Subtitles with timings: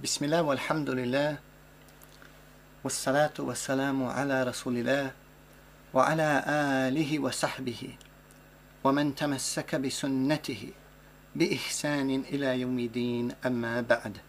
[0.00, 1.36] بسم الله والحمد لله
[2.84, 5.12] والصلاة والسلام على رسول الله
[5.92, 6.30] وعلى
[6.88, 7.82] آله وصحبه
[8.84, 10.72] ومن تمسك بسنته
[11.36, 14.24] بإحسان إلى يوم الدين أما بعد.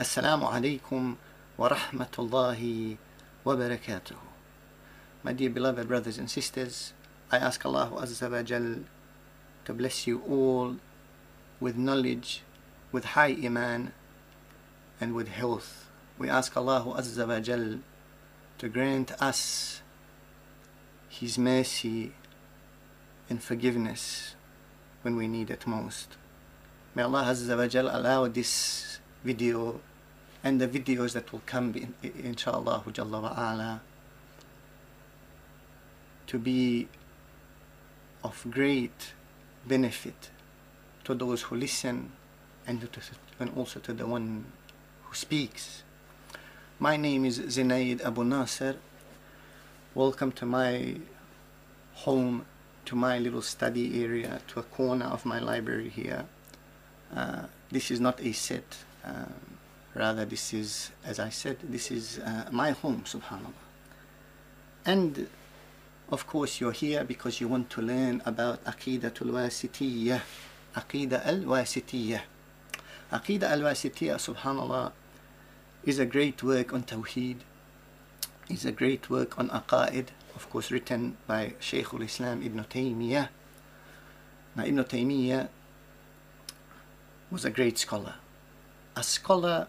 [0.00, 1.16] السلام عليكم
[1.58, 2.60] ورحمة الله
[3.48, 4.20] وبركاته.
[5.24, 6.92] My dear beloved brothers and sisters,
[7.32, 8.84] I ask Allah Azza wa Jal
[9.64, 10.76] to bless you all
[11.58, 12.44] with knowledge,
[12.92, 13.92] with high iman,
[15.00, 15.88] and with health.
[16.18, 17.80] We ask Allah Azza wa Jal
[18.58, 19.80] to grant us
[21.08, 22.12] His mercy
[23.28, 24.34] and forgiveness
[25.02, 26.16] when we need it most.
[26.94, 29.80] May Allah Azza wa Jal allow this video
[30.42, 33.80] and the videos that will come in, inshallah Jalla wa ala
[36.26, 36.88] to be
[38.22, 39.12] of great
[39.66, 40.30] benefit
[41.04, 42.12] to those who listen
[42.66, 43.00] and, to,
[43.38, 44.44] and also to the one
[45.10, 45.82] who speaks.
[46.78, 48.76] My name is Zinaid Abu Naser.
[49.92, 50.98] Welcome to my
[51.94, 52.46] home,
[52.84, 56.26] to my little study area, to a corner of my library here.
[57.14, 59.34] Uh, this is not a set, um,
[59.96, 63.66] rather, this is, as I said, this is uh, my home, subhanAllah.
[64.86, 65.26] And
[66.12, 70.20] of course, you're here because you want to learn about Aqidatul Wasitiyah.
[70.76, 72.20] Aqidah al Wasitiyah.
[73.10, 74.92] Aqidah al Wasitiyah, subhanAllah,
[75.84, 77.38] is a great work on Tawheed,
[78.48, 83.28] is a great work on Aqaid, of course, written by Shaykh al Islam Ibn Taymiyyah.
[84.56, 85.48] Now, Ibn Taymiyyah
[87.30, 88.14] was a great scholar,
[88.96, 89.68] a scholar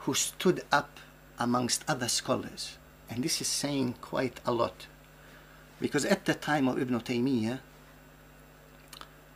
[0.00, 0.98] who stood up
[1.38, 2.76] amongst other scholars.
[3.08, 4.86] And this is saying quite a lot.
[5.80, 7.60] Because at the time of Ibn Taymiyyah,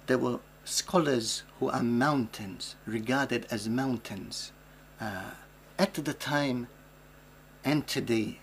[0.06, 4.53] there were scholars who are mountains, regarded as mountains,
[5.00, 5.30] uh,
[5.78, 6.68] at the time
[7.64, 8.38] and today.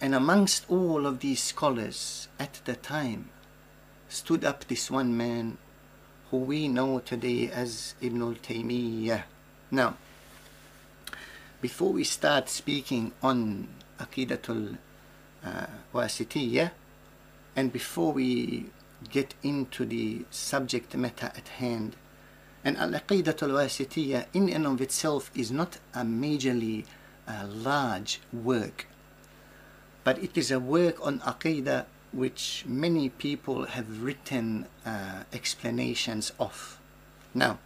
[0.00, 3.30] And amongst all of these scholars at the time
[4.08, 5.58] stood up this one man
[6.30, 9.24] who we know today as Ibn al Taymiyyah.
[9.70, 9.96] Now,
[11.60, 14.78] before we start speaking on Aqidatul
[15.44, 16.70] uh, Wasitiyah,
[17.56, 18.66] and before we
[19.10, 21.96] get into the subject matter at hand,
[22.64, 26.84] and Al-Aqidatul Wasitiyah in and of itself is not a majorly
[27.26, 28.86] uh, large work,
[30.04, 36.78] but it is a work on Aqidah which many people have written uh, explanations of.
[37.34, 37.58] Now,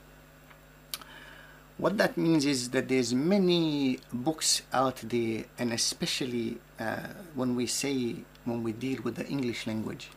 [1.78, 7.66] what that means is that there's many books out there, and especially uh, when we
[7.66, 10.10] say when we deal with the English language,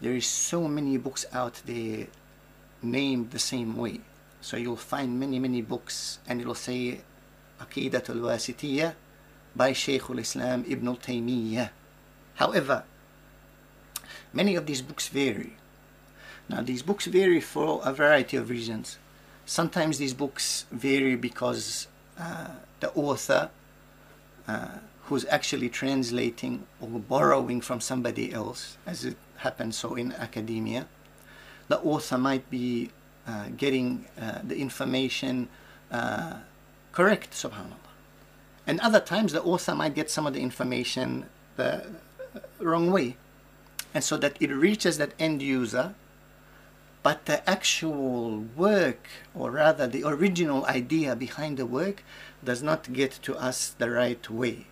[0.00, 2.08] there is so many books out there
[2.84, 4.00] named the same way.
[4.40, 7.00] So you'll find many many books, and it'll say
[7.60, 8.94] Aqidatul Wasitiyah
[9.56, 11.70] by Shaykh al-Islam Ibn Taymiyyah.
[12.34, 12.84] However,
[14.32, 15.54] many of these books vary.
[16.48, 18.98] Now these books vary for a variety of reasons.
[19.46, 21.86] Sometimes these books vary because
[22.18, 22.48] uh,
[22.80, 23.50] the author
[24.48, 30.86] uh, who's actually translating or borrowing from somebody else, as it happens so in academia,
[31.68, 32.90] the author might be
[33.26, 35.48] uh, getting uh, the information
[35.90, 36.34] uh,
[36.92, 37.92] correct, subhanAllah.
[38.66, 41.26] And other times the author might get some of the information
[41.56, 41.86] the
[42.58, 43.16] wrong way.
[43.92, 45.94] And so that it reaches that end user
[47.04, 52.02] but the actual work, or rather the original idea behind the work,
[52.42, 54.66] does not get to us the right way.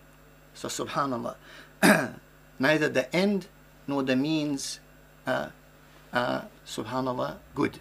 [0.54, 1.36] So, subhanAllah,
[2.58, 3.48] neither the end
[3.86, 4.80] nor the means
[6.12, 7.78] are, subhanAllah, good.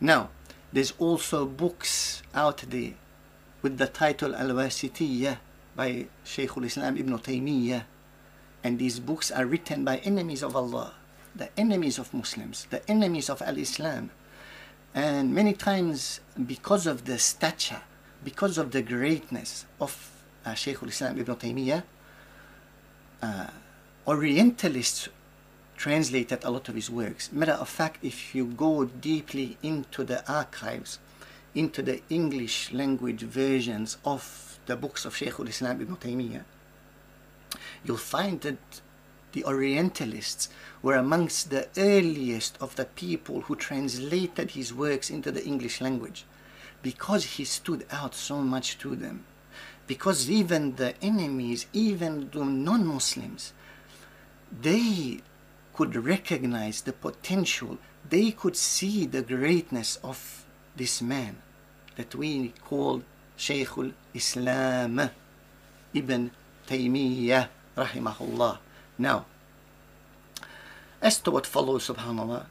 [0.00, 0.30] Now,
[0.72, 2.92] there's also books out there
[3.62, 5.38] with the title Al Wasitiyah
[5.76, 7.84] by Shaykh Islam Ibn Taymiyyah,
[8.62, 10.92] and these books are written by enemies of Allah
[11.34, 14.10] the enemies of Muslims, the enemies of Al Islam.
[14.94, 17.82] And many times, because of the stature,
[18.22, 20.10] because of the greatness of
[20.46, 21.82] uh, Shaykh al Islam ibn Taymiyyah,
[23.22, 23.46] uh,
[24.06, 25.08] Orientalists
[25.76, 27.32] translated a lot of his works.
[27.32, 30.98] Matter of fact, if you go deeply into the archives,
[31.54, 36.44] into the English language versions of the books of Shaykh al-Islam ibn Taymiyyah,
[37.84, 38.80] you'll find that
[39.32, 40.48] the Orientalists
[40.80, 46.24] were amongst the earliest of the people who translated his works into the English language
[46.82, 49.24] because he stood out so much to them.
[49.86, 53.52] Because even the enemies, even the non Muslims,
[54.62, 55.20] they
[55.74, 57.78] could recognize the potential,
[58.08, 60.44] they could see the greatness of
[60.76, 61.36] this man
[61.96, 63.02] that we call
[63.36, 65.10] Shaykh al-Islam
[65.92, 66.30] Ibn
[66.66, 68.58] Taymiyyah rahimahullah.
[68.98, 69.26] Now,
[71.02, 72.46] as to what follows, subhanAllah,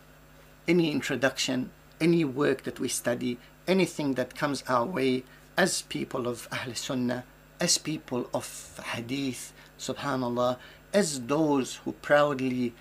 [0.67, 3.37] any introduction, any work that we study,
[3.67, 5.23] anything that comes our way
[5.57, 7.23] as people of Ahl Sunnah,
[7.59, 10.57] as people of Hadith, subhanAllah,
[10.93, 12.73] as those who proudly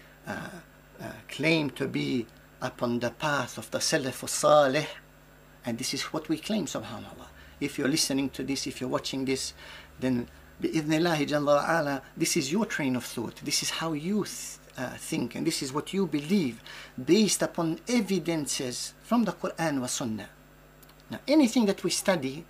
[1.29, 2.27] claim to be
[2.61, 4.87] upon the path of the Salaf Salih,
[5.65, 7.29] and this is what we claim, subhanAllah.
[7.61, 9.55] If you're listening to this, if you're watching this,
[9.99, 10.29] then
[10.61, 13.37] bi'idhnillahi jalla ala, this is your train of thought.
[13.45, 16.63] This is how you th- uh, think, and this is what you believe,
[17.05, 20.29] based upon evidences from the Quran wa Sunnah.
[21.11, 22.45] Now, anything that we study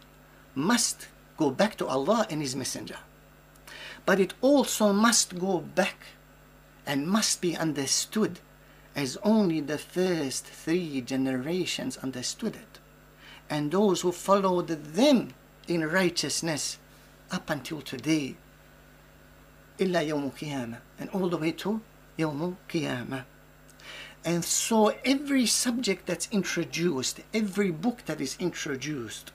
[0.55, 2.99] must go back to Allah and His Messenger.
[4.05, 5.97] But it also must go back
[6.86, 8.40] and must be understood
[8.96, 12.80] as only the first three generations understood it.
[13.50, 15.34] And those who followed them
[15.68, 16.80] in righteousness
[17.32, 18.36] up until today.
[19.80, 21.80] إلا يوم القيامة and all the way to
[22.18, 23.26] يوم القيامة.
[24.26, 29.32] And so every subject that's introduced, every book that is introduced,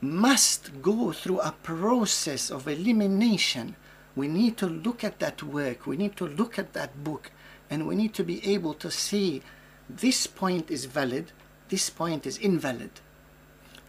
[0.00, 3.74] must go through a process of elimination.
[4.15, 7.31] we need to look at that work, we need to look at that book,
[7.69, 9.41] and we need to be able to see
[9.89, 11.31] this point is valid,
[11.69, 12.91] this point is invalid.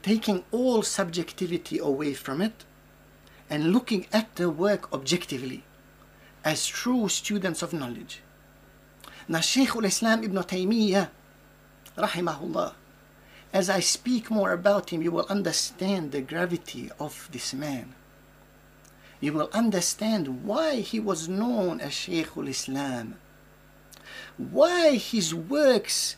[0.03, 2.65] Taking all subjectivity away from it
[3.51, 5.65] and looking at the work objectively
[6.45, 8.21] as true students of knowledge.
[9.29, 11.09] Now, Shaykh al-Islam ibn Taymiyyah,
[11.97, 12.75] rahimahullah,
[13.53, 17.95] as I speak more about him, you will understand the gravity of this man.
[19.25, 23.17] You will understand why he was known as Shaykh al-Islam,
[24.37, 26.17] why his works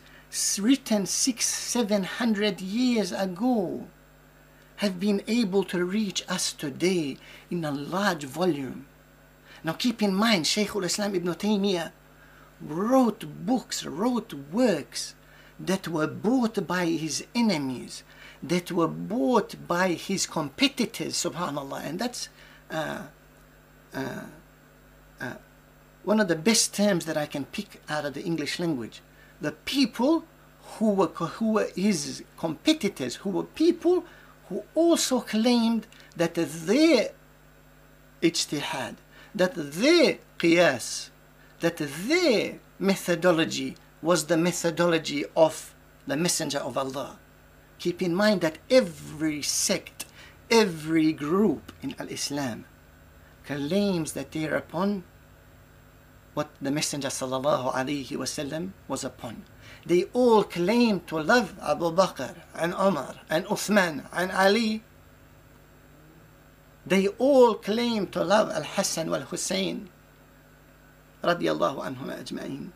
[0.59, 3.87] written six, seven hundred years ago
[4.83, 7.17] have been able to reach us today
[7.49, 8.87] in a large volume.
[9.63, 11.93] Now keep in mind, Shaykh al-Islam ibn Taymiyyah
[12.61, 15.15] wrote books, wrote works
[15.61, 18.03] that were bought by his enemies,
[18.43, 21.87] that were bought by his competitors, subhanAllah.
[21.87, 22.31] And that's
[22.71, 23.03] Uh,
[23.95, 24.21] uh,
[25.21, 25.35] uh,
[26.05, 29.01] one of the best terms that I can pick out of the English language.
[29.41, 30.25] The people
[30.79, 34.05] who were, who were his competitors, who were people
[34.49, 35.87] who also claimed
[36.17, 37.11] that their
[38.23, 38.97] ijtihad,
[39.35, 41.11] that their qiyas,
[41.61, 45.75] that their methodology was the methodology of
[46.07, 47.19] the Messenger of Allah.
[47.79, 49.96] Keep in mind that every sect,
[50.51, 52.65] every group in Al Islam
[53.45, 55.05] claims that they are upon
[56.35, 59.45] what the Messenger sallallahu alaihi wasallam was upon.
[59.87, 64.83] They all claim to love Abu Bakr and Umar and Uthman and Ali.
[66.85, 69.89] They all claim to love Al Hassan wal Hussein
[71.23, 72.71] radiallahu anhum ajma'in.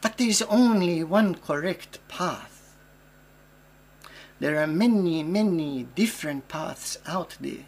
[0.00, 2.55] But there is only one correct path.
[4.38, 7.64] There are many, many different paths out there.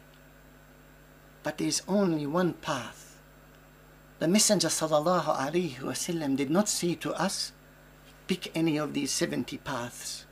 [1.43, 3.21] But there is only one path.
[4.19, 7.53] The Messenger wasallam did not say to us,
[8.27, 10.27] pick any of these 70 paths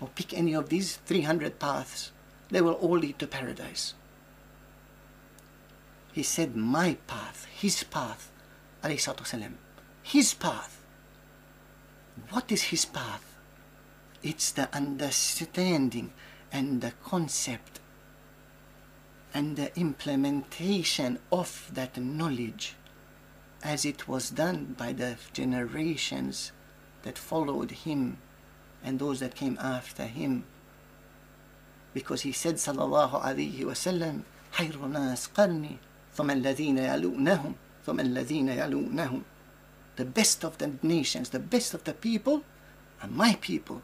[0.00, 2.10] or pick any of these 300 paths.
[2.50, 3.94] They will all lead to paradise.
[6.12, 8.32] He said, my path, his path,
[8.82, 9.52] wasalam,
[10.02, 10.82] his path.
[12.30, 13.29] What is his path?
[14.23, 16.13] It's the understanding
[16.51, 17.79] and the concept
[19.33, 22.75] and the implementation of that knowledge
[23.61, 26.51] as it was done by the generations
[27.03, 28.17] that followed him
[28.83, 30.45] and those that came after him.
[31.93, 34.21] Because he said, sallallahu alayhi wasallam,
[34.53, 35.77] خير الناس قرني
[36.13, 37.53] ثم الذين يلونهم
[37.85, 39.23] ثم الذين يلونهم
[39.95, 42.43] the best of the nations, the best of the people
[43.01, 43.81] are my people,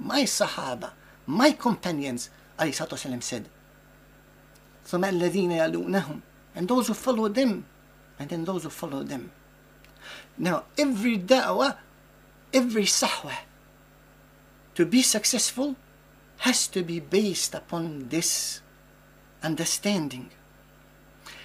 [0.00, 0.92] my Sahaba,
[1.26, 3.48] my companions, والسلام, said.
[4.86, 6.22] ثم الذين يلونهم
[6.54, 7.64] and those who follow them
[8.18, 9.30] and then those who follow them.
[10.38, 11.76] Now every da'wah,
[12.52, 13.34] every sahwa,
[14.74, 15.76] to be successful
[16.38, 18.60] has to be based upon this
[19.42, 20.30] understanding.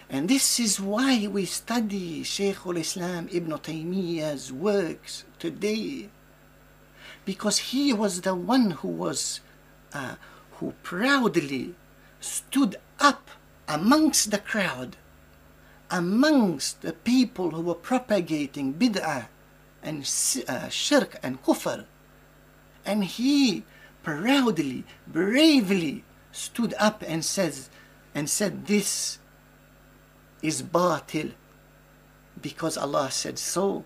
[0.10, 6.10] And this is why we study Shaykh al-Islam Ibn Taymiyyah's works today.
[7.25, 9.41] because he was the one who was,
[9.93, 10.17] uh,
[10.53, 11.75] who proudly
[12.21, 13.31] stood up
[13.69, 14.97] amongst the crowd,
[15.91, 19.27] amongst the people who were propagating bid'ah
[19.83, 20.03] and
[20.49, 21.85] uh, shirk and kufr.
[22.85, 23.65] And he
[24.03, 27.71] proudly, bravely stood up and says,
[28.15, 29.19] and said, this
[30.43, 31.33] is batil
[32.41, 33.85] because Allah said so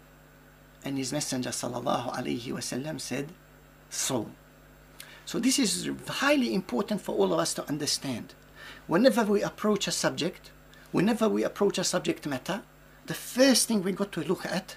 [0.84, 3.32] and His Messenger sallallahu alaihi wasallam said
[3.88, 4.30] so.
[5.24, 8.34] So this is highly important for all of us to understand.
[8.86, 10.50] Whenever we approach a subject,
[10.90, 12.62] whenever we approach a subject matter,
[13.06, 14.76] the first thing we got to look at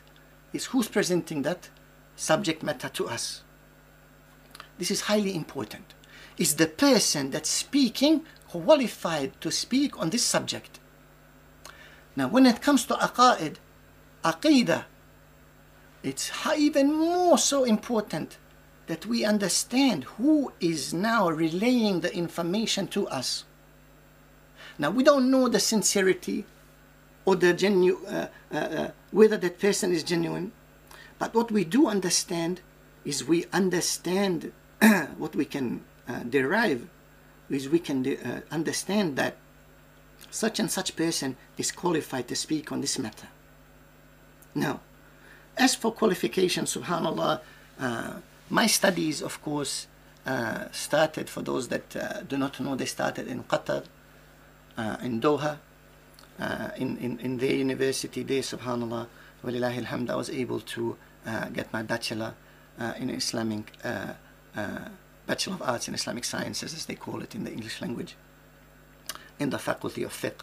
[0.54, 1.70] is who's presenting that
[2.16, 3.42] subject matter to us.
[4.78, 5.94] This is highly important.
[6.38, 10.80] Is the person that's speaking qualified to speak on this subject?
[12.16, 13.56] Now, when it comes to aqaid,
[14.24, 14.86] aqidah,
[16.04, 18.38] it's even more so important
[18.88, 23.46] that we understand who is now relaying the information to us.
[24.78, 26.46] Now, we don't know the sincerity
[27.26, 30.52] or the genu- uh, uh, uh, whether that person is genuine,
[31.20, 32.60] but what we do understand
[33.06, 34.52] is we understand
[35.18, 36.90] what we can uh, derive
[37.50, 39.38] is we can de- uh, understand that
[40.32, 43.28] such and such person is qualified to speak on this matter.
[44.56, 44.82] Now,
[45.58, 47.42] as for qualification, subhanAllah,
[47.80, 48.14] uh,
[48.50, 49.88] my studies, of course,
[50.26, 53.84] uh, started, for those that uh, do not know, they started in Qatar,
[54.78, 55.58] uh, in Doha,
[56.40, 59.08] uh, in, in, in their university there, subhanAllah,
[59.44, 60.98] walillahi alhamd, I was able to
[61.54, 62.34] get my bachelor
[62.98, 63.72] in Islamic,
[65.26, 68.16] Bachelor of Arts in Islamic Sciences, as they call it in the English language
[69.40, 70.42] in the faculty of fiqh.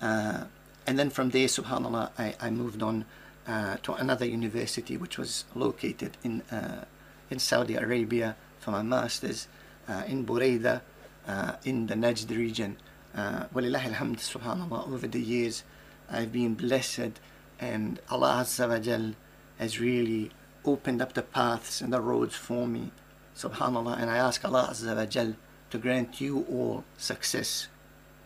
[0.00, 3.04] And then from there, subhanAllah, I, I moved on
[3.46, 6.84] uh, to another university which was located in, uh,
[7.30, 9.48] in Saudi Arabia for my master's
[9.88, 10.80] uh, in Buraida
[11.26, 12.76] uh, in the Najd region.
[13.14, 15.64] Uh, alhamd, subhanAllah, over the years
[16.10, 17.20] I've been blessed
[17.60, 19.14] and Allah Azza wa Jal
[19.58, 20.30] has really
[20.64, 22.90] opened up the paths and the roads for me,
[23.36, 25.34] subhanAllah, and I ask Allah Azza wa Jal
[25.70, 27.68] to grant you all success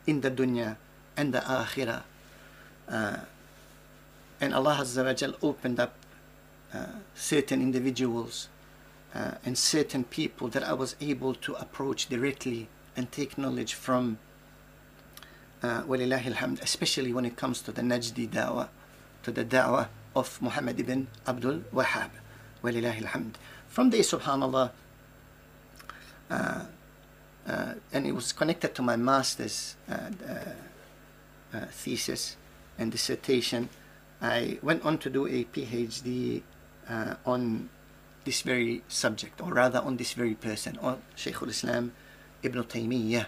[0.06, 0.76] in the dunya
[1.16, 2.02] and the akhirah.
[4.40, 5.94] Uh, and Allah Azza wa opened up
[6.74, 8.48] uh, certain individuals
[9.14, 14.18] uh, and certain people that I was able to approach directly and take knowledge from.
[15.62, 15.82] Uh,
[16.62, 18.68] especially when it comes to the Najdi da'wah,
[19.22, 22.10] to the da'wah of Muhammad ibn Abdul Wahhab.
[22.62, 23.34] Alhamd.
[23.68, 24.70] From there, subhanAllah,
[26.30, 26.64] uh,
[27.46, 30.10] uh, and it was connected to my master's uh,
[31.54, 32.36] uh, thesis
[32.78, 33.68] and dissertation.
[34.20, 36.42] I went on to do a PhD
[37.24, 37.68] on
[38.26, 41.92] this very subject, or rather on this very person, on Shaykh al-Islam
[42.42, 43.26] Ibn Taymiyyah.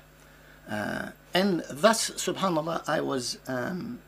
[0.68, 4.00] Uh, and thus, subhanallah, I was, um,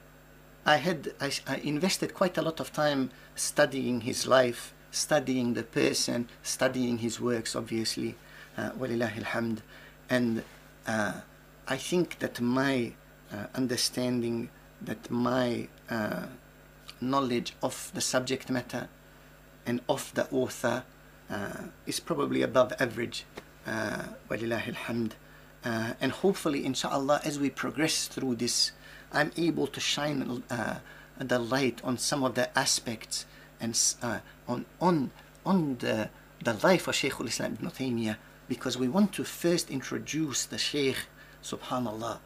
[0.67, 5.63] I had, I, I, invested quite a lot of time studying his life, studying the
[5.63, 8.17] person, studying his works, obviously,
[8.59, 9.59] uh, walillahi alhamd.
[10.11, 10.43] And
[10.87, 11.21] uh,
[11.67, 12.93] I think that my
[13.33, 14.51] uh, understanding,
[14.83, 16.27] that my uh,
[17.00, 18.88] knowledge of the subject matter
[19.66, 20.85] and of the author
[21.30, 23.25] uh, is probably above average.
[23.66, 25.12] Uh, walillahi alhamd.
[25.64, 28.73] Uh, and hopefully, inshallah, as we progress through this,
[29.12, 30.78] I'm able to shine uh,
[31.19, 33.26] the light on some of the aspects
[33.61, 33.78] and
[34.49, 35.11] on on
[35.45, 36.09] on the
[36.42, 38.16] the life of Shaykh al-Islam ibn Taymiyyah
[38.49, 40.97] because we want to first introduce the Shaykh,
[41.42, 42.19] subhanallah.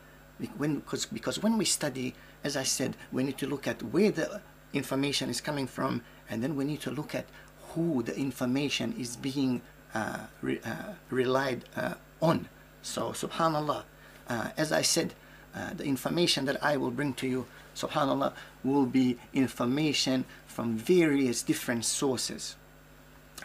[0.57, 4.11] When, because, because when we study, as I said, we need to look at where
[4.11, 4.41] the
[4.75, 7.27] information is coming from, and then we need to look at
[7.75, 9.63] who the information is being
[9.95, 12.49] uh, re, uh, relied uh, on.
[12.83, 13.85] So, subhanallah,
[14.29, 15.15] uh, as I said,
[15.55, 21.43] uh, the information that I will bring to you, subhanallah, will be information from various
[21.43, 22.57] different sources.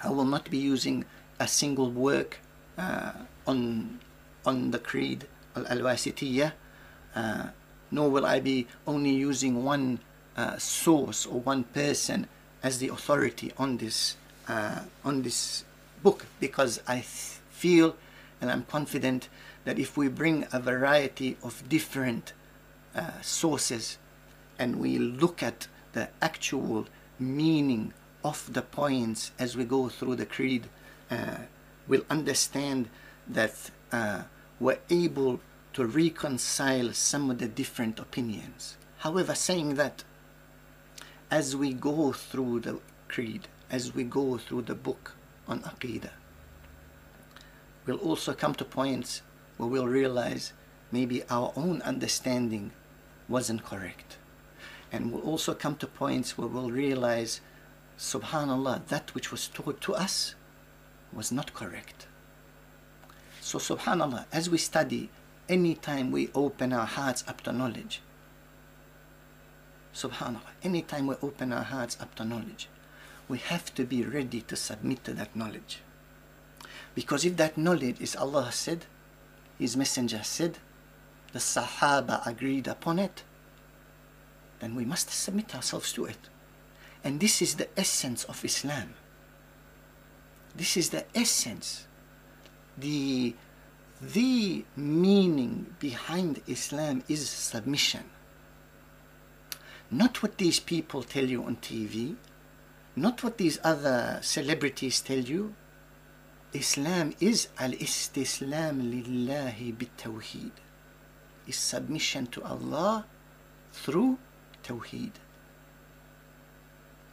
[0.03, 1.05] I will not be using
[1.39, 2.39] a single work
[2.77, 3.11] uh,
[3.45, 3.99] on
[4.45, 6.53] on the creed al-Wasitiyah,
[7.91, 9.99] nor will I be only using one
[10.39, 12.27] uh, source or one person
[12.63, 14.15] as the authority on this
[15.05, 15.63] on this
[16.01, 17.95] book because I feel
[18.41, 19.29] and I'm confident
[19.65, 22.33] that if we bring a variety of different
[22.95, 23.97] uh, sources
[24.57, 26.87] and we look at the actual
[27.19, 27.93] meaning
[28.23, 30.67] of the points as we go through the creed,
[31.11, 31.37] uh,
[31.87, 32.89] will understand
[33.27, 34.23] that uh,
[34.59, 35.39] we're able
[35.73, 38.75] to reconcile some of the different opinions.
[38.99, 40.03] However, saying that,
[41.31, 45.13] as we go through the creed, as we go through the book
[45.47, 46.11] on Aqidah,
[47.85, 49.21] we'll also come to points
[49.57, 50.53] where we'll realize
[50.91, 52.71] maybe our own understanding
[53.27, 54.17] wasn't correct.
[54.91, 57.41] And we'll also come to points where we'll realize,
[57.97, 60.33] subhanAllah, that which was taught to us
[61.13, 62.07] was not correct.
[63.39, 65.09] So, subhanAllah, as we study,
[65.47, 68.01] anytime we open our hearts up to knowledge,
[69.93, 72.69] subhanAllah, anytime we open our hearts up to knowledge,
[73.27, 75.79] we have to be ready to submit to that knowledge.
[76.95, 78.85] Because if that knowledge is Allah said,
[79.57, 80.57] His Messenger said,
[81.31, 83.23] the Sahaba agreed upon it,
[84.59, 86.17] then we must submit ourselves to it.
[87.03, 88.95] And this is the essence of Islam.
[90.55, 91.87] This is the essence,
[92.77, 93.35] the,
[94.01, 98.03] the meaning behind Islam is submission.
[99.91, 102.15] Not what these people tell you on TV,
[102.95, 105.55] not what these other celebrities tell you.
[106.53, 110.51] Islam is al-istislam lillahi bit-tawheed.
[111.47, 113.05] Is submission to Allah
[113.71, 114.19] through
[114.63, 115.13] Tawheed.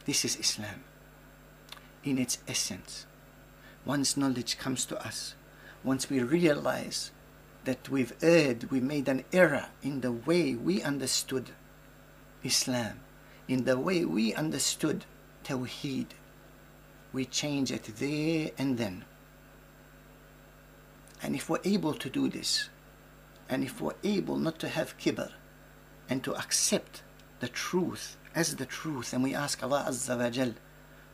[0.05, 0.83] This is Islam
[2.03, 3.05] in its essence.
[3.85, 5.33] Once knowledge comes to us,
[5.83, 7.11] once we realize
[7.65, 11.51] that we've erred, we made an error in the way we understood
[12.43, 12.99] Islam,
[13.47, 15.05] in the way we understood
[15.43, 16.07] Tawheed,
[17.13, 19.05] we change it there and then.
[21.21, 22.69] And if we're able to do this,
[23.49, 25.31] and if we're able not to have kibr,
[26.09, 27.01] and to accept
[27.39, 30.53] the truth as the truth, and we ask Allah Azza wa Jal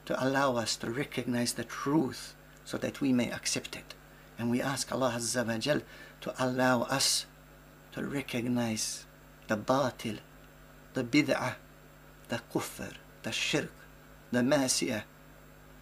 [0.06, 3.94] to allow us to recognize the truth so that we may accept it.
[4.38, 5.82] And we ask Allah Azza wa Jal
[6.22, 7.25] to allow us
[7.93, 9.06] to recognize
[9.47, 10.19] the batil,
[10.93, 11.56] the bid'ah,
[12.29, 13.71] the kufr, the shirk,
[14.32, 15.03] the masiyah,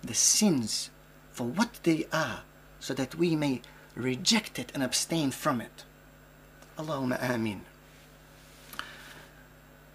[0.03, 0.89] the sins
[1.31, 2.41] for what they are
[2.79, 3.61] so that we may
[3.95, 5.83] reject it and abstain from it.
[6.77, 7.61] Allahumma ameen.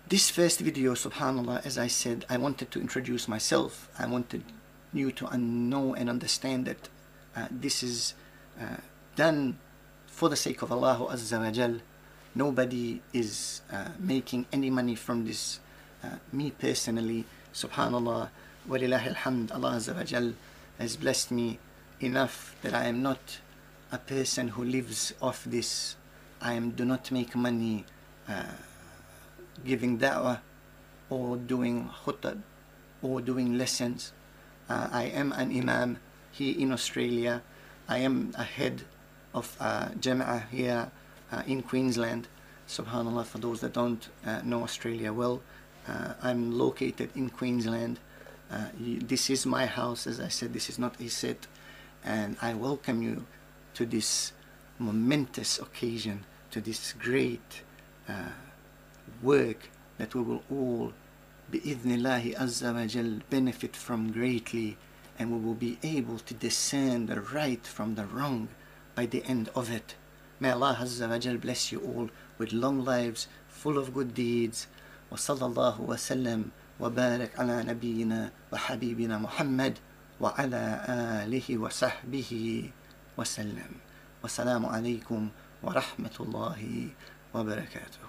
[0.08, 3.88] This first video, subhanAllah, as I said, I wanted to introduce myself.
[3.98, 4.44] I wanted
[4.92, 6.88] you to know and understand that
[7.34, 8.14] uh, this is
[8.60, 8.76] uh,
[9.16, 9.58] done
[10.06, 11.80] for the sake of Allah Azza wa Jal.
[12.36, 15.58] Nobody is uh, making any money from this.
[16.04, 18.28] Uh, me personally, subhanAllah,
[18.68, 20.32] walillahi alhamd, Allah Azza wa
[20.78, 21.58] has blessed me
[21.98, 23.40] enough that I am not
[23.90, 25.96] a person who lives off this.
[26.42, 27.86] I am, do not make money
[28.28, 28.52] uh,
[29.64, 30.40] giving da'wah
[31.08, 32.38] or doing khutbah
[33.00, 34.12] or doing lessons.
[34.68, 36.00] Uh, I am an imam
[36.32, 37.40] here in Australia.
[37.88, 38.82] I am a head
[39.32, 40.90] of uh, Jama'ah here
[41.46, 42.28] in Queensland.
[42.68, 45.42] Subhanallah, for those that don't uh, know Australia well,
[45.88, 47.98] uh, I'm located in Queensland.
[48.50, 51.46] Uh, this is my house, as I said, this is not a set,
[52.04, 53.26] and I welcome you
[53.74, 54.32] to this
[54.78, 57.62] momentous occasion, to this great
[59.22, 60.92] work that we will all
[61.50, 64.76] bi'idhnillahi azza wa jal benefit from greatly
[65.18, 68.48] and we will be able to discern the right from the wrong
[68.94, 69.94] by the end of it.
[70.39, 74.67] May Allah azza wa jal bless you all with long lives full of good deeds.
[75.11, 79.77] وصلى الله وسلم وبارك على نبينا وحبيبنا محمد
[80.21, 80.63] وعلى
[81.27, 82.31] آله وصحبه
[83.17, 83.71] وسلم
[84.23, 85.29] والسلام عليكم
[85.63, 86.87] ورحمة الله
[87.33, 88.04] وبركاته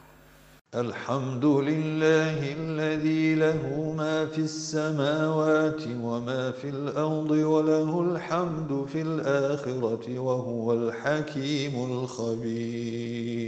[0.76, 10.74] الحمد لله الذي له ما في السماوات وما في الأرض وله الحمد في الآخرة وهو
[10.74, 13.48] الحكيم الخبير.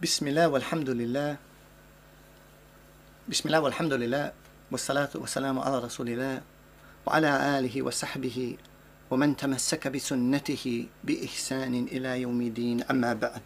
[0.00, 1.36] بسم الله والحمد لله
[3.28, 4.32] بسم الله والحمد لله
[4.72, 6.40] والصلاة والسلام على رسول الله
[7.06, 8.56] وعلى آله وصحبه
[9.10, 10.64] ومن تمسك بسنته
[11.04, 13.44] بإحسان إلى يوم الدين أما بعد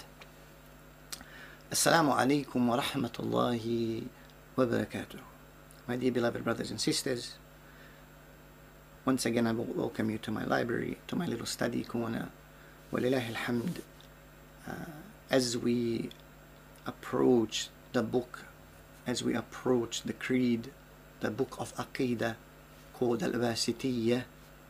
[1.75, 3.64] السلام عليكم ورحمة الله
[4.55, 5.19] وبركاته
[5.90, 7.35] My dear beloved brothers and sisters
[9.05, 12.31] once again I will welcome you to my library, to my little study corner.
[12.93, 13.83] Walillahi alhamd.
[14.71, 16.11] Uh, as we
[16.87, 18.44] approach the book,
[19.07, 20.70] as we approach the creed,
[21.20, 22.37] the book of Aqidah
[22.92, 24.25] called Al-Wasitiyya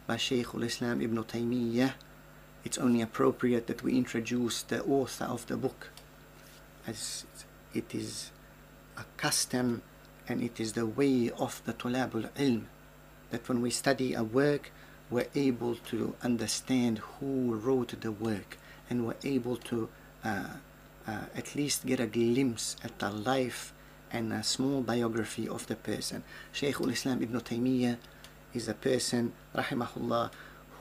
[0.06, 1.94] by Shaykh al-Islam Ibn Taymiyyah,
[2.64, 5.88] it's only appropriate that we introduce the author of the book
[6.86, 7.24] as
[7.74, 8.30] it is
[8.96, 9.82] a custom
[10.28, 12.64] and it is the way of the tulabul ilm
[13.30, 14.70] that when we study a work
[15.10, 18.56] we're able to understand who wrote the work
[18.88, 19.88] and we're able to
[20.24, 20.44] uh,
[21.06, 23.72] uh, at least get a glimpse at the life
[24.10, 26.22] and a small biography of the person.
[26.52, 27.96] Shaykh al-Islam Ibn Taymiyyah
[28.54, 30.30] is a person, rahimahullah,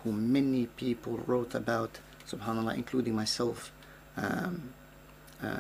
[0.04, 3.72] who many people wrote about, subhanallah, including myself.
[4.16, 4.74] Um,
[5.42, 5.60] uh,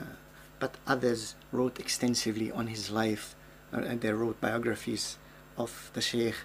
[0.59, 3.35] but others wrote extensively on his life
[3.73, 5.17] uh, and they wrote biographies
[5.57, 6.35] of the Shaykh.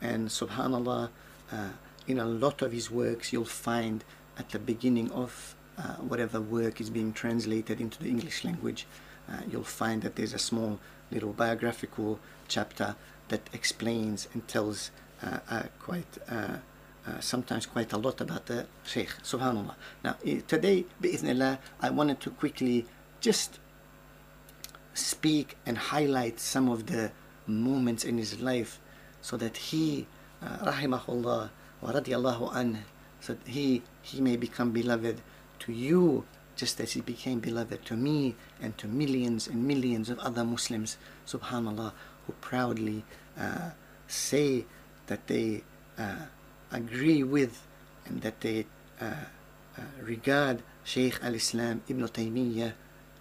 [0.00, 1.08] And subhanallah,
[1.50, 1.68] uh,
[2.06, 4.04] in a lot of his works, you'll find
[4.38, 8.86] at the beginning of uh, whatever work is being translated into the English language,
[9.28, 10.78] uh, you'll find that there's a small
[11.10, 12.96] little biographical chapter
[13.28, 14.90] that explains and tells
[15.22, 16.18] uh, uh, quite
[17.20, 19.74] sometimes quite a lot about the Shaykh, subhanAllah.
[20.02, 20.16] Now,
[20.48, 22.86] today, bi'ithnillah, I wanted to quickly
[23.20, 23.58] just
[24.94, 27.10] speak and highlight some of the
[27.46, 28.80] moments in his life
[29.20, 30.06] so that he,
[30.42, 32.84] uh, rahimahullah, wa radiyallahu anh,
[33.20, 35.20] so that he, he may become beloved
[35.60, 36.24] to you
[36.56, 40.96] just as he became beloved to me and to millions and millions of other Muslims,
[41.26, 41.92] subhanallah,
[42.26, 43.04] who proudly
[43.38, 43.70] uh,
[44.06, 44.64] say
[45.06, 45.62] that they
[45.98, 46.26] uh,
[46.70, 47.66] agree with
[48.06, 48.66] and that they
[49.00, 49.04] uh,
[49.76, 52.72] uh regard Shaykh al-Islam Ibn Taymiyyah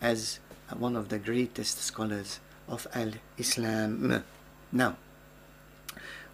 [0.01, 0.39] as
[0.77, 4.23] one of the greatest scholars of al-Islam.
[4.71, 4.97] Now,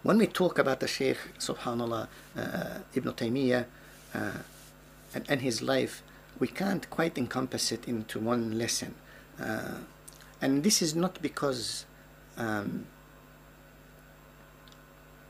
[0.02, 3.64] when we talk about the Shaykh, subhanallah, uh, Ibn Taymiyyah
[4.14, 4.30] uh,
[5.14, 6.02] and, and, his life,
[6.38, 8.94] we can't quite encompass it into one lesson.
[9.40, 9.78] Uh,
[10.40, 11.84] and this is not because
[12.36, 12.86] um,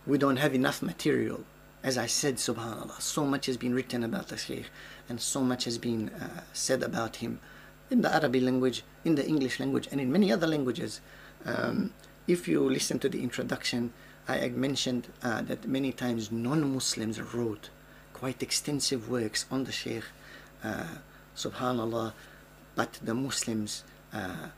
[0.07, 1.45] we don't have enough material.
[1.83, 4.67] As I said, subhanAllah, so much has been written about the Shaykh
[5.09, 7.41] and so much has been uh, said about him
[7.91, 11.01] in the Arabic language, in the English language, and in many other languages.
[11.45, 11.93] Um,
[12.27, 13.93] if you listen to the introduction,
[14.29, 17.71] I mentioned uh, that many times non-Muslims wrote
[18.21, 20.05] quite extensive works on the Shaykh,
[20.63, 20.85] uh,
[21.35, 22.13] subhanallah,
[22.77, 24.49] but the Muslims uh,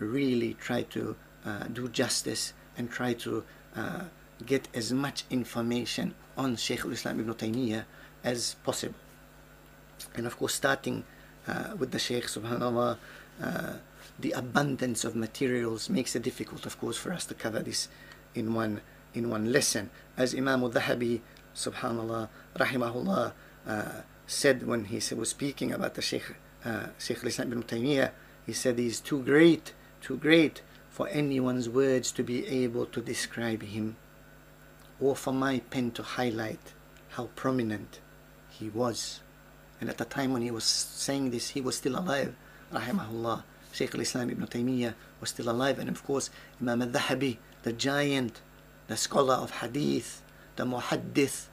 [0.00, 1.14] really try to
[1.46, 3.44] uh, do justice and try to
[3.76, 4.02] uh,
[4.44, 7.84] get as much information on Shaykh al-Islam ibn Taymiyyah
[8.24, 8.98] as possible.
[10.16, 11.04] And of course, starting
[11.46, 12.96] uh, with the Shaykh, subhanAllah,
[13.40, 13.72] uh,
[14.18, 17.86] the abundance of materials makes it difficult, of course, for us to cover this
[18.34, 18.80] in one
[19.14, 19.90] in one lesson.
[20.16, 21.20] As Imam al-Dhahabi,
[21.54, 23.32] subhanAllah, rahimahullah,
[23.66, 23.92] uh,
[24.26, 26.34] said when he was speaking about the Shaykh,
[26.64, 28.10] uh, Shaykh al-Islam ibn Taymiyyah,
[28.46, 33.62] he said he's too great, too great for anyone's words to be able to describe
[33.62, 33.96] him
[35.00, 36.72] or for my pen to highlight
[37.10, 38.00] how prominent
[38.48, 39.20] he was.
[39.80, 42.34] And at the time when he was saying this, he was still alive,
[42.72, 43.42] rahimahullah.
[43.72, 45.78] Shaykh al-Islam ibn Taymiyyah was still alive.
[45.78, 48.40] And of course, Imam al-Dhahabi, the giant,
[48.86, 50.21] the scholar of hadith,
[50.56, 51.46] the muhaddith,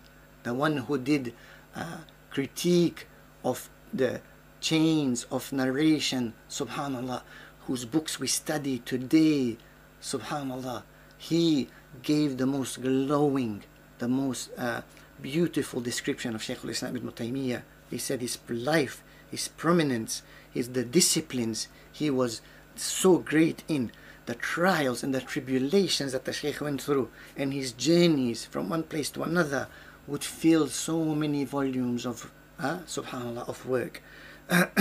[0.44, 1.34] the one who did
[1.76, 1.98] uh,
[2.30, 3.08] critique
[3.44, 4.22] of the
[4.62, 7.22] chains of narration, subhanallah,
[7.66, 9.58] whose books we study today,
[10.02, 10.84] subhanallah,
[11.18, 11.70] he
[12.04, 13.64] gave the most glowing,
[14.00, 14.82] the most uh,
[15.22, 17.62] beautiful description of Shaykh al-Islam ibn Taymiyyah.
[17.90, 22.42] He said his life, his prominence, his the disciplines he was
[22.76, 23.92] so great in,
[24.30, 28.84] the trials and the tribulations that the Shaykh went through, and his journeys from one
[28.84, 29.68] place to another
[30.06, 34.04] would fill so many volumes of, uh, subhanAllah, of work.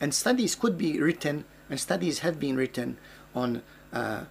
[0.00, 2.98] and studies could be written, and studies have been written
[3.34, 4.24] on uh,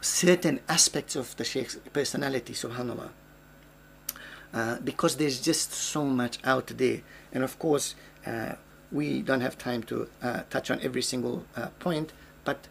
[0.00, 3.10] certain aspects of the Shaykh's personality, subhanAllah.
[4.54, 7.00] Uh, because there's just so much out there.
[7.32, 8.52] And of course, uh,
[8.92, 12.12] we don't have time to uh, touch on every single uh, point,
[12.44, 12.68] but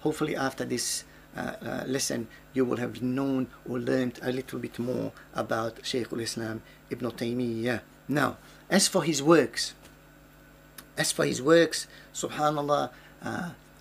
[0.00, 1.04] hopefully after this
[1.36, 6.12] uh, uh, lesson, you will have known or learned a little bit more about Shaykh
[6.12, 7.80] al-Islam Ibn Taymiyyah.
[8.08, 8.36] Now,
[8.68, 9.74] as for his works,
[10.98, 12.90] as for his works, subhanallah,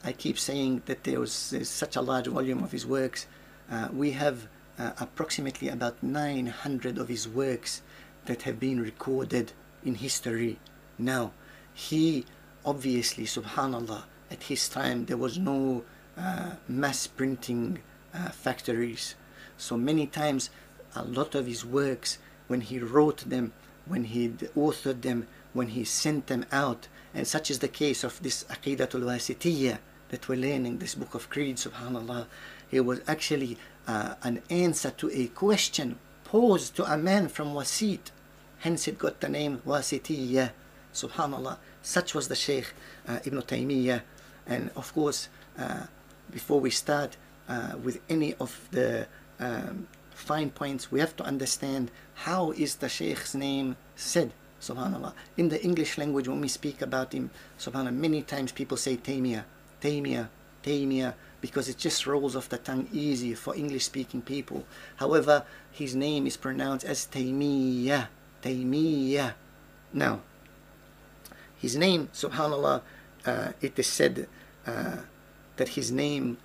[0.03, 3.27] I keep saying that there was such a large volume of his works.
[3.69, 4.47] Uh, we have
[4.77, 7.81] uh, approximately about 900 of his works
[8.25, 9.51] that have been recorded
[9.83, 10.59] in history.
[10.97, 11.31] Now,
[11.73, 12.25] he
[12.65, 15.83] obviously, subhanallah, at his time there was no
[16.17, 17.79] uh, mass printing
[18.13, 19.15] uh, factories.
[19.57, 20.49] So many times
[20.95, 23.53] a lot of his works, when he wrote them,
[23.85, 28.21] when he authored them, when he sent them out, and such is the case of
[28.21, 32.25] this Aqidatul Wasitiyya that we're learning, this book of creed, subhanAllah,
[32.71, 38.11] it was actually uh, an answer to a question posed to a man from Wasit.
[38.59, 40.51] Hence it got the name Wasitiyya,
[40.93, 41.57] subhanAllah.
[41.81, 42.73] Such was the Shaykh
[43.07, 44.01] uh, Ibn Taymiyyah.
[44.49, 45.83] And of course, uh,
[46.31, 47.15] before we start
[47.47, 49.07] uh, with any of the
[49.39, 51.91] um, fine points, we have to understand
[52.25, 55.13] how is the Shaykh's name said subhanallah.
[55.37, 59.45] In the english language when we speak about him subhanallah many times people say Taymiyyah
[59.81, 60.27] Taymiyyah
[60.63, 64.65] Taymiyyah because it just rolls off the tongue easy for english speaking people.
[64.97, 68.07] However his name is pronounced as Taymiyyah
[68.43, 69.33] Taymiyyah
[69.93, 70.19] now
[71.57, 72.81] his name subhanallah
[73.25, 74.27] uh, it is said
[74.65, 76.37] that his name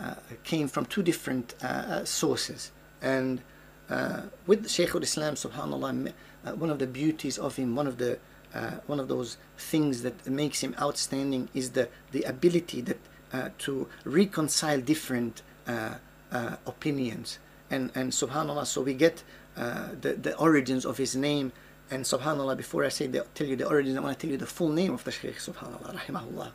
[0.00, 0.14] uh,
[0.44, 2.70] came from two different uh, sources
[3.02, 3.42] and
[3.88, 6.12] uh, with Shaykh al-Islam subhanallah
[6.46, 8.18] uh, one of the beauties of him, one of the
[8.54, 12.98] uh, one of those things that makes him outstanding is the the ability that
[13.32, 15.94] uh, to reconcile different uh,
[16.32, 17.38] uh, opinions.
[17.70, 19.24] And and Subhanallah, so we get
[19.56, 21.52] uh, the the origins of his name.
[21.90, 24.36] And Subhanallah, before I say the, tell you the origin, I want to tell you
[24.36, 25.38] the full name of the Shaykh.
[25.38, 26.50] Subhanallah, rahimahullah.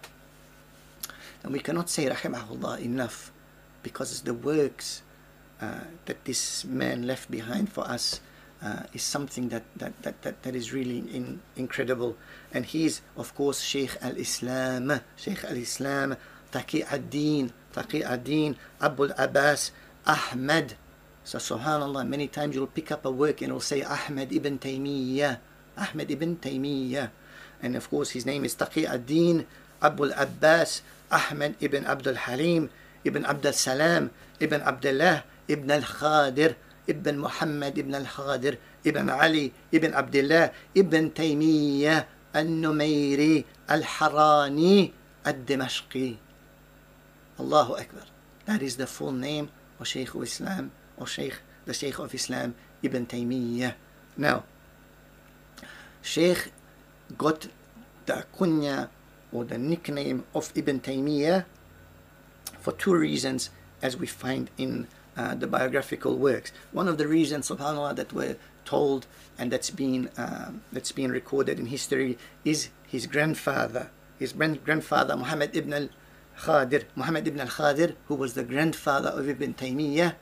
[1.44, 3.32] And we cannot say rahimahullah enough
[3.84, 5.02] because the works
[6.06, 8.20] that this man left behind for us
[8.62, 12.16] uh, is something that, that, that, that, that is really in, incredible.
[12.54, 16.16] And he's, of course, Sheikh al Islam, Sheikh al Islam,
[16.52, 19.72] Taqi ad Din, Taqi ad Din, Abul Abbas,
[20.06, 20.78] Ahmad.
[21.24, 25.38] So, subhanAllah, many times you'll pick up a work and it'll say Ahmed ibn Taymiyyah,
[25.78, 27.10] Ahmed ibn Taymiyyah.
[27.62, 29.46] And of course, his name is Taqi ad Din,
[29.82, 32.70] Abul Abbas, Ahmad ibn Abdul Halim,
[33.04, 36.56] ibn Abdul Salam, ibn Abdullah, ibn al Khadir.
[36.90, 44.92] ابن محمد ابن الخادر ابن علي ابن عبد الله ابن تيمية النميري الحراني
[45.28, 46.12] الدمشقي
[47.40, 48.06] الله أكبر
[48.48, 52.56] That is the full name of Shaykh of Islam or Shaykh, the Shaykh of Islam
[52.82, 53.74] Ibn Taymiyyah.
[54.18, 54.44] Now,
[56.02, 56.52] Shaykh
[57.16, 57.48] got
[58.08, 58.90] the kunya
[59.32, 61.46] or the nickname of Ibn Taymiyyah
[62.60, 63.50] for two reasons
[63.82, 66.52] as we find in uh, the biographical works.
[66.72, 71.60] One of the reasons, subhanAllah, that we're told and that's been, um, that's been recorded
[71.60, 73.90] in history is his grandfather,
[74.20, 76.84] his grandfather Muhammad ibn al-Khadir.
[76.96, 80.16] Muhammad ibn al-Khadir, who was the grandfather of Ibn Taymiyyah,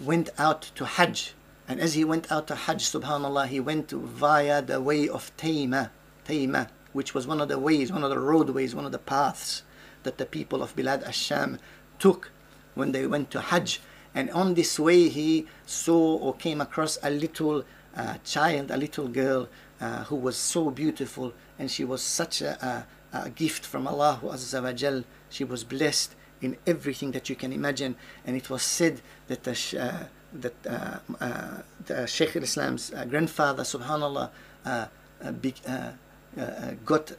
[0.00, 1.34] went out to Hajj.
[1.66, 5.90] And as he went out to Hajj, subhanAllah, he went via the way of Tayma,
[6.26, 9.62] Tayma, which was one of the ways, one of the roadways, one of the paths
[10.04, 11.58] that the people of Bilad al-Sham
[11.98, 12.30] took
[12.74, 13.82] when they went to Hajj.
[14.14, 17.64] And on this way, he saw or came across a little
[17.96, 19.48] uh, child, a little girl
[19.80, 24.20] uh, who was so beautiful, and she was such a, a, a gift from Allah
[24.22, 25.02] Azza wa.
[25.28, 29.52] She was blessed in everything that you can imagine, and it was said that the,
[29.80, 34.30] uh, that uh, uh, the Shaykh al-Islam's uh, grandfather, Subhanallah,
[35.40, 35.54] big,
[36.84, 37.12] got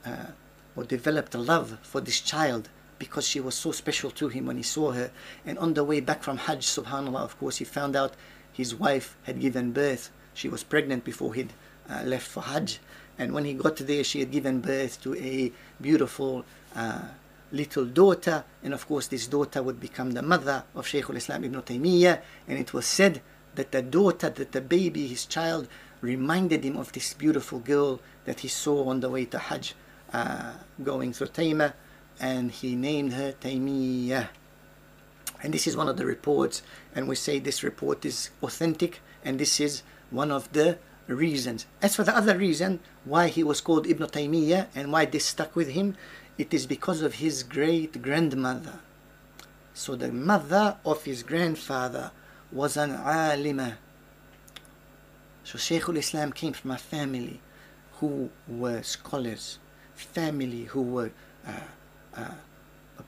[0.76, 4.58] or developed a love for this child because she was so special to him when
[4.58, 5.12] he saw her.
[5.46, 8.14] And on the way back from Hajj, subhanAllah, of course, he found out
[8.52, 10.12] his wife had given birth.
[10.34, 11.54] She was pregnant before he'd
[11.90, 12.80] uh, left for Hajj.
[13.18, 17.02] And when he got there, she had given birth to a beautiful uh,
[17.52, 18.44] little daughter.
[18.64, 22.22] And of course, this daughter would become the mother of Shaykh al-Islam ibn Taymiyyah.
[22.48, 23.22] And it was said
[23.56, 25.68] that the daughter, that the baby, his child,
[26.02, 29.76] reminded him of this beautiful girl that he saw on the way to Hajj,
[30.14, 31.74] uh, going through Taymah
[32.20, 34.30] and he named her Taymiyyah.
[35.44, 39.40] And this is one of the reports, and we say this report is authentic, and
[39.40, 41.66] this is one of the reasons.
[41.82, 45.56] As for the other reason why he was called Ibn Taymiyyah and why this stuck
[45.56, 45.96] with him,
[46.38, 48.80] it is because of his great grandmother.
[49.74, 52.12] So the mother of his grandfather
[52.52, 53.78] was an alima.
[55.44, 57.42] So Shaykh al-Islam came from a family
[58.00, 59.60] who were scholars,
[59.94, 61.12] family who were
[61.48, 61.52] uh,
[62.16, 62.32] uh,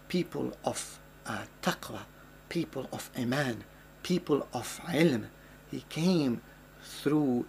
[0.08, 2.02] people of uh, taqwa,
[2.50, 3.64] people of iman,
[4.04, 5.26] people of ilm.
[5.70, 6.42] He came
[6.82, 7.46] through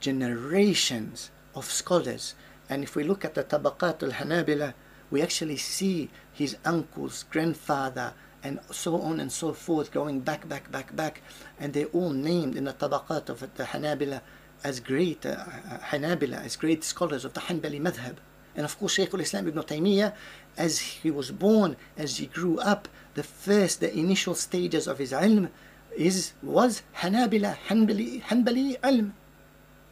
[0.00, 2.34] generations of scholars.
[2.68, 4.74] And if we look at the Tabaqat al-Hanabila,
[5.10, 10.70] we actually see his uncles, grandfather, and so on and so forth, going back, back,
[10.72, 11.22] back, back.
[11.60, 14.22] And they're all named in the Tabaqat of the Hanabila
[14.64, 15.44] as great uh,
[15.90, 18.16] Hanabila, as great scholars of the Hanbali madhab.
[18.54, 20.12] And of course, Shaykh al-Islam ibn Taymiyyah
[20.56, 25.12] as he was born, as he grew up, the first, the initial stages of his
[25.12, 25.50] ilm
[25.96, 29.12] is was Hanabila, Hanbali, Hanbali ilm.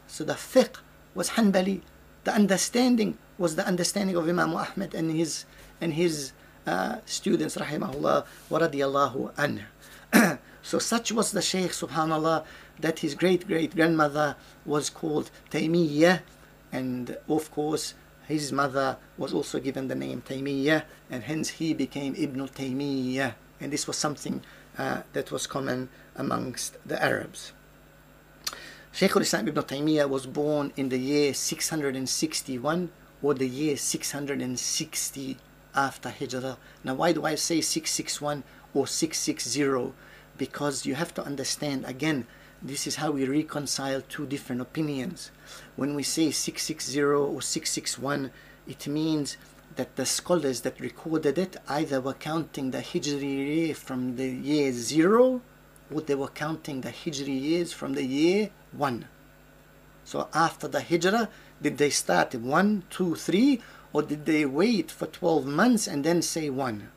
[0.06, 0.76] So the fiqh
[1.14, 1.82] was Hanbali.
[2.24, 5.44] The understanding was the understanding of Imam Ahmad and his
[5.80, 6.32] and his
[6.66, 9.64] uh, students, rahimahullah wa radiyallahu anhu.
[10.62, 12.44] so such was the Shaykh, subhanallah,
[12.80, 16.20] that his great great grandmother was called Taymiyyah,
[16.72, 17.94] and of course
[18.26, 23.72] his mother was also given the name Taymiyyah, and hence he became Ibn Taymiyyah, and
[23.72, 24.42] this was something
[24.78, 27.52] uh, that was common amongst the Arabs.
[28.92, 32.90] Shaykh al-Islam ibn Taymiyyah was born in the year 661
[33.22, 35.36] or the year 660
[35.74, 36.56] after Hijrah.
[36.82, 38.42] Now why do I say 661
[38.74, 39.92] or 660?
[40.36, 42.26] Because you have to understand again,
[42.62, 45.30] this is how we reconcile two different opinions.
[45.76, 48.30] When we say 660 or 661,
[48.66, 49.36] it means
[49.76, 54.72] that the scholars that recorded it either were counting the Hijri year from the year
[54.72, 55.40] 0
[55.90, 59.06] or they were counting the Hijri years from the year 1.
[60.04, 61.28] So after the Hijrah,
[61.62, 63.60] did they start 1, 2, 3
[63.92, 66.88] or did they wait for 12 months and then say 1?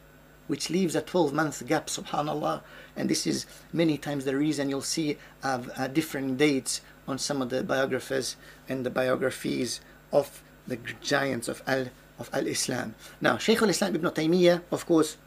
[0.47, 2.61] Which leaves a 12 month gap, subhanAllah.
[2.95, 7.41] And this is many times the reason you'll see uh, uh, different dates on some
[7.41, 8.35] of the biographers
[8.67, 11.87] and the biographies of the giants of Al
[12.19, 12.95] of Al-Islam.
[13.19, 15.17] Now, Shaykh al-Islam ibn Taymiyyah, of course,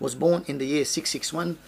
[0.00, 1.58] was born in the year 661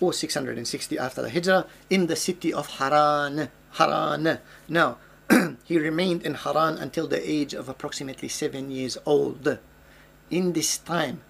[0.00, 3.48] or 660 after the Hijrah in the city of Haran.
[3.72, 4.38] Haran.
[4.68, 4.98] Now,
[5.64, 9.58] he remained in Haran until the age of approximately seven years old.
[10.30, 11.20] In this time,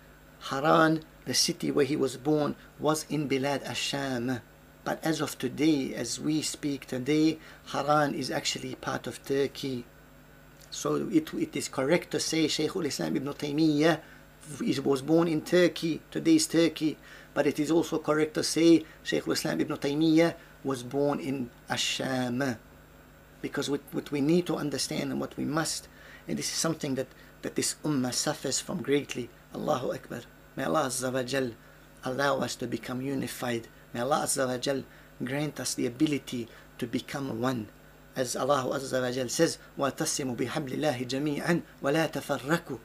[0.51, 4.41] Haran, the city where he was born, was in Bilad Asham.
[4.85, 7.39] But as of today, as we speak today,
[7.73, 9.85] Haran is actually part of Turkey.
[10.71, 13.99] So it, it is correct to say Shaykh al-Islam ibn Taymiyyah
[14.61, 16.97] is, was born in Turkey, today's Turkey,
[17.35, 22.57] but it is also correct to say Shaykh al-Islam ibn Taymiyyah was born in Asham.
[23.43, 25.89] Because what, what we need to understand and what we must,
[26.29, 27.09] and this is something that,
[27.43, 30.21] that this ummah suffers from greatly, Allahu Akbar.
[30.56, 31.52] May Allah Azza wa Jal
[32.04, 33.68] allow us to become unified.
[33.94, 34.84] May Allah Azza wa Jal
[35.24, 37.68] grant us the ability to become one.
[38.16, 42.80] As Allah Azza wa Jal says, وَاتَصِمُوا بِحَبْلِ اللَّهِ جَمِيعًا وَلَا تَفَرَّقُوا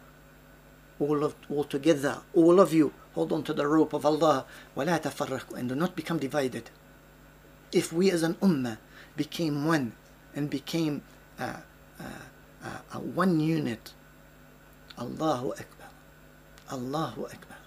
[0.99, 5.01] all, of, all together, all of you, hold on to the rope of Allah, وَلَا
[5.03, 6.71] تَفَرَّقُوا and do not become divided.
[7.73, 8.79] If we as an ummah
[9.17, 9.93] became one
[10.35, 11.03] and became
[11.39, 11.57] uh,
[12.01, 12.05] uh,
[12.65, 13.93] uh, one unit,
[14.99, 15.89] Allahu Akbar,
[16.71, 17.59] Allahu Akbar.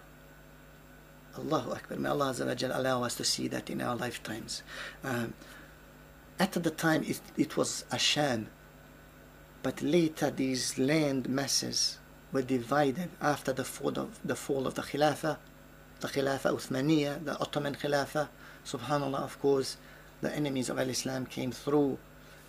[1.39, 1.99] Allahu Akbar.
[1.99, 4.63] May Allah Azza wa allow us to see that in our lifetimes.
[5.03, 5.35] Um,
[6.39, 8.47] at the time, it, it was Asham,
[9.63, 11.99] but later these land masses
[12.33, 15.37] were divided after the fall of the, fall of the Khilafah,
[16.01, 18.29] the Khilafah Uthmaniyya, the Ottoman Khilafah.
[18.67, 19.77] Subhanallah, of course,
[20.21, 21.99] the enemies of Al-Islam came through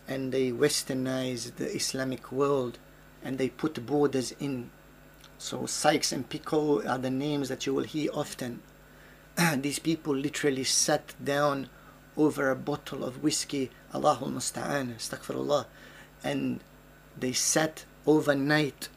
[0.08, 2.80] and they westernized the Islamic world
[3.24, 4.70] and they put borders in.
[5.38, 8.62] So Sykes and Picot are the names that you will hear often.
[9.58, 11.70] These people literally sat down
[12.16, 15.66] over a bottle of whiskey, Allahul Musta'an, astaghfirullah,
[16.24, 16.62] and
[17.20, 18.90] they sat overnight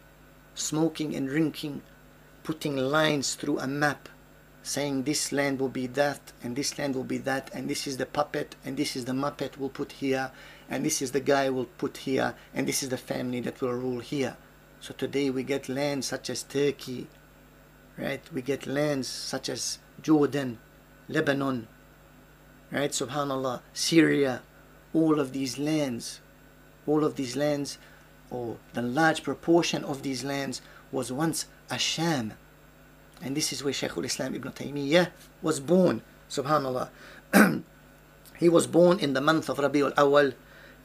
[0.55, 1.83] smoking and drinking,
[2.45, 4.09] putting lines through a map
[4.63, 7.97] saying this land will be that and this land will be that and this is
[7.97, 10.31] the puppet and this is the muppet we'll put here
[10.69, 13.73] and this is the guy we'll put here and this is the family that will
[13.73, 14.37] rule here.
[14.81, 17.07] So today we get lands such as turkey
[17.97, 18.23] right?
[18.33, 20.59] We get lands such as jordan
[21.09, 21.67] lebanon
[22.71, 22.91] right?
[22.91, 24.43] Subhanallah syria
[24.95, 26.21] all of these lands
[26.87, 27.79] all of these lands
[28.31, 30.61] or the large proportion of these lands
[30.93, 32.33] was once asham.
[33.23, 35.09] And this is where Shaykh al-Islam ibn Taymiyyah
[35.43, 36.89] was born subhanallah.
[38.39, 40.33] He was born in the month of Rabiul Awal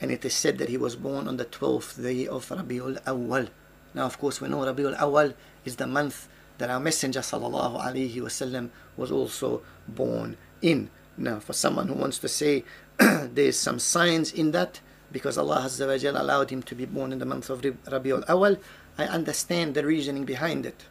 [0.02, 3.48] and it is said that he was born on the 12th day of Rabiul Awal
[3.94, 8.16] now of course we know Rabiul Awal is the month that our messenger sallallahu alaihi
[8.16, 12.64] wasallam was also born in now for someone who wants to say
[13.00, 14.80] there's some signs in that
[15.12, 18.26] because Allah Azza wa Jal allowed him to be born in the month of Rabiul
[18.28, 18.58] Awal
[18.98, 20.86] I understand the reasoning behind it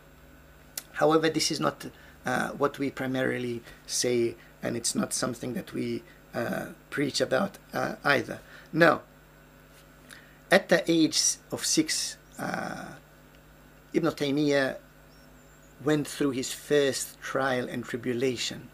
[0.94, 1.86] However, this is not
[2.24, 6.02] uh, what we primarily say, and it's not something that we
[6.34, 8.40] uh, preach about uh, either.
[8.72, 9.02] Now,
[10.50, 12.92] at the age of six, uh,
[13.94, 14.76] Ibn Taymiyyah
[15.84, 18.68] went through his first trial and tribulation.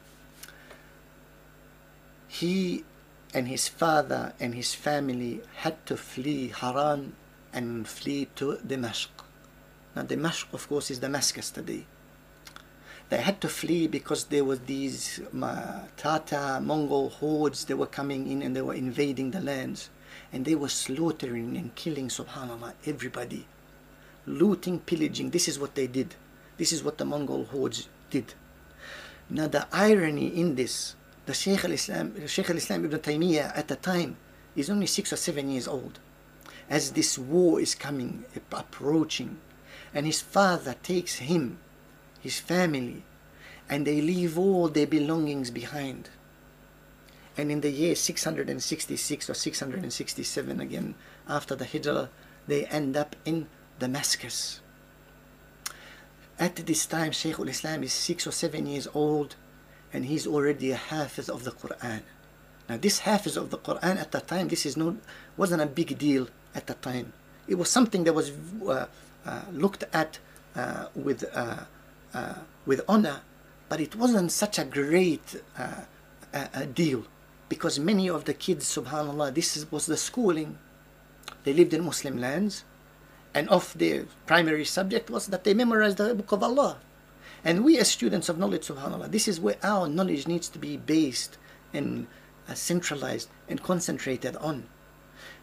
[2.29, 2.85] He
[3.35, 7.15] and his father and his family had to flee Haran
[7.53, 9.27] and flee to Damascus.
[9.97, 11.85] Now, Damascus, of course, is Damascus today
[13.09, 17.65] They had to flee because there were these uh, Tatar Mongol hordes.
[17.65, 19.89] They were coming in and they were invading the lands,
[20.33, 23.47] and they were slaughtering and killing, subhanallah, everybody,
[24.27, 25.31] looting, pillaging.
[25.31, 26.17] This is what they did.
[26.59, 28.35] This is what the Mongol hordes did.
[29.31, 30.97] Now the irony in this,
[31.27, 34.17] the Sheikh al-Islam, Shaykh al-Islam Ibn Taymiyyah at the time
[34.57, 36.01] is only six or seven years old.
[36.69, 39.39] As this war is coming, approaching,
[39.95, 41.59] and his father takes him,
[42.21, 43.05] his family,
[43.69, 46.11] and they leave all their belongings behind.
[47.37, 50.95] And in the year 666 or 667 again,
[51.29, 52.11] after the Hijrah,
[52.49, 53.47] they end up in
[53.79, 54.61] Damascus.
[56.39, 59.35] At this time, Shaykh al-Islam is six or seven years old
[59.93, 62.03] and he's already a hafiz of the Quran.
[62.69, 64.95] Now this hafiz of the Quran at that time, this is not,
[65.37, 67.13] wasn't a big deal at the time.
[67.49, 68.31] It was something that was
[68.67, 68.87] uh,
[69.27, 70.21] uh, looked at
[70.55, 71.65] uh, with, uh,
[72.15, 72.35] uh,
[72.67, 73.21] with honor,
[73.69, 77.05] but it wasn't such a great uh, deal
[77.49, 80.59] because many of the kids, subhanAllah, this is, was the schooling.
[81.43, 82.65] They lived in Muslim lands
[83.39, 86.79] and of their primary subject was that they memorized the book of Allah.
[87.45, 90.77] And we as students of knowledge, subhanAllah, this is where our knowledge needs to be
[90.77, 91.39] based
[91.73, 92.09] and
[92.49, 94.67] uh, centralized and concentrated on.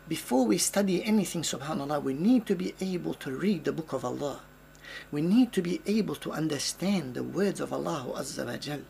[0.09, 4.03] Before we study anything, subhanAllah, we need to be able to read the book of
[4.03, 4.41] Allah.
[5.09, 8.81] We need to be able to understand the words of Allah Azza wa Jal.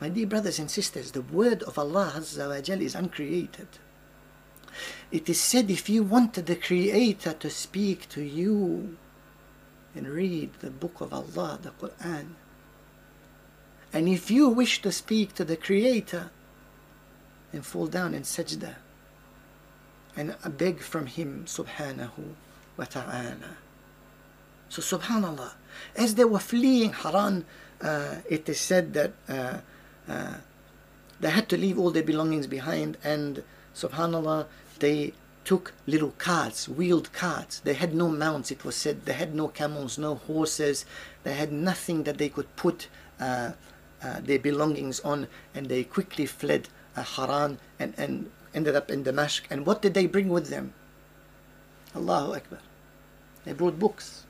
[0.00, 3.66] My dear brothers and sisters, the word of Allah Azza wa Jal is uncreated.
[5.10, 8.96] It is said if you wanted the Creator to speak to you
[9.94, 12.34] and read the book of Allah, the Quran,
[13.92, 16.30] and if you wish to speak to the Creator,
[17.52, 18.76] then fall down in sajda
[20.16, 22.34] and beg from Him subhanahu
[22.76, 23.56] wa ta'ala.
[24.68, 25.52] So subhanallah,
[25.96, 27.44] as they were fleeing Haran,
[27.82, 29.58] uh, it is said that uh,
[30.08, 30.34] uh,
[31.20, 33.42] they had to leave all their belongings behind and
[33.74, 34.46] subhanallah
[34.80, 35.12] they
[35.44, 37.60] took little carts, wheeled carts.
[37.60, 39.04] They had no mounts, it was said.
[39.04, 40.84] They had no camels, no horses.
[41.22, 43.52] They had nothing that they could put uh,
[44.02, 49.02] uh, their belongings on, and they quickly fled uh, Haran and, and ended up in
[49.02, 49.48] Damascus.
[49.50, 50.72] And what did they bring with them?
[51.94, 52.60] Allahu Akbar.
[53.44, 54.24] They brought books.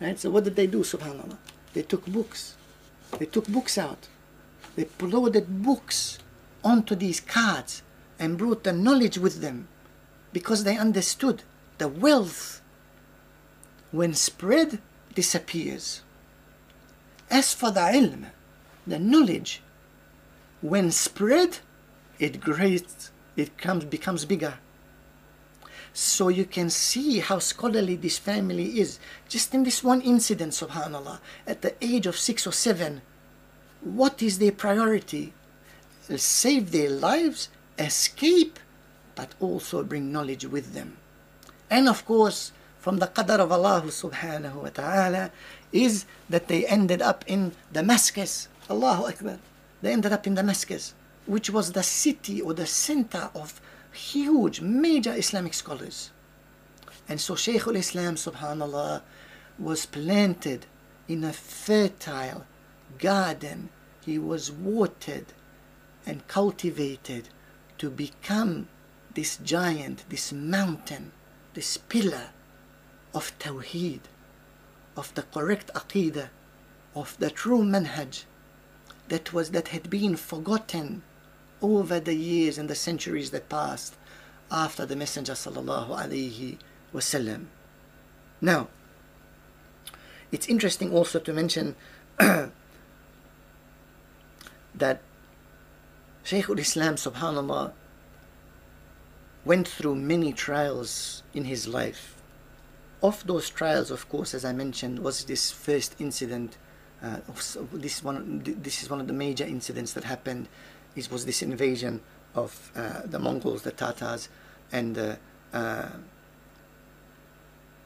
[0.00, 0.18] Right?
[0.18, 1.38] So what did they do, subhanAllah?
[1.74, 2.56] They took books.
[3.18, 4.08] They took books out.
[4.76, 6.18] They loaded books
[6.62, 7.82] onto these carts
[8.18, 9.68] and brought the knowledge with them
[10.32, 11.42] because they understood
[11.78, 12.60] the wealth
[13.90, 14.80] when spread
[15.14, 16.02] disappears.
[17.30, 18.26] As for the ilm,
[18.86, 19.62] the knowledge,
[20.60, 21.58] when spread,
[22.18, 24.54] it grows, it comes, becomes bigger.
[25.92, 28.98] So you can see how scholarly this family is.
[29.28, 33.02] Just in this one incident, subhanAllah, at the age of six or seven,
[33.80, 35.32] what is their priority?
[36.16, 37.48] Save their lives
[37.78, 38.58] escape
[39.14, 40.96] but also bring knowledge with them.
[41.70, 45.30] And of course, from the qadar of Allah subhanahu wa ta'ala
[45.72, 48.48] is that they ended up in Damascus.
[48.70, 49.38] Allahu Akbar.
[49.82, 50.94] They ended up in Damascus,
[51.26, 53.60] which was the city or the center of
[53.92, 56.10] huge, major Islamic scholars.
[57.08, 59.02] And so Shaykh al-Islam subhanallah
[59.58, 60.66] was planted
[61.08, 62.46] in a fertile
[62.98, 63.70] garden.
[64.04, 65.26] He was watered
[66.06, 67.28] and cultivated
[67.78, 68.68] to become
[69.14, 71.12] this giant, this mountain,
[71.54, 72.28] this pillar
[73.14, 74.00] of Tawheed,
[74.96, 76.28] of the correct Aqidah,
[76.94, 78.24] of the true manhaj
[79.08, 81.02] that was that had been forgotten
[81.62, 83.96] over the years and the centuries that passed
[84.50, 86.58] after the Messenger sallallahu alaihi
[86.94, 87.46] wasallam.
[88.40, 88.68] Now,
[90.30, 91.74] it's interesting also to mention
[92.18, 92.52] that
[96.28, 97.72] Shaykh al-Islam subhanallah
[99.46, 102.20] went through many trials in his life.
[103.02, 106.58] Of those trials, of course, as I mentioned, was this first incident.
[107.02, 107.20] Uh,
[107.72, 110.50] this one, this is one of the major incidents that happened.
[110.94, 112.02] It was this invasion
[112.34, 114.28] of uh, the Mongols, the Tatars,
[114.70, 115.16] and uh,
[115.54, 115.88] uh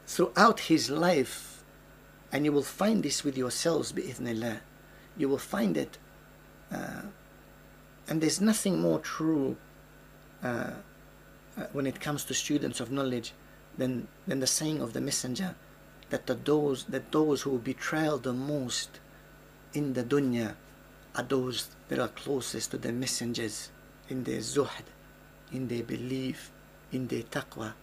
[0.05, 1.63] throughout his life,
[2.33, 4.59] and you will find this with yourselves, bi'ithnillah,
[5.15, 5.97] you will find it
[6.73, 7.03] uh,
[8.13, 9.57] and there's nothing more true
[10.43, 10.69] uh,
[11.57, 13.33] uh, when it comes to students of knowledge
[13.75, 15.55] than, than the saying of the messenger
[16.11, 18.99] that the those that those who betrayal the most
[19.73, 20.53] in the dunya
[21.15, 23.71] are those that are closest to the messengers
[24.09, 24.85] in their zuhd,
[25.51, 26.51] in their belief,
[26.91, 27.73] in their taqwa.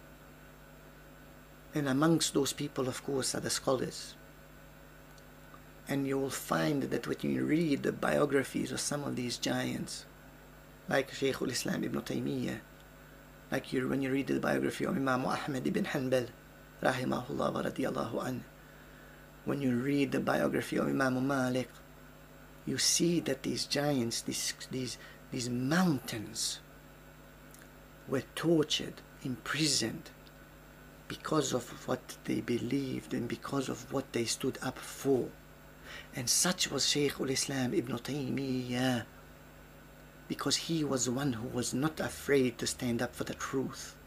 [1.75, 4.15] And amongst those people, of course, are the scholars.
[5.91, 10.05] and you will find that when you read the biographies of some of these giants,
[10.87, 12.59] like Shaykh al-Islam ibn Taymiyyah,
[13.51, 16.27] like you, when you read the biography of Imam Ahmad ibn Hanbal,
[16.81, 18.43] rahimahullah wa radiyallahu an,
[19.45, 21.69] when you read the biography of Imam Malik,
[22.65, 24.97] you see that these giants, these, these,
[25.31, 26.59] these mountains,
[28.07, 30.11] were tortured, imprisoned,
[31.07, 35.27] because of what they believed and because of what they stood up for.
[36.15, 39.03] And such was Shaykh al-Islam ibn Taymiyyah
[40.31, 43.97] because he was one who was not afraid to stand up for the truth.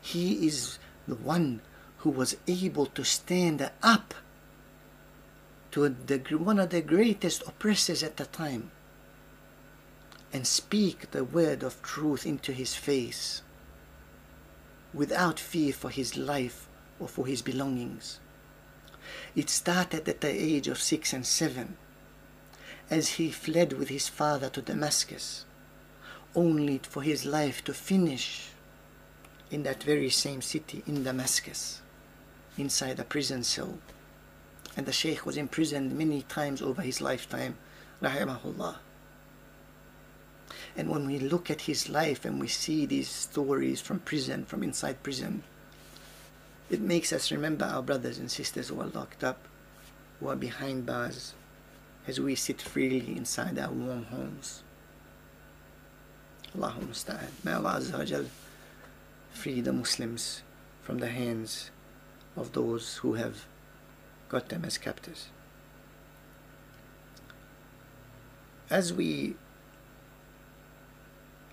[0.00, 0.78] He is
[1.08, 1.60] the one
[1.98, 4.14] who was able to stand up
[5.72, 8.70] to the, one of the greatest oppressors at the time
[10.32, 13.42] and speak the word of truth into his face
[14.92, 16.68] without fear for his life
[17.00, 18.20] or for his belongings.
[19.34, 21.76] It started at the age of six and seven
[22.90, 25.44] as he fled with his father to Damascus,
[26.34, 28.50] only for his life to finish
[29.50, 31.80] in that very same city in Damascus,
[32.58, 33.78] inside a prison cell.
[34.76, 37.56] And the Shaykh was imprisoned many times over his lifetime,
[38.02, 38.76] rahimahullah.
[40.76, 44.62] And when we look at his life and we see these stories from prison, from
[44.62, 45.44] inside prison,
[46.68, 49.46] it makes us remember our brothers and sisters who are locked up,
[50.18, 51.34] who are behind bars,
[52.06, 54.62] as we sit freely inside our warm homes.
[56.56, 57.28] Allahumma.
[57.42, 58.24] May Allah
[59.32, 60.42] free the Muslims
[60.82, 61.70] from the hands
[62.36, 63.46] of those who have
[64.28, 65.28] got them as captives.
[68.70, 69.36] As we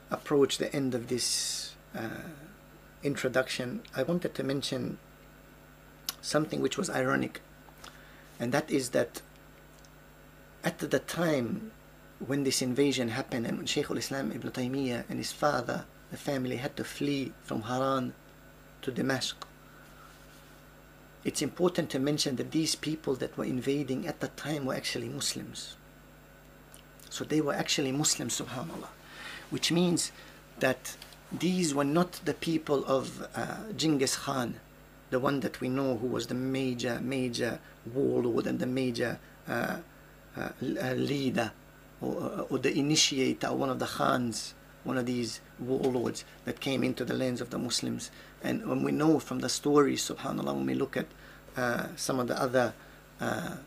[0.09, 2.29] approach the end of this uh,
[3.03, 4.97] introduction, I wanted to mention
[6.21, 7.41] something which was ironic,
[8.39, 9.21] and that is that
[10.63, 11.71] at the time
[12.19, 16.57] when this invasion happened and when Shaykh al-Islam ibn Taymiyyah and his father, the family
[16.57, 18.13] had to flee from Haran
[18.83, 19.47] to Damascus,
[21.23, 25.07] it's important to mention that these people that were invading at the time were actually
[25.07, 25.75] Muslims.
[27.09, 28.89] So they were actually Muslims, subhanAllah
[29.51, 30.11] which means
[30.59, 30.95] that
[31.31, 34.55] these were not the people of uh, Genghis Khan,
[35.11, 37.59] the one that we know who was the major, major
[37.93, 39.77] warlord and the major uh
[40.61, 41.51] leader
[42.01, 44.53] or, or, the initiator, one of the Khans,
[44.83, 48.09] one of these warlords that came into the lands of the Muslims.
[48.43, 51.05] And when we know from the stories, subhanAllah, when we look at
[51.55, 52.73] uh, some of the other
[53.19, 53.57] uh,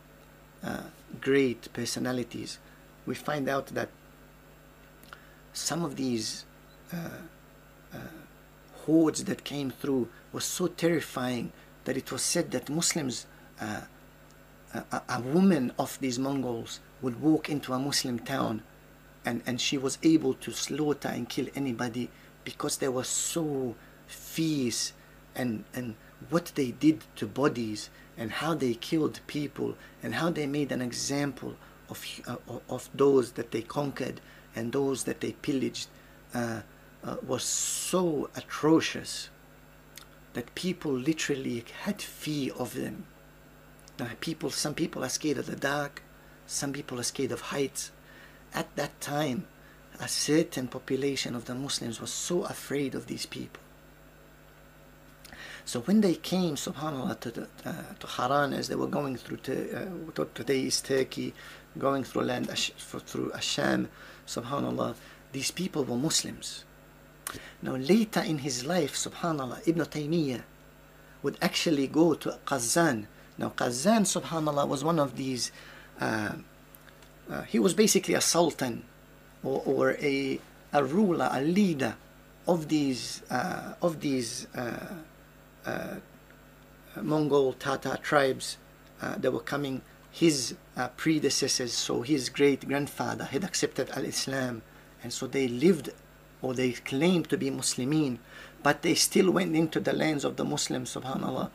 [1.20, 2.58] great personalities,
[3.06, 3.88] we find out that
[5.52, 6.44] some of these
[6.92, 7.08] uh,
[7.92, 7.98] uh,
[8.86, 11.52] hordes that came through was so terrifying
[11.84, 13.26] that it was said that Muslims,
[13.60, 13.82] uh,
[14.74, 18.62] a, a, woman of these Mongols would walk into a Muslim town
[19.24, 22.10] and, and she was able to slaughter and kill anybody
[22.44, 23.74] because they were so
[24.06, 24.92] fierce
[25.34, 25.94] and, and
[26.30, 30.82] what they did to bodies and how they killed people and how they made an
[30.82, 31.56] example
[31.88, 32.36] of, uh,
[32.68, 34.20] of those that they conquered
[34.54, 35.88] and those that they pillaged
[36.34, 36.60] uh,
[37.04, 39.28] uh, was so atrocious
[40.34, 43.06] that people literally had fear of them.
[43.98, 46.02] Now, people, some people are scared of the dark,
[46.46, 47.90] some people are scared of heights.
[48.52, 49.46] At that time,
[50.00, 53.62] a certain population of the Muslims was so afraid of these people.
[55.64, 59.38] So when they came, subhanAllah, to, the, uh, to Haran as they were going through
[59.38, 61.32] to, uh, to today's Turkey,
[61.78, 63.88] going through land through Asham,
[64.26, 64.94] subhanallah,
[65.32, 66.64] these people were Muslims.
[67.62, 70.42] Now later in his life, subhanallah, Ibn Taymiyyah
[71.22, 73.06] would actually go to Qazan.
[73.38, 75.50] Now Qazan, subhanallah, was one of these,
[76.00, 76.32] uh,
[77.30, 78.84] uh, he was basically a sultan
[79.42, 80.40] or, or a,
[80.72, 81.96] a ruler, a leader
[82.46, 84.94] of these, uh, of these uh,
[85.66, 85.94] uh,
[87.00, 88.56] Mongol Tatar tribes
[89.00, 90.54] uh, that were coming his
[90.96, 94.62] predecessors, so his great grandfather, had accepted Al Islam,
[95.02, 95.90] and so they lived
[96.40, 98.18] or they claimed to be Muslimin,
[98.62, 101.50] but they still went into the lands of the Muslims, subhanAllah.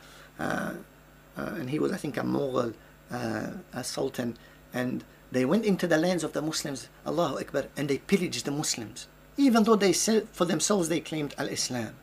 [1.40, 2.74] Uh, and he was, I think, a Mughal
[3.10, 4.36] uh, a sultan,
[4.72, 8.50] and they went into the lands of the Muslims, Allahu Akbar, and they pillaged the
[8.50, 11.94] Muslims, even though they said for themselves they claimed Al Islam.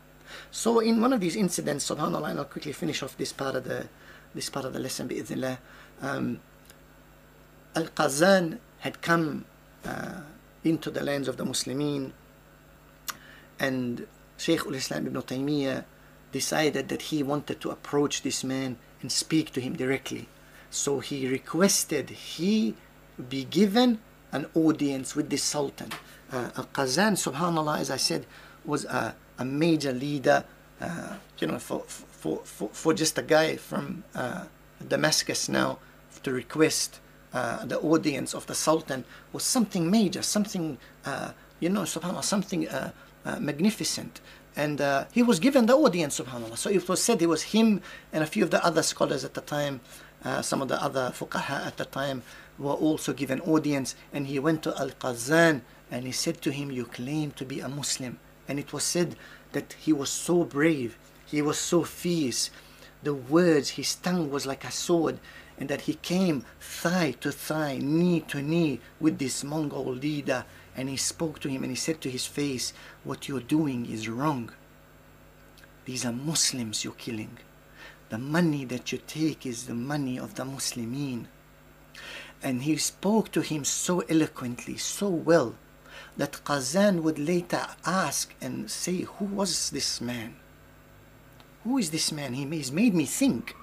[0.51, 3.63] So, in one of these incidents, subhanAllah, and I'll quickly finish off this part of
[3.63, 3.87] the
[4.33, 5.57] this part of the lesson, bi'idhnillah
[6.01, 6.39] um,
[7.75, 9.45] Al-Qazan had come
[9.85, 10.21] uh,
[10.63, 12.11] into the lands of the Muslimin
[13.59, 14.05] and
[14.37, 15.85] Shaykh al-Islam ibn Taymiyyah
[16.31, 20.27] decided that he wanted to approach this man and speak to him directly.
[20.69, 22.75] So he requested he
[23.29, 23.99] be given
[24.31, 25.91] an audience with the Sultan.
[26.31, 28.25] Uh, Al-Qazan, subhanAllah, as I said,
[28.65, 30.43] was a, a major leader,
[30.81, 34.43] uh, you know, for, for, for, for just a guy from uh,
[34.85, 35.79] Damascus now
[36.23, 36.99] to request
[37.33, 42.67] uh, the audience of the Sultan was something major, something, uh, you know, subhanAllah, something
[42.67, 42.91] uh,
[43.25, 44.21] uh, magnificent.
[44.57, 46.57] And uh, he was given the audience, subhanAllah.
[46.57, 47.79] So it was said it was him
[48.11, 49.81] and a few of the other scholars at the time,
[50.25, 52.23] uh, some of the other fuqaha at the time,
[52.57, 53.93] were also given audience.
[54.11, 57.59] And he went to Al Qazan and he said to him, You claim to be
[57.59, 58.17] a Muslim.
[58.47, 59.15] And it was said
[59.51, 62.49] that he was so brave, he was so fierce.
[63.03, 65.19] The words, his tongue was like a sword,
[65.59, 70.45] and that he came thigh to thigh, knee to knee with this Mongol leader.
[70.77, 72.71] And he spoke to him and he said to his face,
[73.03, 74.51] What you're doing is wrong.
[75.85, 77.39] These are Muslims you're killing.
[78.09, 81.25] The money that you take is the money of the Muslimin.
[82.43, 85.55] And he spoke to him so eloquently, so well,
[86.15, 90.35] that Qazan would later ask and say, Who was this man?
[91.63, 92.33] Who is this man?
[92.33, 93.55] He, he's made me think.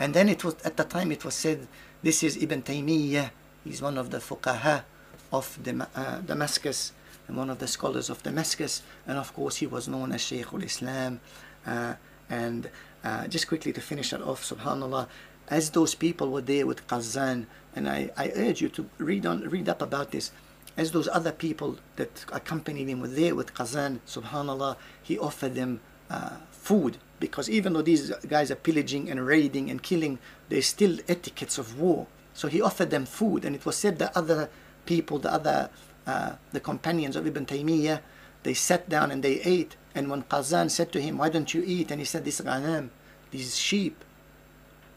[0.00, 1.68] And then it was at the time it was said,
[2.02, 3.30] This is Ibn Taymiyyah.
[3.64, 4.84] He's one of the fuqaha
[5.32, 6.92] of Dam- uh, Damascus
[7.26, 8.82] and one of the scholars of Damascus.
[9.06, 11.20] And of course, he was known as Shaykh al Islam.
[11.66, 11.94] Uh,
[12.30, 12.70] and
[13.04, 15.08] uh, just quickly to finish that off, subhanAllah,
[15.48, 19.40] as those people were there with Qazan, and I, I urge you to read on,
[19.48, 20.30] read up about this.
[20.76, 25.80] As those other people that accompanied him were there with Qazan, subhanAllah, he offered them
[26.10, 30.18] uh, food because even though these guys are pillaging and raiding and killing,
[30.48, 32.06] there's still etiquettes of war.
[32.32, 34.48] So he offered them food, and it was said that other
[34.88, 35.58] people, the other,
[36.06, 38.00] uh, the companions of Ibn Taymiyyah,
[38.42, 39.76] they sat down and they ate.
[39.94, 42.86] And when Qazan said to him, "Why don't you eat?" and he said, "This ghanam,
[43.30, 43.96] these sheep,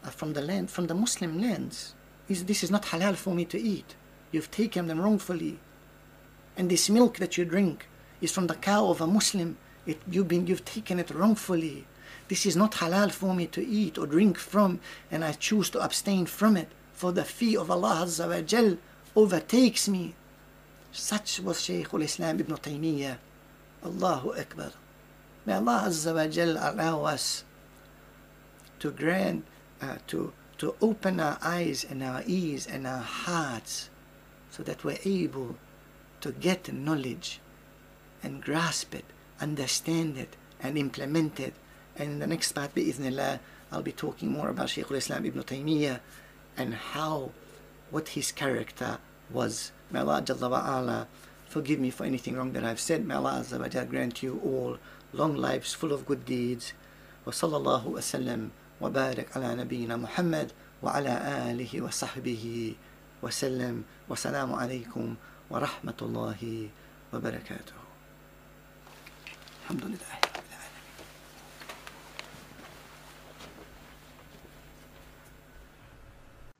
[0.04, 1.94] are from the land, from the Muslim lands.
[2.28, 3.90] This, is not halal for me to eat.
[4.32, 5.54] You've taken them wrongfully,
[6.56, 7.78] and this milk that you drink
[8.24, 9.50] is from the cow of a Muslim.
[9.90, 11.78] It, you've been, you've taken it wrongfully."
[12.30, 14.80] This is not halal for me to eat or drink from,
[15.10, 16.70] and I choose to abstain from it,
[17.00, 18.40] for the fee of Allah Azza wa
[19.14, 20.14] overtakes me.
[20.92, 23.16] Such was Shaykh al-Islam Ibn Taymiyyah.
[23.84, 24.72] Allahu Akbar.
[25.46, 27.44] May Allah Azza wa Jal allow us
[28.78, 29.44] to grant,
[29.80, 33.90] uh, to, to open our eyes and our ears and our hearts
[34.50, 35.56] so that we're able
[36.20, 37.40] to get knowledge
[38.22, 39.04] and grasp it,
[39.40, 41.54] understand it, and implement it.
[41.96, 43.40] And in the next part, bi'ithnillah,
[43.72, 46.00] I'll be talking more about Shaykh al-Islam Ibn Taymiyyah
[46.56, 47.30] and how,
[47.91, 48.99] what his character
[49.31, 49.71] was.
[49.91, 51.07] May Allah Jalla wa ala
[51.47, 53.05] forgive me for anything wrong that I've said.
[53.05, 54.77] May Allah Azza wa Jalla grant you all
[55.13, 56.73] long lives full of good deeds.
[57.27, 58.49] وصلى الله وسلم
[58.81, 60.51] وبارك على نبينا محمد
[60.83, 61.13] وعلى
[61.51, 62.75] آله وصحبه
[63.21, 65.15] وسلم والسلام عليكم
[65.49, 66.69] ورحمة الله
[67.13, 67.77] وبركاته
[69.63, 70.20] الحمد لله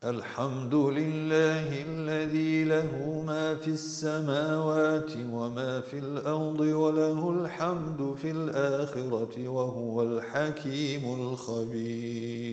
[0.04, 10.02] الحمد لله الذي له ما في السماوات وما في الأرض وله الحمد في الآخرة وهو
[10.02, 12.52] الحكيم الخبير.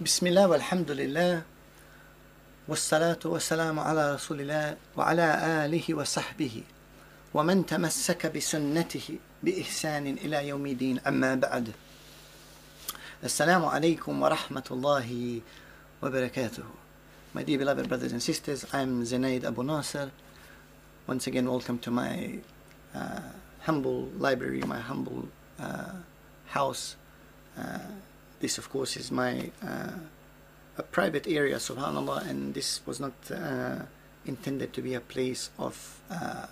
[0.00, 1.42] بسم الله والحمد لله
[2.68, 5.26] والصلاة والسلام على رسول الله وعلى
[5.64, 6.62] آله وصحبه
[7.34, 11.72] ومن تمسك بسنته بإحسان إلى يوم الدين أما بعد
[13.24, 15.40] السلام عليكم ورحمة الله
[16.02, 16.64] وبركاته
[17.34, 20.10] My dear beloved brothers and sisters, I'm Zanaid Abu Nasser.
[21.06, 22.38] Once again, welcome to my
[22.94, 23.20] uh,
[23.60, 25.28] humble library, my humble
[25.60, 25.92] uh,
[26.46, 26.96] house.
[27.58, 27.78] Uh,
[28.40, 29.92] this, of course, is my uh,
[30.78, 33.82] a private area, subhanallah, and this was not uh,
[34.24, 36.46] intended to be a place of uh,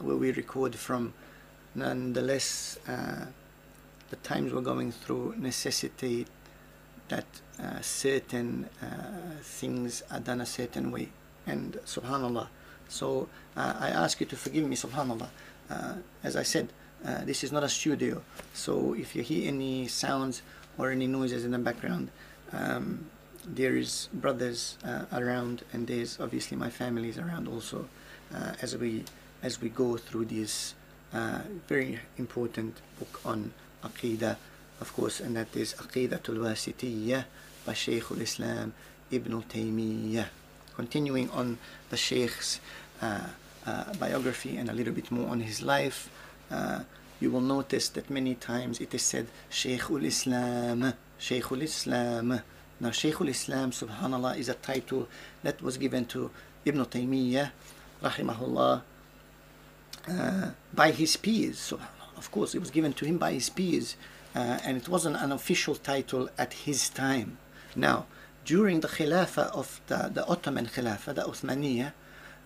[0.00, 1.12] where we record from.
[1.74, 6.28] Nonetheless, the times we're going through necessitate
[7.08, 7.26] that
[7.62, 8.86] uh, certain uh,
[9.42, 11.08] things are done a certain way,
[11.46, 12.48] and subhanallah.
[12.88, 15.28] So uh, I ask you to forgive me, subhanallah.
[16.22, 16.68] As I said,
[17.24, 18.22] this is not a studio,
[18.54, 20.42] so if you hear any sounds
[20.78, 22.10] or any noises in the background,
[22.52, 23.06] um,
[23.46, 27.88] there is brothers uh, around, and there's obviously my family is around also,
[28.34, 29.04] uh, as we
[29.42, 30.74] as we go through this
[31.12, 33.52] uh, very important book on
[33.84, 34.36] Aqidah,
[34.80, 37.24] of course, and that is Aqidatul Wasitiyyah
[37.64, 38.74] by Shaykh al-Islam
[39.10, 40.26] Ibn Taymiyyah.
[40.74, 41.58] Continuing on
[41.90, 42.60] the Shaykh's
[43.00, 43.20] uh,
[43.66, 46.10] uh, biography and a little bit more on his life,
[46.50, 46.80] uh,
[47.20, 52.40] you will notice that many times it is said Shaykh al-Islam, Shaykh al-Islam.
[52.78, 55.08] Now Shaykh al-Islam, subhanallah, is a title
[55.42, 56.30] that was given to
[56.64, 57.50] Ibn Taymiyyah,
[58.02, 58.82] rahimahullah,
[60.08, 61.58] uh, by his peers.
[61.58, 61.80] So,
[62.16, 63.96] of course, it was given to him by his peers,
[64.34, 67.38] uh, and it wasn't an official title at his time.
[67.74, 68.06] Now,
[68.44, 71.92] during the Khilafah of the, the Ottoman Khilafah, the Uthmaniyah,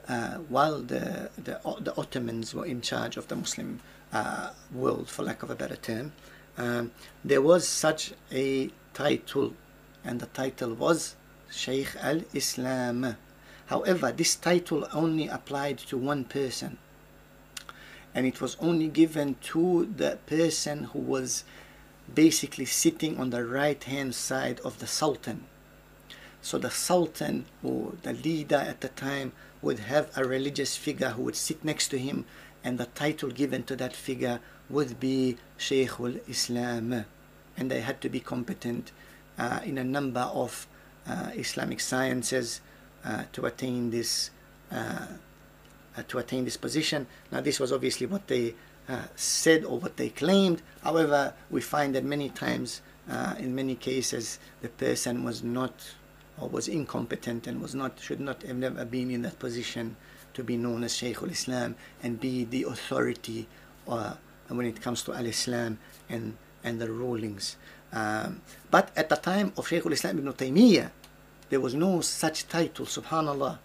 [0.09, 3.81] uh, while the, the, the Ottomans were in charge of the Muslim
[4.13, 6.13] uh, world, for lack of a better term,
[6.59, 6.91] um,
[7.25, 9.55] there was such a title,
[10.05, 11.17] and the title was
[11.51, 13.17] Shaykh al Islam.
[13.67, 16.79] However, this title only applied to one person.
[18.15, 21.45] And it was only given to the person who was
[22.13, 25.45] basically sitting on the right hand side of the sultan.
[26.43, 29.33] So the sultan or the leader at the time
[29.63, 32.25] would have a religious figure who would sit next to him
[32.65, 37.05] and the title given to that figure would be Shaykhul Islam
[37.57, 38.93] and they had to be competent
[39.39, 40.67] uh, in a number of
[41.07, 42.61] uh, Islamic sciences
[43.05, 44.31] uh, to attain this
[44.71, 45.07] uh,
[45.97, 47.07] uh, to attain this position.
[47.33, 48.55] Now, this was obviously what they
[48.89, 50.63] uh, said or what they claimed.
[50.85, 52.81] However, we find that many times,
[53.39, 55.73] in many cases, the person was not
[56.39, 59.97] or was incompetent and was not should not have never been in that position
[60.35, 63.49] to be known as Shaykh al-Islam and be the authority
[63.89, 64.15] uh,
[64.49, 65.79] when it comes to al-Islam
[66.09, 67.57] and and the rulings.
[67.93, 70.91] Um, but at the time of Shaykh al-Islam ibn Taymiyyah,
[71.49, 73.59] there was no such title, subhanallah.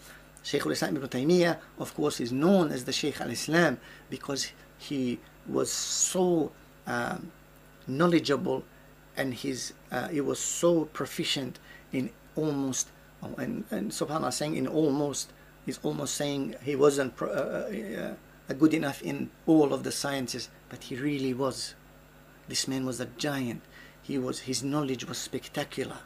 [0.43, 3.77] Shaykh al-Islam ibn Taymiyyah, of course, is known as the Shaykh al-Islam
[4.09, 6.51] because he was so
[6.87, 7.31] um,
[7.87, 8.63] knowledgeable
[9.17, 11.59] and his, uh, he was so proficient
[11.93, 12.89] in almost,
[13.23, 15.31] oh, and, and subhanAllah saying in almost,
[15.65, 18.13] he's almost saying he wasn't pro, uh,
[18.49, 21.73] uh, good enough in all of the sciences, but he really was.
[22.47, 23.61] This man was a giant.
[24.01, 25.97] He was, his knowledge was spectacular.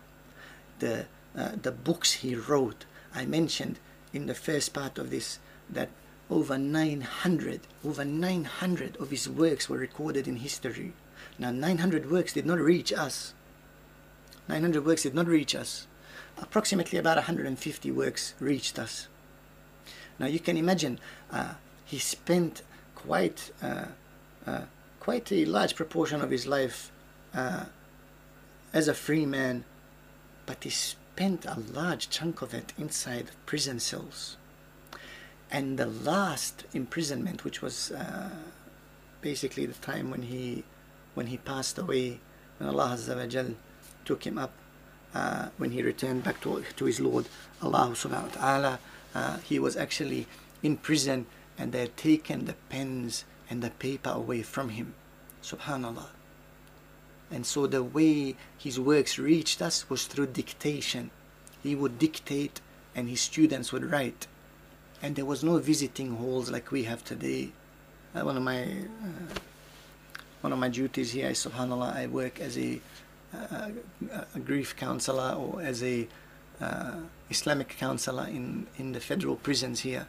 [0.80, 1.06] The,
[1.38, 3.80] uh, the books he wrote, I mentioned
[4.14, 5.40] in the first part of this
[5.70, 5.90] that
[6.30, 10.94] over 900 over 900 of his works were recorded in history
[11.38, 13.34] now 900 works did not reach us
[14.48, 15.88] 900 works did not reach us
[16.38, 19.08] approximately about 150 works reached us
[20.20, 21.00] now you can imagine
[21.32, 21.54] uh,
[21.86, 22.62] he spent
[22.96, 23.86] quite uh,
[24.46, 24.62] uh,
[25.00, 26.92] quite a large proportion of his life
[27.34, 27.66] uh,
[28.74, 29.64] as a free man
[30.46, 34.36] but he spent a large chunk of it inside prison cells.
[35.52, 37.92] And the last imprisonment, which was
[39.22, 40.64] basically the time when he
[41.16, 42.20] when he passed away,
[42.58, 43.56] when Allah Azza
[44.06, 44.54] took him up,
[45.14, 47.26] uh, when he returned back to, to his Lord,
[47.62, 48.80] Allah subhanahu wa ta'ala,
[49.14, 50.28] uh, he was actually
[50.62, 51.26] in prison
[51.58, 54.94] and they had taken the pens and the paper away from him.
[55.44, 56.08] Subhanallah.
[57.32, 61.12] And so the way his works reached us was through dictation.
[61.62, 62.62] He would dictate
[62.96, 64.28] and his students would write.
[65.02, 67.52] And there was no visiting halls like we have today.
[68.16, 69.40] Uh, one of my uh,
[70.42, 72.80] one of my duties here is subhanallah I work as a,
[73.34, 73.70] uh,
[74.34, 76.08] a grief counselor or as a
[76.62, 76.96] uh,
[77.30, 80.08] Islamic counselor in, in the federal prisons here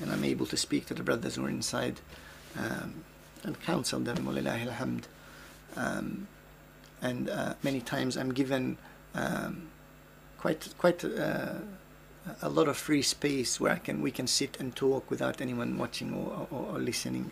[0.00, 2.00] and I'm able to speak to the brothers who are inside
[2.58, 3.04] um,
[3.42, 4.28] and counsel them
[5.76, 6.26] um,
[7.00, 8.78] and uh, many times I'm given
[9.14, 9.68] um,
[10.38, 11.54] quite quite uh,
[12.40, 15.78] a lot of free space where I can we can sit and talk without anyone
[15.78, 17.30] watching or, or, or listening.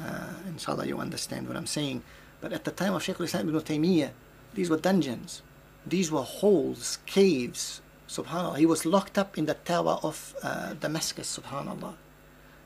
[0.00, 2.02] Uh, inshallah, you understand what I'm saying.
[2.40, 4.10] But at the time of Shaykh al-Islam ibn Taymiyyah,
[4.54, 5.42] these were dungeons,
[5.84, 7.80] these were holes, caves.
[8.08, 11.38] Subhanallah, he was locked up in the tower of uh, Damascus.
[11.38, 11.94] Subhanallah,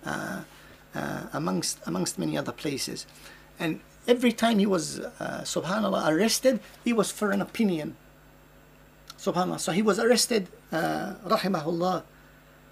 [0.06, 0.40] uh,
[0.94, 3.06] uh, amongst amongst many other places,
[3.58, 7.96] and every time he was, uh, subhanallah, arrested, he was for an opinion.
[9.18, 9.58] Subhanallah.
[9.58, 12.02] So he was arrested, uh, rahimahullah.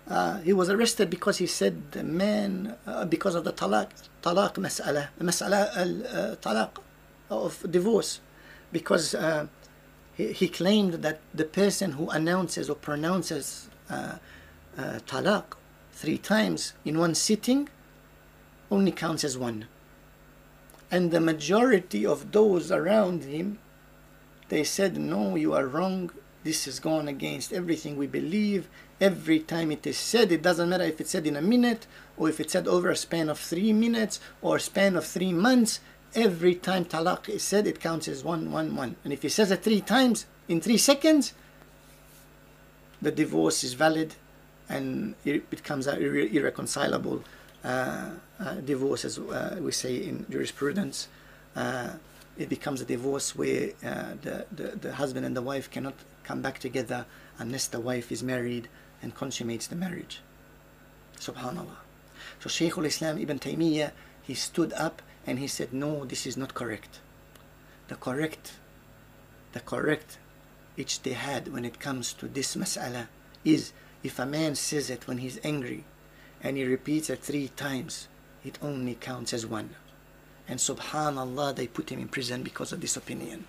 [0.08, 2.74] Uh, he was arrested because he said the man,
[3.08, 3.88] because of the talaq,
[4.22, 6.70] talaq mas'ala, mas'ala al talaq
[7.30, 8.20] of divorce.
[8.72, 9.14] Because
[10.28, 14.16] he, claimed that the person who announces or pronounces uh,
[14.78, 15.44] uh, talaq
[15.92, 17.68] three times in one sitting
[18.70, 19.66] only counts as one
[20.90, 23.58] and the majority of those around him
[24.48, 26.10] they said no you are wrong
[26.42, 28.68] This is gone against everything we believe.
[28.98, 32.30] Every time it is said, it doesn't matter if it's said in a minute or
[32.30, 35.80] if it's said over a span of three minutes or a span of three months.
[36.14, 38.96] Every time talaq is said, it counts as one, one, one.
[39.04, 41.32] And if he says it three times in three seconds,
[43.00, 44.16] the divorce is valid
[44.68, 47.24] and it becomes an irre- irreconcilable
[47.64, 51.08] uh, uh, divorce, as uh, we say in jurisprudence.
[51.54, 51.90] Uh,
[52.38, 55.94] it becomes a divorce where uh, the, the, the husband and the wife cannot
[56.24, 57.04] come back together
[57.38, 58.68] unless the wife is married
[59.02, 60.20] and consummates the marriage.
[61.18, 61.76] Subhanallah.
[62.40, 63.90] So Shaykh al-Islam Ibn Taymiyyah,
[64.22, 67.00] he stood up and he said, no, this is not correct.
[67.88, 68.52] The correct,
[69.52, 70.18] the correct
[70.78, 73.08] ijtihad when it comes to this mas'ala
[73.44, 75.84] is if a man says it when he's angry
[76.42, 78.08] and he repeats it three times,
[78.44, 79.70] it only counts as one.
[80.48, 83.44] And subhanallah, they put him in prison because of this opinion.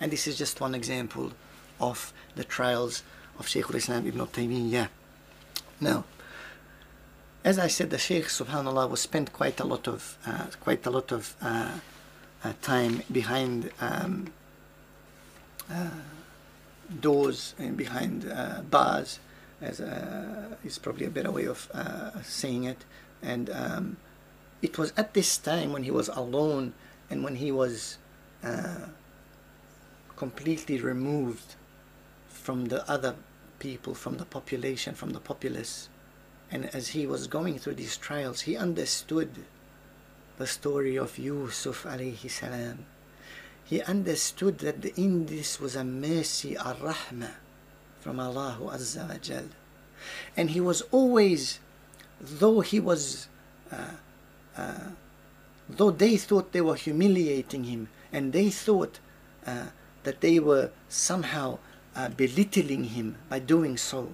[0.00, 1.32] And this is just one example
[1.78, 3.02] of the trials
[3.38, 4.88] of Shaykh al-Islam Ibn Taymiyyah.
[5.80, 6.04] Now,
[7.44, 10.90] as I said, the Sheikh subhanallah, was spent quite a lot of uh, quite a
[10.90, 11.78] lot of uh,
[12.44, 14.32] uh, time behind um,
[15.70, 15.90] uh,
[17.00, 19.18] doors and behind uh, bars,
[19.60, 21.68] as uh, is probably a better way of
[22.22, 22.84] saying it.
[23.22, 23.96] And um,
[24.60, 26.74] it was at this time when he was alone
[27.10, 27.98] and when he was
[30.16, 31.54] completely removed
[32.28, 33.14] from the other
[33.58, 35.88] people, from the population, from the populace.
[36.52, 39.30] And as he was going through these trials, he understood
[40.36, 42.84] the story of Yusuf alayhi salam.
[43.64, 47.32] He understood that in this was a mercy, a rahmah
[48.00, 49.48] from Allah Azza wa Jal.
[50.36, 51.58] And he was always,
[52.20, 53.28] though he was,
[53.70, 53.96] uh,
[54.54, 54.90] uh,
[55.70, 58.98] though they thought they were humiliating him, and they thought
[59.46, 59.68] uh,
[60.02, 61.58] that they were somehow
[61.96, 64.12] uh, belittling him by doing so,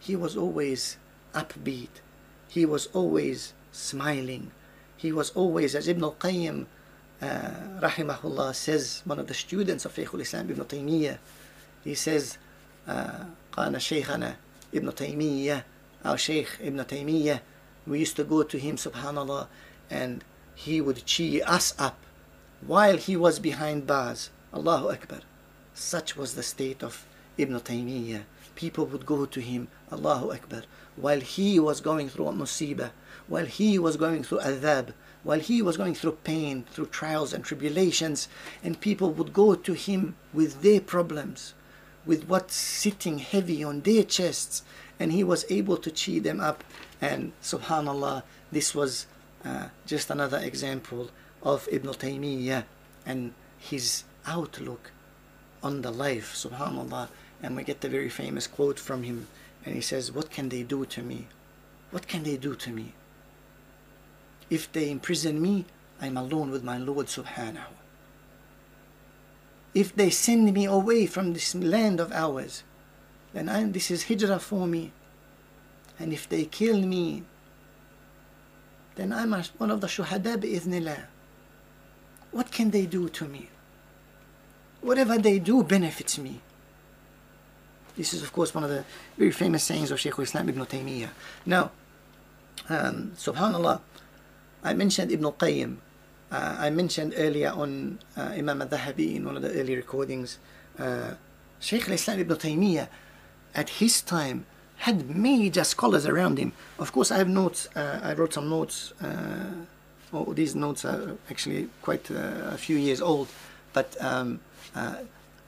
[0.00, 0.96] he was always
[1.37, 2.01] upbeat.
[2.47, 4.51] He was always smiling.
[4.95, 6.65] He was always, as Ibn al-Qayyim,
[7.21, 7.25] uh,
[7.81, 11.17] rahimahullah, says, one of the students of Shaykh al-Islam, Ibn Taymiyyah,
[11.83, 12.37] he says,
[12.87, 14.35] uh, قال شيخنا
[14.71, 15.63] Ibn Taymiyyah,
[16.05, 17.39] our Shaykh Ibn Taymiyyah,
[17.85, 19.47] we used to go to him, subhanAllah,
[19.89, 20.23] and
[20.55, 21.97] he would cheer us up
[22.65, 24.29] while he was behind bars.
[24.53, 25.19] Allahu Akbar.
[25.73, 27.05] Such was the state of
[27.37, 28.23] Ibn Taymiyyah.
[28.58, 30.62] People would go to him, Allahu Akbar,
[30.96, 32.90] while he was going through musibah,
[33.28, 37.44] while he was going through adhab, while he was going through pain, through trials and
[37.44, 38.26] tribulations,
[38.64, 41.54] and people would go to him with their problems,
[42.04, 44.64] with what's sitting heavy on their chests,
[44.98, 46.64] and he was able to cheer them up.
[47.00, 49.06] And subhanallah, this was
[49.44, 51.12] uh, just another example
[51.44, 52.64] of Ibn Taymiyyah
[53.06, 54.90] and his outlook
[55.62, 57.08] on the life, subhanallah.
[57.42, 59.28] And we get the very famous quote from him,
[59.64, 61.28] and he says, What can they do to me?
[61.90, 62.94] What can they do to me?
[64.50, 65.64] If they imprison me,
[66.00, 67.74] I'm alone with my Lord subhanahu.
[69.74, 72.62] If they send me away from this land of ours,
[73.32, 74.92] then I'm, this is hijrah for me.
[75.98, 77.24] And if they kill me,
[78.94, 81.02] then I'm one of the shuhada bi'idhnillah.
[82.32, 83.48] What can they do to me?
[84.80, 86.40] Whatever they do benefits me.
[87.98, 88.84] This is, of course, one of the
[89.16, 91.10] very famous sayings of Shaykh al-Islam Ibn Taymiyyah.
[91.44, 91.72] Now,
[92.68, 93.80] um, subhanallah,
[94.62, 95.76] I mentioned Ibn al-Qayyim.
[96.30, 100.38] Uh, I mentioned earlier on uh, Imam al-Dhahabi in one of the early recordings.
[100.78, 101.14] Uh,
[101.58, 102.86] Shaykh al-Islam Ibn Taymiyyah,
[103.56, 104.46] at his time,
[104.76, 106.52] had major scholars around him.
[106.78, 107.68] Of course, I have notes.
[107.74, 108.92] Uh, I wrote some notes.
[109.02, 109.50] Uh,
[110.12, 113.26] oh, these notes are actually quite uh, a few years old,
[113.72, 114.38] but um,
[114.76, 114.98] uh,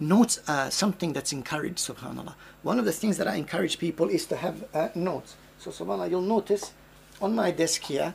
[0.00, 1.78] notes are something that's encouraged.
[1.78, 2.34] Subhanallah.
[2.62, 5.36] One of the things that I encourage people is to have uh, notes.
[5.58, 6.72] So, Subhanallah, you'll notice
[7.20, 8.14] on my desk here,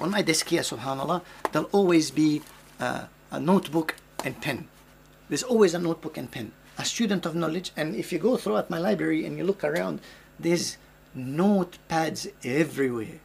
[0.00, 1.22] on my desk here, Subhanallah,
[1.52, 2.42] there'll always be
[2.80, 3.94] uh, a notebook
[4.24, 4.68] and pen.
[5.28, 6.52] There's always a notebook and pen.
[6.76, 10.00] A student of knowledge, and if you go throughout my library and you look around,
[10.40, 10.76] there's
[11.16, 13.20] notepads everywhere,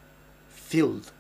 [0.50, 1.12] filled.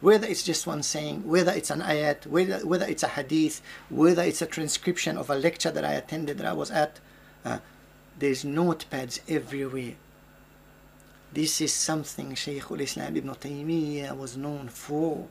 [0.00, 4.22] Whether it's just one saying, whether it's an ayat, whether, whether it's a hadith, whether
[4.22, 7.00] it's a transcription of a lecture that I attended that I was at,
[7.44, 7.58] uh,
[8.18, 9.94] there's notepads everywhere.
[11.32, 15.28] This is something Shaykh al-Islam Ibn Taymiyyah was known for.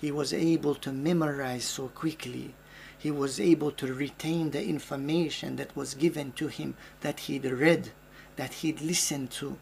[0.00, 2.54] He was able to memorize so quickly.
[2.98, 7.92] He was able to retain the information that was given to him, that he'd read,
[8.36, 9.56] that he'd listened to.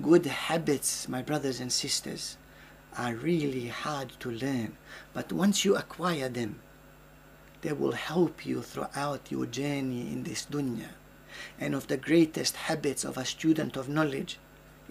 [0.00, 2.36] Good habits, my brothers and sisters,
[2.96, 4.76] are really hard to learn.
[5.12, 6.60] But once you acquire them,
[7.62, 10.90] they will help you throughout your journey in this dunya.
[11.58, 14.38] And of the greatest habits of a student of knowledge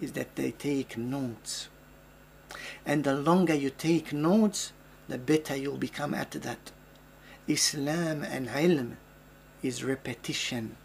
[0.00, 1.68] is that they take notes.
[2.84, 4.72] And the longer you take notes,
[5.08, 6.72] the better you'll become at that.
[7.46, 8.96] Islam and ilm
[9.62, 10.76] is repetition.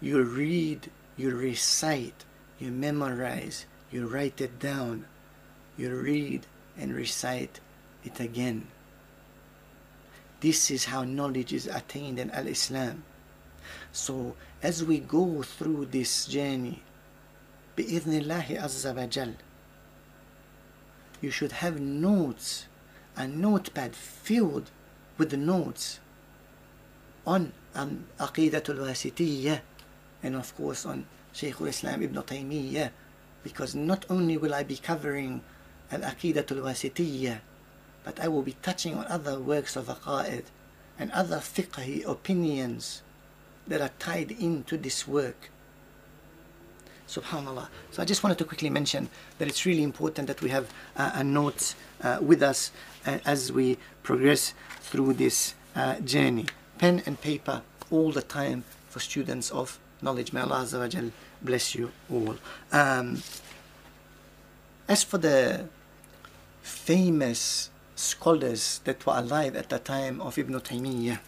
[0.00, 2.24] You read, you recite,
[2.58, 5.06] you memorize, you write it down,
[5.76, 6.46] you read
[6.78, 7.60] and recite
[8.04, 8.66] it again.
[10.40, 13.04] This is how knowledge is attained in Al Islam.
[13.92, 16.82] So, as we go through this journey,
[17.76, 19.32] bi'idhnillahi azza wa jal,
[21.20, 22.66] you should have notes,
[23.16, 24.70] a notepad filled
[25.16, 26.00] with notes
[27.26, 29.60] on um, Aqidatul Wasitiyyah
[30.22, 32.90] and of course on Shaykhul Islam Ibn Taymiyyah
[33.42, 35.42] because not only will I be covering
[35.90, 37.40] Al-Aqidatul Wasitiyyah
[38.04, 40.44] but I will be touching on other works of Aqa'id
[40.98, 43.02] and other fiqhi opinions
[43.66, 45.50] that are tied into this work.
[47.08, 47.68] Subhanallah.
[47.90, 49.08] So I just wanted to quickly mention
[49.38, 52.70] that it's really important that we have uh, a note uh, with us
[53.06, 56.46] uh, as we progress through this uh, journey.
[56.78, 60.32] Pen and paper all the time for students of knowledge.
[60.32, 60.66] May Allah
[61.42, 62.36] bless you all.
[62.72, 63.22] Um,
[64.94, 65.66] as for the
[66.62, 71.18] famous scholars that were alive at the time of Ibn Taymiyyah,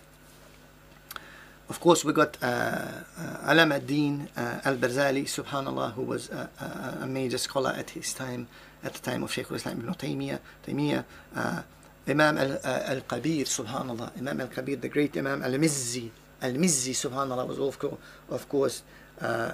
[1.68, 6.48] of course, we got uh, uh, Alam ad-Din uh, al-Barzali, subhanallah, who was a,
[7.02, 8.46] a, major scholar at his time,
[8.84, 11.04] at the time of Shaykh al-Islam ibn Taymiyyah, Taymiyyah
[11.34, 11.62] uh,
[12.06, 16.08] Imam al-Kabir, subhanallah, Imam al-Kabir, the great Imam al-Mizzi,
[16.40, 17.98] al-Mizzi, subhanallah, was of course,
[18.30, 18.82] of course
[19.20, 19.50] uh,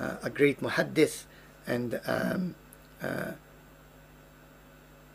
[0.00, 1.24] uh, a great muhaddith,
[1.66, 2.54] and um,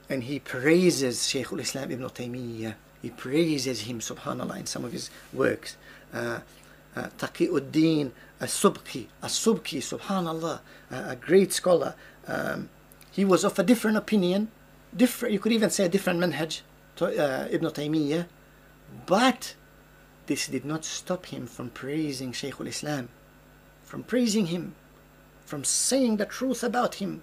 [0.10, 5.10] and he praises Shaykh al-Islam ibn Taymiyyah, he praises him, subhanallah, in some of his
[5.34, 5.78] works.
[6.14, 10.60] Taqi ud-Din al-Subki, al-Subki, subhanallah,
[10.91, 11.95] a great scholar.
[12.28, 12.70] Um,
[13.12, 14.49] he was of a different opinion,
[14.95, 16.62] different, you could even say a different manhaj
[16.95, 18.26] to uh, Ibn Taymiyyah,
[19.06, 19.56] but
[20.28, 23.10] this did not stop him from praising Shaykh al-Islam,
[23.84, 24.76] from praising him,
[25.45, 27.22] from saying the truth about him.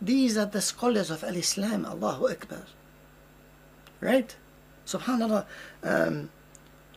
[0.00, 2.62] These are the scholars of al-Islam, Allahu Akbar.
[4.00, 4.36] Right?
[4.86, 5.46] Subhanallah.
[5.82, 6.30] Um,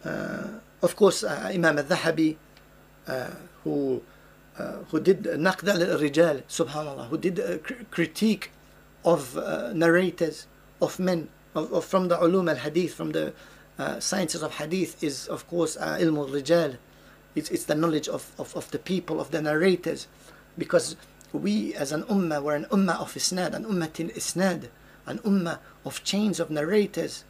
[0.03, 0.47] uh,
[0.81, 2.35] of course, uh, Imam al-Dhahabi,
[3.07, 3.29] uh,
[3.63, 4.01] who
[4.89, 7.59] who did naqd al-rijal, subhanallah, who did a
[7.91, 8.51] critique
[9.05, 9.35] of
[9.73, 10.47] narrators,
[10.81, 13.31] of men, of, of, from the ulum al-hadith, from the
[13.99, 16.77] sciences of hadith, is of course ilm al-rijal.
[17.35, 20.07] It's, it's the knowledge of, of, of the people, of the narrators,
[20.57, 20.97] because
[21.32, 24.68] we as an ummah, we're an ummah of isnad, an ummah in isnad,
[25.06, 27.24] an ummah of chains of narrators,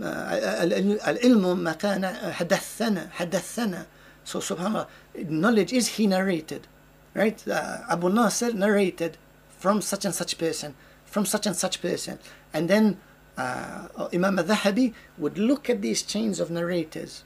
[0.00, 3.86] العلم ما كان حدثنا حدثنا
[4.24, 4.86] so subhanallah
[5.28, 6.66] knowledge is he narrated
[7.14, 9.16] right uh, Abu Nasir narrated
[9.58, 10.74] from such and such person
[11.04, 12.18] from such and such person
[12.52, 12.98] and then
[13.36, 17.22] uh, Imam al-Dhahabi would look at these chains of narrators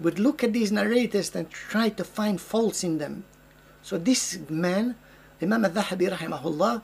[0.00, 3.24] would look at these narrators and try to find faults in them
[3.82, 4.96] so this man
[5.41, 6.81] Imam al-Dhahabi rahimahullah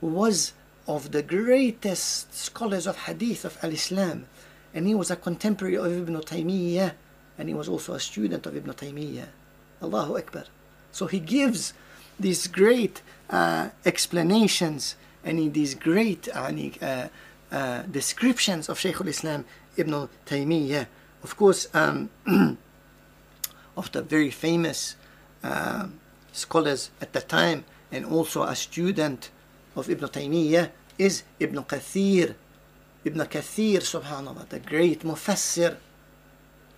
[0.00, 0.52] was
[0.86, 4.26] of the greatest scholars of hadith of al-Islam
[4.72, 6.92] and he was a contemporary of Ibn Taymiyyah
[7.38, 9.28] and he was also a student of Ibn Taymiyyah.
[9.82, 10.44] Allahu Akbar.
[10.92, 11.74] So he gives
[12.18, 17.08] these great uh, explanations and these great uh,
[17.50, 19.44] uh, descriptions of Shaykh al-Islam
[19.76, 20.86] Ibn Taymiyyah.
[21.22, 22.10] Of course, um,
[23.76, 24.96] of the very famous
[25.42, 25.88] uh,
[26.32, 29.30] scholars at the time and also a student
[29.76, 32.34] of Ibn Taymiyyah is Ibn Kathir
[33.04, 35.76] Ibn Kathir, subhanAllah, the great Mufassir.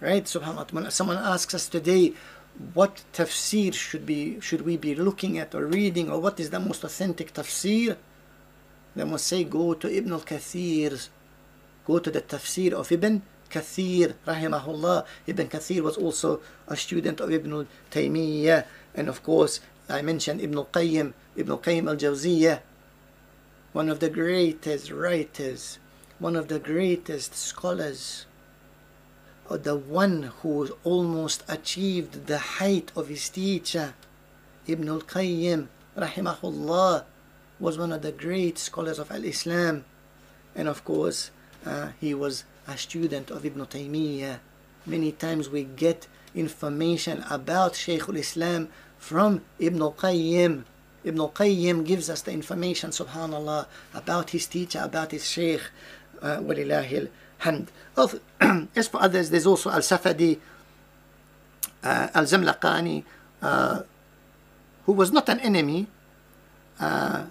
[0.01, 0.91] Right, subhanAllah.
[0.91, 2.15] Someone asks us today,
[2.75, 6.59] what tafsir should be should we be looking at or reading or what is the
[6.59, 7.99] most authentic tafsir
[8.95, 11.11] they must say go to Ibn al-Kathir
[11.87, 17.31] go to the tafsir of Ibn Kathir rahimahullah Ibn Kathir was also a student of
[17.31, 22.61] Ibn Taymiyyah and of course I mentioned Ibn al-Qayyim Ibn al-Qayyim al-Jawziyah
[23.73, 25.79] one of the greatest writers
[26.19, 28.25] one of the greatest scholars,
[29.51, 33.95] or the one who almost achieved the height of his teacher,
[34.67, 37.05] Ibn al-Qayyim, rahimahullah,
[37.61, 39.85] was one of the great scholars of al-Islam.
[40.55, 41.31] And of course,
[41.65, 44.39] uh, he was a student of Ibn Taymiyyah.
[44.87, 48.69] Many times we get information about Shaykh al-Islam
[48.99, 50.65] from Ibn al-Qayyim.
[51.05, 55.63] Ibn al-Qayyim gives us the information, subhanallah, about his teacher, about his sheikh,
[56.23, 57.09] uh, walillahil
[57.41, 57.69] hamd.
[58.77, 60.39] As for others, there's also al-Safadi,
[61.85, 63.05] uh, al-Zamlaqani,
[63.43, 63.83] uh,
[64.87, 65.87] who was not an enemy,
[66.81, 67.27] uh,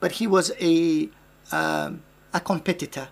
[0.00, 1.08] but he was a,
[1.52, 3.08] um, a competitor,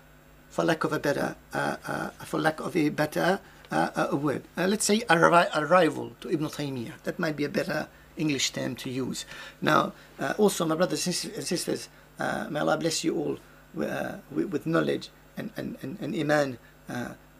[0.49, 3.39] for lack of a better, uh, uh, for lack of a better
[3.73, 4.43] uh, uh, word.
[4.55, 7.01] Uh, let's say a, ri- a rival to Ibn Taymiyyah.
[7.05, 9.25] That might be a better English term to use.
[9.61, 9.93] Now,
[10.37, 13.37] also, my brothers and sisters, may Allah bless you all
[13.73, 16.59] with, knowledge and, and, and, and iman.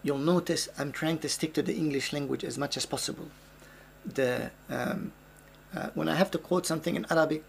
[0.01, 3.27] You'll notice I'm trying to stick to the English language as much as possible.
[4.03, 5.11] The um,
[5.93, 7.43] when I have to quote something in Arabic,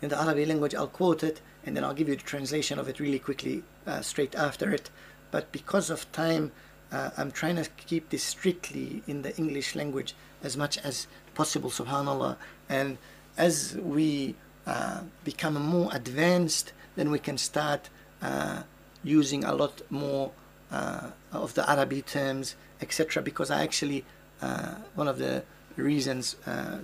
[0.00, 2.88] in the Arabic language, I'll quote it and then I'll give you the translation of
[2.88, 4.88] it really quickly uh, straight after it.
[5.30, 6.52] But because of time,
[6.92, 11.70] uh, I'm trying to keep this strictly in the English language as much as possible,
[11.70, 12.36] subhanAllah.
[12.68, 12.98] And
[13.36, 14.34] as we
[14.66, 17.88] uh, become more advanced, then we can start
[18.22, 18.62] uh,
[19.04, 20.32] using a lot more
[20.70, 23.22] uh, of the Arabic terms, etc.
[23.22, 24.04] Because I actually,
[24.42, 25.44] uh, one of the
[25.76, 26.78] reasons uh,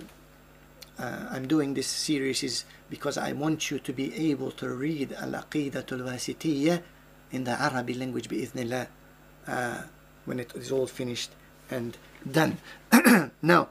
[0.99, 6.01] I'm doing this series is because I want you to be able to read Al-Aqidatul
[6.01, 6.81] Wasitiyya
[7.31, 8.87] in the Arabic language bi'ithnillah
[10.27, 11.31] when it is all finished
[11.71, 11.97] and
[12.29, 12.57] done.
[13.41, 13.69] now,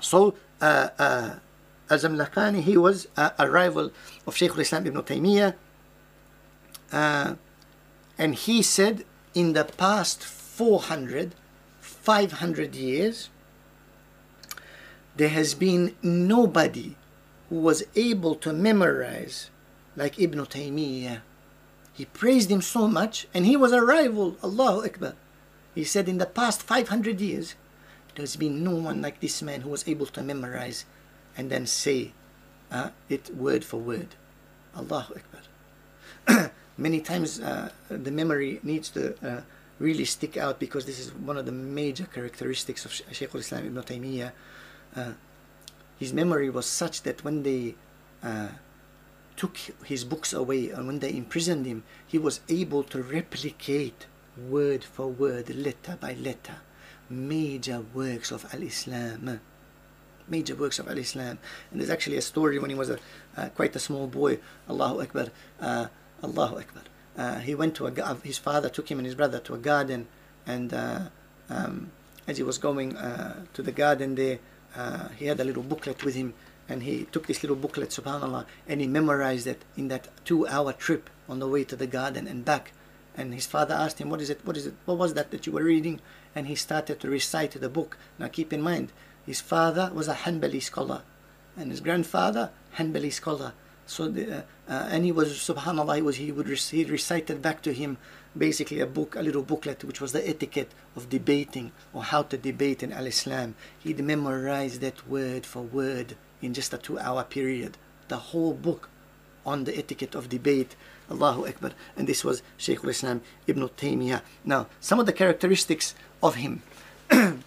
[0.00, 1.30] so uh, uh,
[1.90, 3.90] Al-Zamlaqani, he was uh, a rival
[4.26, 5.54] of Shaykh al-Islam ibn Taymiyyah
[6.92, 7.34] uh,
[8.16, 11.34] and he said in the past 400,
[11.80, 13.30] 500 years,
[15.16, 16.96] there has been nobody
[17.48, 19.50] who was able to memorize
[19.96, 21.20] like Ibn Taymiyyah.
[21.92, 24.36] He praised him so much, and he was a rival.
[24.44, 25.14] Allahu Akbar.
[25.78, 27.54] He said, in the past 500 years,
[28.16, 30.84] there's been no one like this man who was able to memorize
[31.36, 32.10] and then say
[32.72, 34.16] uh, it word for word.
[34.76, 36.50] Allahu Akbar.
[36.76, 39.42] Many times uh, the memory needs to uh,
[39.78, 43.82] really stick out because this is one of the major characteristics of Shaykh al-Islam Ibn
[43.84, 44.32] Taymiyyah.
[44.96, 45.12] Uh,
[45.96, 47.76] his memory was such that when they
[48.24, 48.48] uh,
[49.36, 54.06] took his books away and when they imprisoned him, he was able to replicate
[54.48, 56.56] word for word, letter by letter,
[57.10, 59.40] major works of Al Islam.
[60.28, 61.38] Major works of Al Islam.
[61.70, 62.98] And there's actually a story when he was a,
[63.36, 65.28] uh, quite a small boy, Allahu Akbar,
[65.60, 65.86] uh,
[66.22, 66.82] Allahu Akbar.
[67.16, 70.06] Uh, he went to a, his father took him and his brother to a garden,
[70.46, 71.00] and uh,
[71.50, 71.90] um,
[72.26, 74.38] as he was going uh, to the garden there,
[74.76, 76.34] uh, he had a little booklet with him
[76.68, 80.72] and he took this little booklet subhanallah and he memorized it in that two hour
[80.72, 82.72] trip on the way to the garden and back
[83.18, 85.44] and his father asked him what is it what is it what was that that
[85.44, 86.00] you were reading?
[86.34, 87.98] And he started to recite the book.
[88.18, 88.92] Now keep in mind
[89.26, 91.02] his father was a Hanbali scholar
[91.56, 93.52] and his grandfather Hanbali scholar.
[93.86, 97.42] So the, uh, uh, and he was subhanallah he was he would rec- he recited
[97.42, 97.98] back to him
[98.36, 102.38] basically a book a little booklet which was the etiquette of debating or how to
[102.38, 103.56] debate in al-islam.
[103.80, 107.78] He'd memorize that word for word in just a two hour period.
[108.06, 108.90] The whole book
[109.44, 110.76] on the etiquette of debate
[111.10, 111.72] Allahu Akbar.
[111.96, 114.22] And this was Shaykh al-Islam Ibn Taymiyyah.
[114.44, 116.62] Now some of the characteristics of him.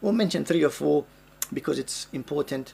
[0.00, 1.04] We'll mention three or four
[1.52, 2.72] because it's important.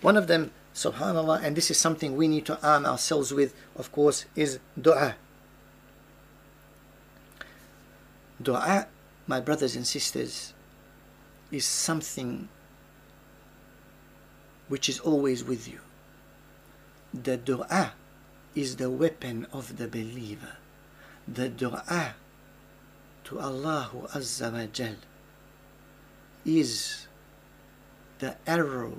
[0.00, 3.92] One of them subhanallah and this is something we need to arm ourselves with of
[3.92, 5.16] course is dua.
[8.40, 8.86] Dua
[9.26, 10.54] my brothers and sisters
[11.50, 12.48] is something
[14.68, 15.80] which is always with you.
[17.12, 17.92] The dua
[18.54, 20.56] is the weapon of the believer
[21.26, 22.14] the dua
[23.24, 24.96] to Allah Azza wa Jal
[26.44, 27.06] is
[28.18, 28.98] the arrow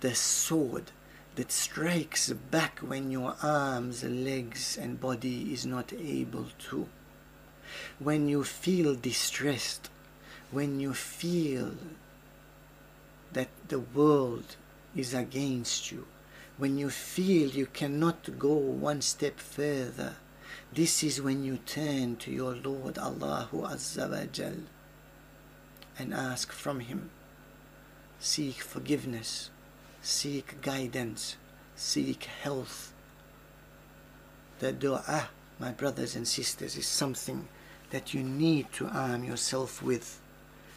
[0.00, 0.92] the sword
[1.36, 6.88] that strikes back when your arms, legs, and body is not able to.
[7.98, 9.90] When you feel distressed,
[10.50, 11.74] when you feel
[13.32, 14.56] that the world
[14.96, 16.06] is against you,
[16.60, 20.14] when you feel you cannot go one step further,
[20.72, 24.62] this is when you turn to your Lord Allahu Azza wa Jal
[25.98, 27.10] and ask from Him.
[28.20, 29.50] Seek forgiveness
[30.02, 31.36] seek guidance,
[31.76, 32.92] seek health.
[34.58, 35.28] The dua,
[35.58, 37.48] my brothers and sisters, is something
[37.90, 40.20] that you need to arm yourself with.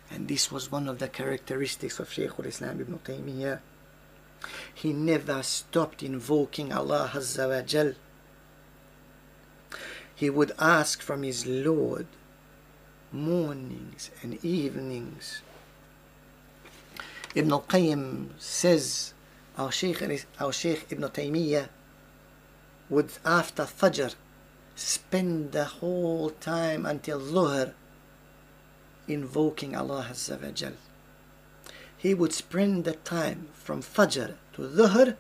[0.09, 3.59] And this was one of the characteristics of Shaykh al-Islam ibn Taymiyyah.
[4.73, 7.93] He never stopped invoking Allah Azza wa Jal.
[10.15, 12.07] He would ask from his Lord
[13.11, 15.41] mornings and evenings.
[17.35, 19.13] Ibn al-Qayyim says
[19.57, 21.69] our Shaykh, our Shaykh Ibn Taymiyyah
[22.89, 24.15] would after Fajr
[24.75, 27.73] spend the whole time until Dhuhr
[29.07, 30.73] invoking Allah Azza wa Jal.
[32.03, 35.15] He would spend the time from Fajr to Dhuhr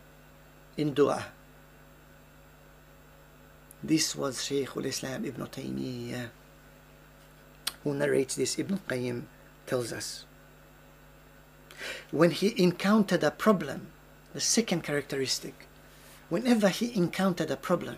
[0.75, 1.27] in dua.
[3.81, 6.27] This was Shaykh al-Islam Ibn Taymiyyah
[7.85, 9.23] who narrates this Ibn Qayyim
[9.65, 10.25] tells us.
[12.11, 13.87] When he encountered a problem,
[14.33, 15.67] the second characteristic,
[16.27, 17.97] whenever he encountered a problem,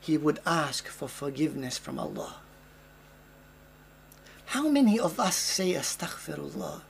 [0.00, 2.36] he would ask for forgiveness from Allah.
[4.46, 6.82] How many of us say Astaghfirullah?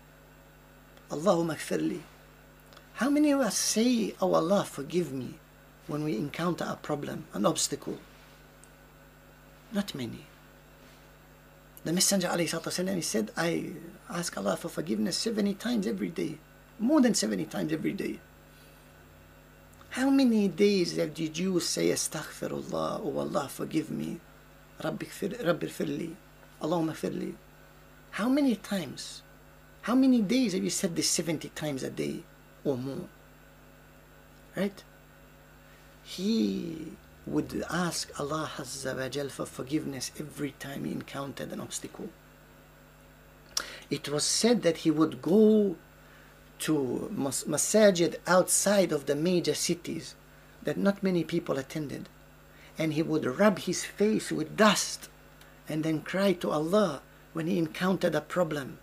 [1.11, 2.01] Allahumma gfirli.
[2.95, 5.35] How many of us say, Oh Allah, forgive me
[5.87, 7.97] when we encounter a problem, an obstacle?
[9.71, 10.25] Not many.
[11.83, 13.71] The Messenger والسلام, he said, I
[14.09, 16.37] ask Allah for forgiveness 70 times every day.
[16.79, 18.19] More than 70 times every day.
[19.91, 24.19] How many days did you say Astaghfirullah, oh Allah, forgive me?
[24.83, 26.13] Rabbi firli,
[26.61, 27.33] Allahumma firli.
[28.11, 29.23] How many times?
[29.82, 32.22] How many days have you said this 70 times a day
[32.64, 33.08] or more?
[34.56, 34.82] Right?
[36.04, 36.92] He
[37.26, 42.10] would ask Allah wa Jal for forgiveness every time he encountered an obstacle.
[43.90, 45.76] It was said that he would go
[46.60, 50.14] to mas- masajid outside of the major cities
[50.62, 52.08] that not many people attended
[52.78, 55.08] and he would rub his face with dust
[55.68, 57.02] and then cry to Allah
[57.32, 58.78] when he encountered a problem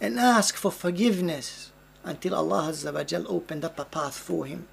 [0.00, 1.70] and ask for forgiveness
[2.04, 4.66] until Allah Azza wa Jal opened up a path for him.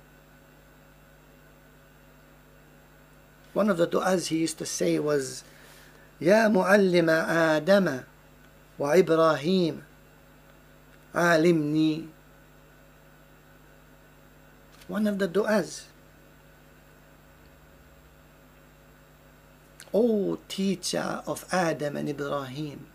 [3.54, 5.44] One of the du'as he used to say was,
[6.22, 8.04] يا معلم آدم
[8.80, 9.82] وإبراهيم
[11.16, 12.08] علمني
[14.88, 15.84] One of the du'as.
[19.94, 22.88] O teacher of Adam and Ibrahim,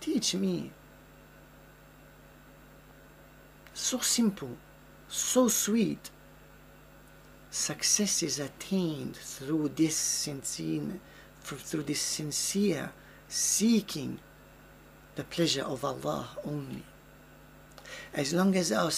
[0.00, 0.70] teach me.
[3.81, 4.57] so simple,
[5.07, 6.11] so sweet.
[7.49, 10.99] Success is attained through this sincere
[11.41, 12.91] through this sincere
[13.27, 14.19] seeking
[15.15, 16.83] the pleasure of Allah only.
[18.13, 18.91] As long as our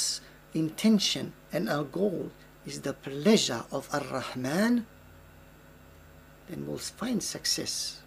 [0.53, 2.31] intention and our goal
[2.65, 4.87] is the pleasure of Ar-Rahman
[6.49, 8.01] then we'll find success.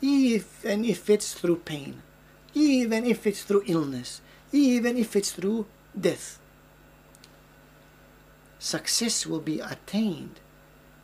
[0.00, 2.02] Even if it's through pain
[2.54, 4.22] even if it's through illness
[4.52, 5.66] even if it's through
[5.98, 6.38] death
[8.58, 10.40] success will be attained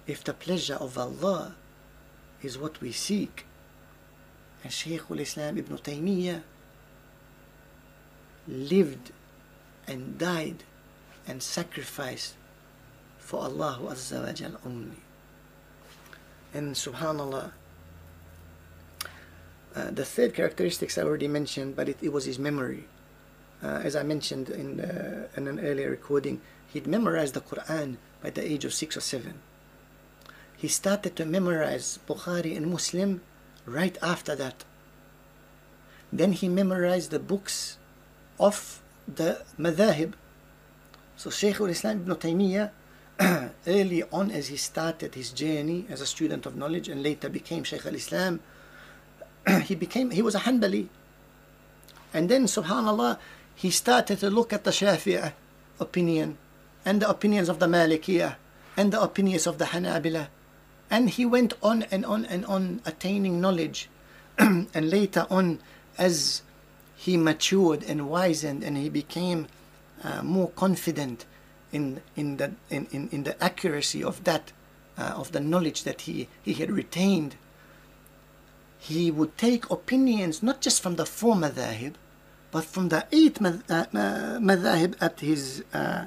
[0.06, 1.54] if the pleasure of Allah
[2.42, 3.46] is what we seek.
[4.64, 6.42] And Shaykh al-Islam Ibn Taymiyyah
[8.48, 9.12] lived
[9.86, 10.64] and died
[11.26, 12.34] and sacrificed
[13.18, 15.02] for Allah Azza wa Jal only.
[16.52, 17.52] And subhanallah,
[19.74, 22.84] uh, the third characteristics I already mentioned, but it, it was his memory.
[23.62, 26.40] Uh, as I mentioned in, uh, in an earlier recording,
[26.72, 29.34] He'd memorized the Quran by the age of six or seven.
[30.56, 33.20] He started to memorize Bukhari and Muslim
[33.66, 34.64] right after that.
[36.10, 37.76] Then he memorized the books
[38.40, 40.14] of the madhahib.
[41.16, 42.70] So Shaykh al-Islam ibn Taymiyyah,
[43.66, 47.64] early on as he started his journey as a student of knowledge and later became
[47.64, 48.40] Shaykh al-Islam,
[49.64, 50.88] he became, he was a Hanbali.
[52.14, 53.18] And then subhanallah,
[53.54, 55.32] he started to look at the Shafi'ah
[55.80, 56.38] opinion
[56.84, 58.36] and the opinions of the Malikiyah
[58.76, 60.28] and the opinions of the Hanabila.
[60.90, 63.88] And he went on and on and on attaining knowledge.
[64.38, 65.60] and later on,
[65.98, 66.42] as
[66.96, 69.46] he matured and wizened and he became
[70.02, 71.26] uh, more confident
[71.72, 74.52] in, in, the, in, in, in the accuracy of that,
[74.98, 77.36] uh, of the knowledge that he, he had retained,
[78.78, 81.94] he would take opinions not just from the former madhahib,
[82.52, 83.54] but from the eight uh,
[84.38, 86.04] madhahib at his uh,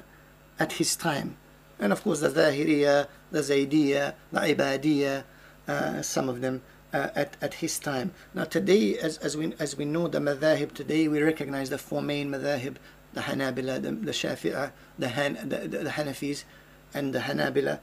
[0.58, 1.36] at his time.
[1.78, 5.24] And of course, the Zahiriya, the Zaydiyya, the Ibadiyya,
[5.68, 6.62] uh, some of them
[6.94, 8.12] uh, at, at his time.
[8.32, 12.00] Now, today, as, as, we, as we know the madhahib today, we recognize the four
[12.00, 12.76] main madhahib
[13.12, 16.44] the Hanabila, the, the Shafi'ah, the, Han, the, the, the Hanafis,
[16.92, 17.78] and the Hanabila.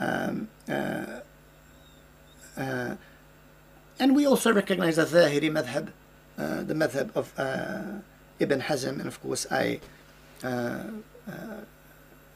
[0.00, 1.20] Um, uh,
[2.56, 2.96] uh,
[4.00, 5.92] and we also recognize the Zahiri madhab,
[6.36, 7.32] the madhab of
[8.40, 9.80] Ibn Hazm, and of course, I
[10.42, 10.84] uh,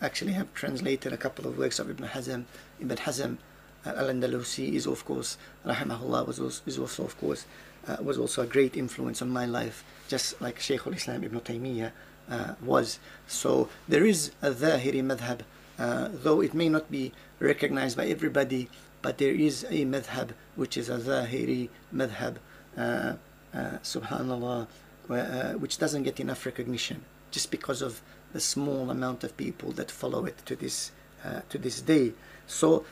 [0.01, 2.45] actually have translated a couple of works of Ibn Hazm.
[2.81, 3.39] Ibn Hazm
[3.85, 7.47] al-Andalusi is of course, rahimahullah, was also, is also of course,
[7.87, 11.93] uh, was also a great influence on my life, just like Shaykh al-Islam Ibn Taymiyyah
[12.31, 12.99] uh, was.
[13.27, 15.41] So there is a Zahiri madhab
[15.79, 18.69] uh, though it may not be recognized by everybody,
[19.01, 22.37] but there is a madhab which is a Zahiri madhab,
[22.77, 23.15] uh,
[23.55, 24.67] uh, subhanallah,
[25.13, 28.03] uh, which doesn't get enough recognition just because of
[28.33, 30.93] the small amount of people that follow it to this,
[31.25, 32.13] uh, to this day.
[32.47, 32.85] So,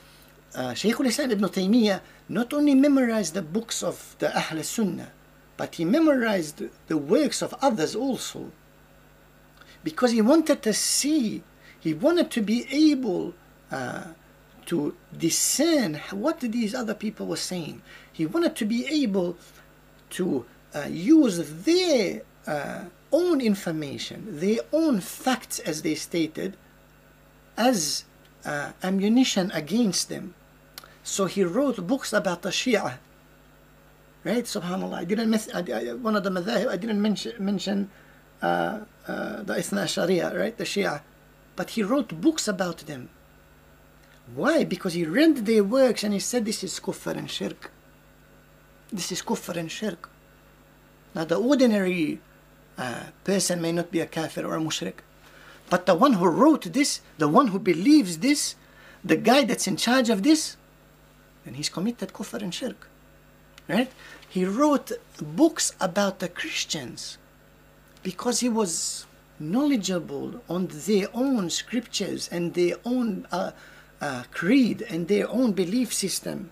[0.55, 5.11] uh, Shaykh al-Islam ibn Taymiyyah not only memorized the books of the Ahl Sunnah,
[5.57, 8.51] but he memorized the works of others also.
[9.83, 11.43] Because he wanted to see,
[11.79, 13.33] he wanted to be able
[13.71, 14.05] uh,
[14.65, 17.81] to discern what these other people were saying.
[18.11, 19.37] He wanted to be able
[20.11, 26.57] to uh, use their uh, own information, their own facts as they stated,
[27.57, 28.05] as
[28.45, 30.33] uh, ammunition against them.
[31.03, 32.97] So he wrote books about the Shia.
[34.23, 34.97] Right, subhanallah.
[34.97, 37.89] I didn't miss, I, I, one of the madhahib, I didn't mention, mention
[38.41, 41.01] uh, uh, the Ithna Sharia, right, the Shia.
[41.55, 43.09] But he wrote books about them.
[44.35, 44.63] Why?
[44.63, 47.71] Because he read their works and he said this is kufr and shirk.
[48.91, 50.10] This is kufr and shirk.
[51.13, 52.19] Now the ordinary
[52.77, 55.03] uh, person may not be a kafir or a mushrik.
[55.69, 58.55] But the one who wrote this, the one who believes this,
[59.03, 60.57] the guy that's in charge of this,
[61.45, 62.87] then he's committed kufr and shirk.
[63.67, 63.91] Right?
[64.27, 67.17] He wrote books about the Christians
[68.03, 69.05] because he was
[69.39, 73.51] knowledgeable on their own scriptures and their own uh,
[73.99, 76.51] uh, creed and their own belief system.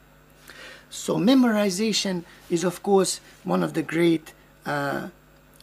[0.90, 4.34] So memorization is, of course, one of the great
[4.70, 5.10] uh,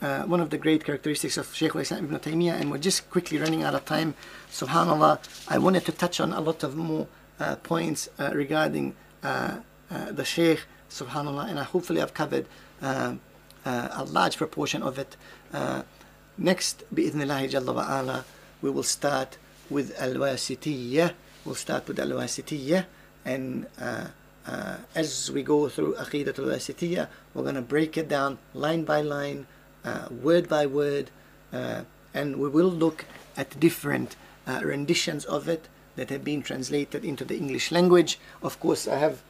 [0.03, 3.39] uh, one of the great characteristics of Shaykh al-Islam ibn Taymiyyah and we're just quickly
[3.39, 4.15] running out of time.
[4.51, 5.15] Subhanallah,
[5.49, 7.07] I wanted to touch on a lot of more
[7.39, 9.59] uh, points uh, regarding uh,
[10.11, 12.47] the Shaykh, subhanallah, and I hopefully I've covered
[12.83, 15.17] a large proportion of it.
[16.37, 18.25] next, jalla wa ala,
[18.61, 19.39] we will start
[19.71, 21.13] with al-wasitiyyah.
[21.45, 22.85] We'll start with al-wasitiyyah
[23.25, 23.67] and
[24.95, 29.47] as we go through Aqidat al-Wasitiyyah, we're going to break it down line by line,
[29.85, 31.11] uh, word by word,
[31.53, 31.83] uh,
[32.15, 33.05] and we will look
[33.37, 34.17] at different
[34.47, 38.19] uh, renditions of it that have been translated into the English language.
[38.43, 39.23] Of course, I have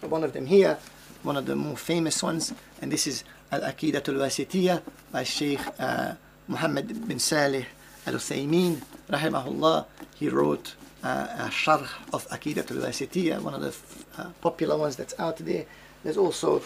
[0.00, 0.78] one of them here,
[1.22, 6.14] one of the more famous ones, and this is Al-Aqidat al-Wasitiyyah by Sheikh uh,
[6.46, 7.66] Muhammad bin Salih
[8.06, 9.86] al-Uthaymeen, rahimahullah.
[10.14, 15.38] He wrote uh, sharh of Aqidat al-Wasitiyyah, one of the uh, popular ones that's out
[15.38, 15.64] there.
[16.02, 16.62] There's also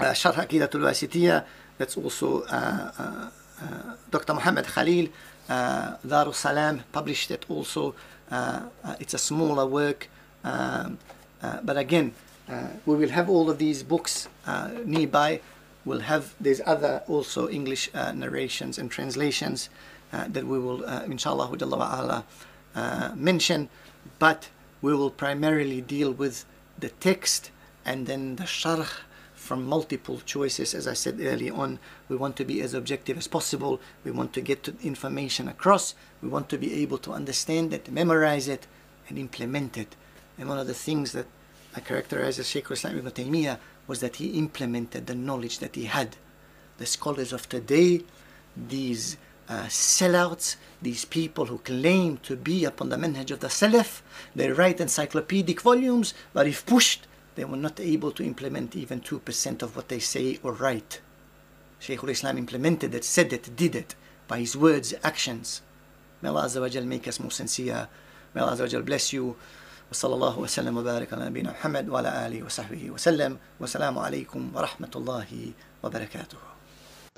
[0.00, 1.44] uh, Sharh Aqidat al-Wasitiyyah
[1.78, 4.34] that's also uh, uh, uh, Dr.
[4.34, 5.08] Muhammad Khalil,
[5.48, 7.94] uh, Salam published it also.
[9.00, 10.08] it's a smaller work,
[10.44, 10.98] um,
[11.62, 12.14] but again,
[12.86, 14.28] we will have all of these books
[14.84, 15.40] nearby.
[15.84, 19.68] We'll have there's other also English narrations and translations
[20.12, 22.22] that we will, inshallah, uh,
[23.14, 23.68] mention,
[24.18, 24.48] but
[24.80, 26.44] we will primarily deal with
[26.78, 27.50] the text
[27.84, 28.88] and then the sharh
[29.34, 30.72] from multiple choices.
[30.72, 31.78] As I said early on,
[32.08, 33.80] we want to be as objective as possible.
[34.04, 35.94] We want to get information across.
[36.22, 38.66] We want to be able to understand it, memorize it,
[39.08, 39.96] and implement it.
[40.38, 41.26] And one of the things that
[41.74, 45.86] I characterize as Shaykh Islam ibn Taymiyyah was that he implemented the knowledge that he
[45.86, 46.16] had.
[46.78, 48.02] The scholars of today,
[48.56, 49.16] these
[49.48, 54.01] uh, sellouts, these people who claim to be upon the manhaj of the Salaf,
[54.35, 59.61] they write encyclopedic volumes, but if pushed, they were not able to implement even 2%
[59.61, 61.01] of what they say or write.
[61.79, 63.95] Shaykh al-Islam implemented it, said it, did it
[64.27, 65.61] by his words, actions.
[66.21, 67.87] May Allah Azza wa Jal make us more sincere.
[68.33, 69.35] May Allah Azza wa Jal bless you.
[69.91, 75.51] وصلى الله وسلم وبارك على نبينا محمد وعلى آله وصحبه وسلم والسلام عليكم ورحمة الله
[75.83, 76.50] وبركاته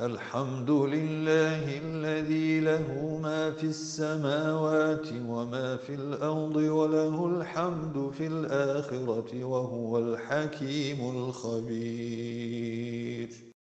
[0.00, 9.98] الحمد لله الذي له ما في السماوات وما في الأرض وله الحمد في الآخرة وهو
[9.98, 12.74] الحكيم الخبير.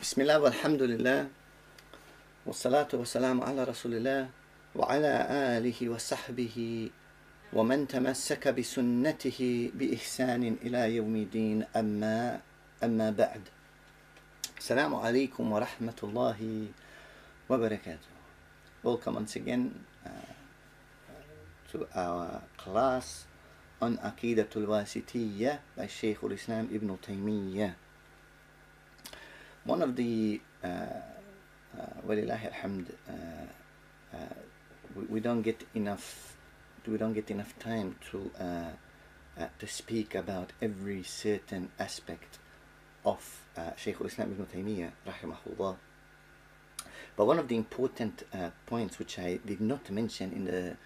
[0.00, 1.28] بسم الله والحمد لله
[2.48, 4.32] والصلاة والسلام على رسول الله
[4.72, 5.12] وعلى
[5.60, 6.56] آله وصحبه
[7.52, 9.40] ومن تمسك بسنته
[9.76, 11.68] بإحسان إلى يوم الدين.
[11.76, 12.40] أما
[12.80, 13.44] أما بعد.
[14.56, 16.40] السلام عليكم ورحمة الله
[17.52, 18.10] وبركاته.
[18.80, 20.32] Welcome once again uh,
[21.76, 23.28] to our class
[23.84, 27.89] on Aqidatul Wasitiyya by Shaykh al-Islam Ibn Taymiyyah.
[29.64, 31.00] One of the, uh, uh,
[32.06, 34.16] walillahi alhamd, uh,
[35.08, 36.36] we, don't get enough,
[36.86, 42.38] we don't get enough time to, uh, to speak about every certain aspect
[43.04, 45.76] of uh, al-Islam Ibn Taymiyyah, rahimahullah.
[47.16, 50.76] But one of the important uh, points which I did not mention in the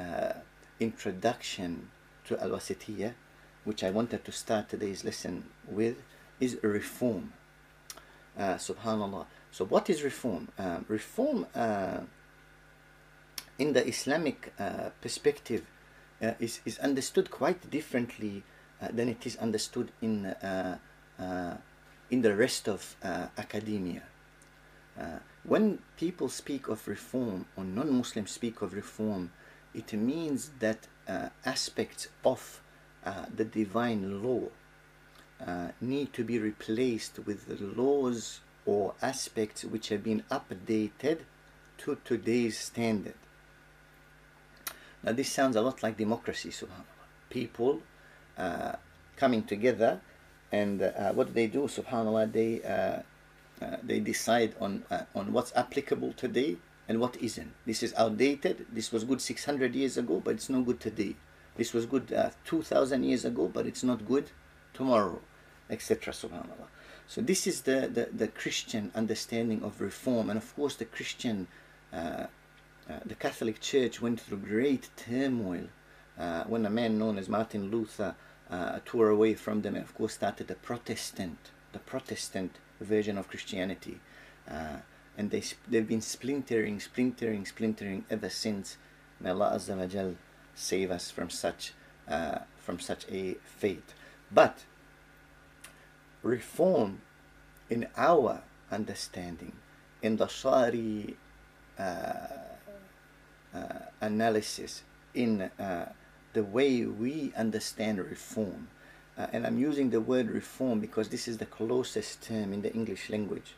[0.00, 0.40] uh,
[0.80, 1.90] introduction
[2.26, 3.14] to Al Wasitiyyah,
[3.64, 6.02] which I wanted to start today's lesson with,
[6.40, 7.32] is reform.
[8.36, 9.24] Uh, Subhanallah.
[9.50, 10.48] So, what is reform?
[10.58, 12.00] Um, reform uh,
[13.58, 15.64] in the Islamic uh, perspective
[16.22, 18.42] uh, is, is understood quite differently
[18.82, 20.76] uh, than it is understood in, uh,
[22.10, 22.96] in the rest of
[23.38, 24.02] academia.
[25.44, 29.30] When people speak of reform or non Muslims speak of reform,
[29.74, 30.88] it means that
[31.44, 32.60] aspects of
[33.34, 34.48] the divine law
[35.44, 41.20] uh, need to be replaced with the laws or aspects which have been updated
[41.78, 43.14] to today's standard.
[45.02, 47.06] Now, this sounds a lot like democracy, subhanAllah.
[47.30, 47.82] People
[48.36, 48.72] uh,
[49.16, 50.00] coming together,
[50.50, 52.32] and uh, what do they do, subhanAllah?
[52.32, 53.02] They, uh,
[53.64, 56.56] uh, they decide on, uh, on what's applicable today
[56.88, 57.52] and what isn't.
[57.66, 58.66] This is outdated.
[58.72, 61.16] This was good 600 years ago, but it's no good today.
[61.56, 64.30] This was good uh, 2000 years ago, but it's not good
[64.76, 65.20] tomorrow,
[65.70, 66.12] etc.
[66.12, 66.68] Subhanallah.
[67.08, 71.46] So, this is the, the, the Christian understanding of reform, and of course, the Christian,
[71.92, 72.26] uh, uh,
[73.04, 75.66] the Catholic Church went through great turmoil
[76.18, 78.14] uh, when a man known as Martin Luther
[78.50, 81.38] uh, tore away from them, and of course, started the Protestant,
[81.72, 83.98] the Protestant version of Christianity.
[84.50, 84.78] Uh,
[85.16, 88.76] and they, they've been splintering, splintering, splintering ever since.
[89.20, 90.14] May Allah Azza wa Jal
[90.54, 91.72] save us from such,
[92.08, 93.94] uh, from such a fate.
[94.30, 94.64] But
[96.22, 97.00] reform
[97.70, 99.52] in our understanding,
[100.02, 101.16] in the Shari
[101.78, 103.58] uh, uh,
[104.00, 104.82] analysis,
[105.14, 105.92] in uh,
[106.32, 108.68] the way we understand reform,
[109.16, 112.72] uh, and I'm using the word reform because this is the closest term in the
[112.74, 113.54] English language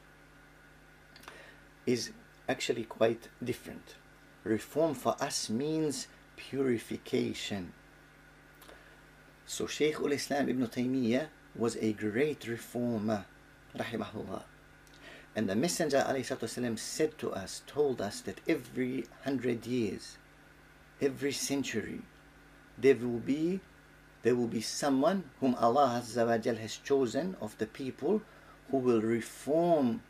[1.85, 2.11] is
[2.49, 3.95] actually quite different.
[4.45, 7.73] Reform for us means purification.
[9.48, 13.26] So Shaykh al-Islam Ibn Taymiyyah was a great reformer,
[13.78, 14.44] rahimahullah.
[15.36, 20.18] And the Messenger والسلام, said to us, told us that every hundred years,
[21.02, 22.02] every century,
[22.78, 23.60] there will be
[24.24, 28.22] there will be someone whom Allah Azza wa Jal has chosen of the people
[28.72, 30.02] who will reform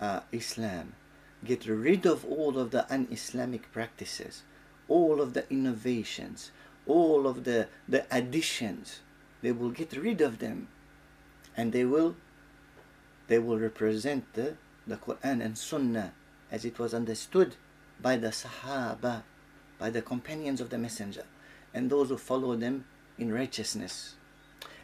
[0.00, 0.94] uh, Islam,
[1.44, 4.42] get rid of all of the un-Islamic practices,
[4.86, 6.52] all of the innovations,
[6.87, 8.99] all of the, the additions.
[9.41, 10.67] They will get rid of them
[11.55, 12.15] and they will
[13.27, 14.55] they will represent the,
[14.85, 16.13] the Quran and Sunnah
[16.51, 17.55] as it was understood
[18.01, 19.23] by the Sahaba,
[19.79, 21.23] by the companions of the Messenger,
[21.73, 22.85] and those who follow them
[23.17, 24.15] in righteousness.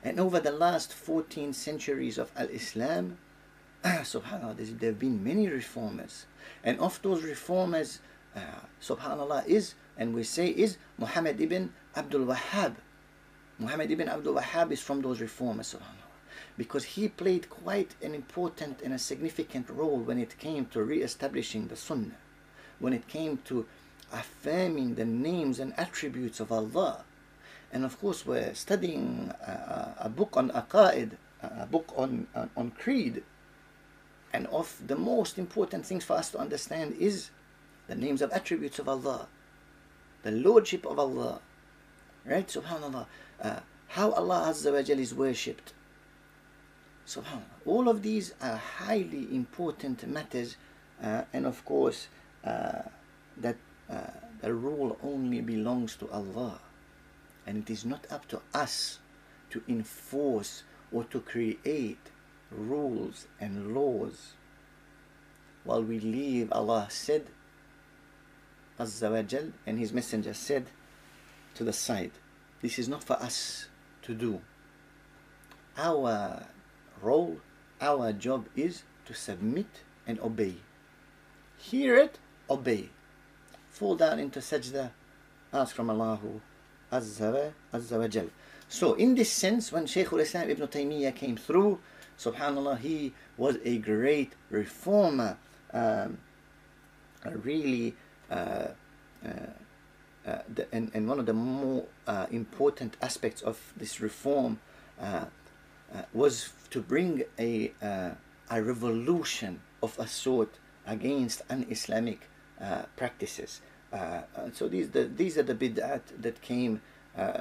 [0.04, 3.18] And over the last 14 centuries of Al Islam,
[3.84, 6.26] subhanallah, there have been many reformers.
[6.64, 8.00] And of those reformers,
[8.36, 8.40] uh,
[8.82, 12.76] subhanallah, is, and we say, is Muhammad ibn Abdul Wahhab.
[13.58, 15.76] Muhammad ibn Abdul Wahhab is from those reformers.
[16.58, 21.02] Because he played quite an important and a significant role when it came to re
[21.02, 22.16] establishing the Sunnah,
[22.80, 23.66] when it came to
[24.14, 27.04] affirming the names and attributes of Allah.
[27.74, 32.72] And of course, we're studying a, a book on Aqaid, a book on, on, on
[32.72, 33.24] Creed,
[34.32, 37.30] and of the most important things for us to understand is
[37.88, 39.28] the names of attributes of Allah,
[40.24, 41.42] the Lordship of Allah,
[42.30, 42.48] right?
[42.48, 43.06] Subhanallah.
[43.42, 45.74] Uh, how Allah Azza wa Jal is worshipped.
[47.08, 47.66] Subhanallah.
[47.66, 50.56] All of these are highly important matters,
[51.04, 52.08] uh, and of course,
[52.46, 52.84] uh,
[53.38, 53.58] that
[53.90, 54.02] uh,
[54.42, 56.60] the rule only belongs to Allah,
[57.48, 59.00] and it is not up to us
[59.50, 62.00] to enforce or to create
[62.52, 64.34] rules and laws
[65.64, 67.28] while we leave Allah said
[68.80, 70.66] Azza wa Jal and His Messenger said
[71.56, 72.12] to the side.
[72.62, 73.68] This is not for us
[74.04, 74.42] to do.
[75.78, 76.46] Our
[77.02, 77.38] role,
[77.80, 79.68] our job is to submit
[80.06, 80.56] and obey.
[81.58, 82.20] Hear it,
[82.50, 82.90] obey.
[83.70, 84.92] Fall down into sajda,
[85.54, 86.20] ask from Allah
[86.92, 88.28] Azza wa, Azza Jal.
[88.68, 91.80] So, in this sense, when Shaykh al Islam ibn Taymiyyah came through,
[92.18, 95.38] subhanallah, he was a great reformer,
[95.74, 96.18] um,
[97.24, 97.96] a really
[98.30, 98.68] uh,
[99.26, 99.30] uh,
[100.26, 104.60] uh, the, and, and one of the more uh, important aspects of this reform
[105.00, 105.26] uh,
[105.96, 108.12] uh, was to bring a, uh,
[108.52, 110.56] a revolution of a sort
[110.86, 112.28] against un-Islamic
[112.98, 113.62] practices.
[114.54, 116.82] So these, the, these are the bid'at that came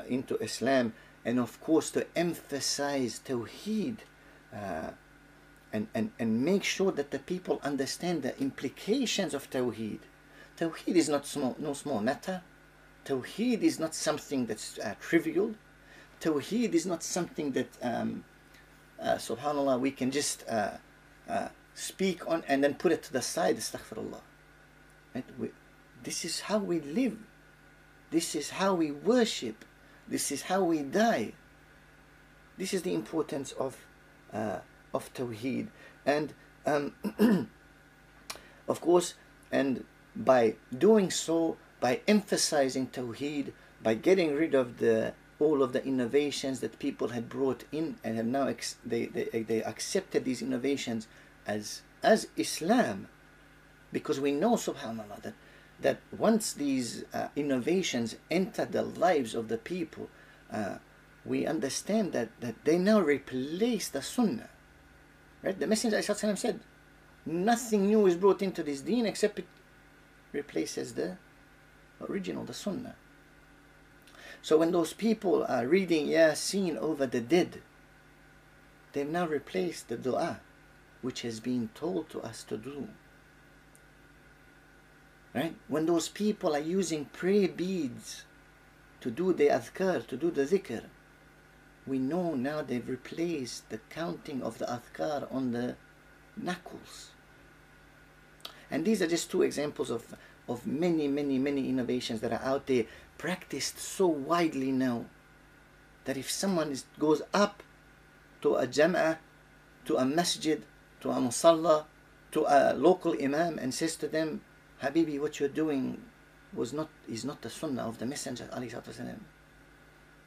[0.06, 0.92] into Islam
[1.24, 3.96] and of course to emphasize Tawheed
[5.72, 10.00] and, and, and make sure that the people understand the implications of Tawheed.
[10.56, 12.42] Tawheed is not small, no small matter.
[13.08, 15.54] Tawheed is not something that's uh, trivial.
[16.20, 18.24] Tawheed is not something that, um,
[19.00, 20.72] uh, subhanAllah, we can just uh,
[21.26, 24.20] uh, speak on and then put it to the side, astaghfirullah.
[25.14, 25.24] Right?
[25.38, 25.48] We,
[26.02, 27.16] this is how we live.
[28.10, 29.64] This is how we worship.
[30.06, 31.32] This is how we die.
[32.58, 33.86] This is the importance of,
[34.34, 34.58] uh,
[34.92, 35.68] of Tawheed.
[36.04, 36.34] And
[36.66, 36.92] um,
[38.68, 39.14] of course,
[39.50, 43.52] and by doing so, by emphasizing Tawheed,
[43.82, 48.16] by getting rid of the all of the innovations that people had brought in and
[48.16, 51.06] have now ex- they, they, they accepted these innovations
[51.46, 53.08] as as Islam.
[53.92, 55.34] Because we know subhanallah that
[55.80, 60.08] that once these uh, innovations enter the lives of the people
[60.52, 60.78] uh,
[61.24, 64.48] we understand that, that they now replace the sunnah.
[65.42, 65.58] Right?
[65.58, 66.60] The messenger said
[67.26, 69.46] nothing new is brought into this deen except it
[70.32, 71.16] replaces the
[72.00, 72.94] original the sunnah
[74.42, 77.60] so when those people are reading Yasin over the dead,
[78.92, 80.40] they've now replaced the dua
[81.02, 82.88] which has been told to us to do.
[85.34, 85.54] Right?
[85.68, 88.24] When those people are using prayer beads
[89.00, 90.84] to do the adhkar, to do the zikr,
[91.86, 95.76] we know now they've replaced the counting of the adhkar on the
[96.36, 97.10] knuckles.
[98.70, 100.14] And these are just two examples of,
[100.47, 102.85] of many, many, many innovations that are out there
[103.17, 105.05] practiced so widely now
[106.05, 107.63] that if someone is, goes up
[108.41, 109.17] to a jam'ah,
[109.85, 110.63] to a masjid,
[111.01, 111.85] to a musalla,
[112.31, 114.41] to a local imam and says to them,
[114.81, 116.01] Habibi, what you're doing
[116.53, 119.19] was not is not the sunnah of the Messenger والسلام.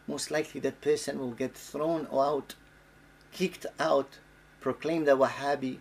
[0.06, 2.54] Most likely that person will get thrown out,
[3.32, 4.18] kicked out,
[4.60, 5.78] proclaimed a Wahhabi,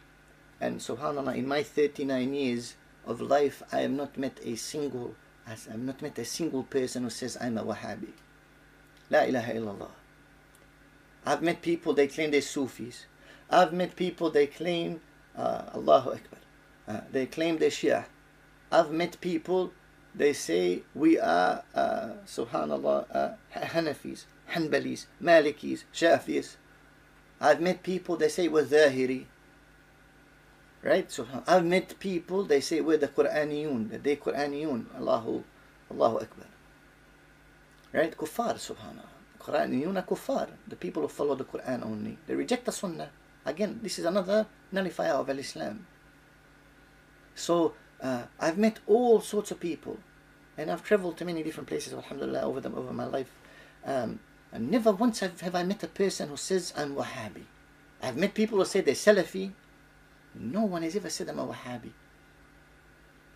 [0.60, 2.76] and subhanAllah, in my 39 years
[3.07, 5.15] of life, I have not met a single
[5.47, 8.13] as I've not met a single person who says I'm a Wahhabi.
[9.11, 9.91] La ilaha illallah.
[11.27, 13.07] I've met people they claim they're Sufis.
[13.51, 15.01] I've met people they claim
[15.37, 16.39] uh, Allahu Akbar.
[16.87, 18.05] Uh, they claim they're Shia.
[18.71, 19.73] I've met people
[20.15, 26.57] they say we are uh, Subhanallah uh, Hanafis, Hanbalis, Malikis, Shafis.
[27.41, 29.25] I've met people they say we're Zahiri.
[30.83, 31.09] Right?
[31.09, 34.87] Subhan I've met people they say we're the Quraniyun, they Quraniyun.
[34.97, 35.45] Allahu
[35.91, 36.47] Allahu Akbar.
[37.93, 38.17] Right?
[38.17, 39.11] Kuffar, subhanallah.
[39.41, 40.49] Quraniyun kuffar.
[40.69, 42.19] The people who follow the Quran only.
[42.27, 43.11] They reject the Sunnah.
[43.45, 45.87] Again, this is another nullifier of Islam.
[47.35, 49.99] So uh, I've met all sorts of people,
[50.59, 53.31] and I've traveled to many different places, alhamdulillah, over them over my life.
[53.85, 54.21] Um,
[54.53, 57.45] and never once have, have I met a person who says I'm Wahhabi.
[58.03, 59.53] I've met people who say they're Salafi.
[60.35, 61.91] No one has ever said I'm a Wahhabi.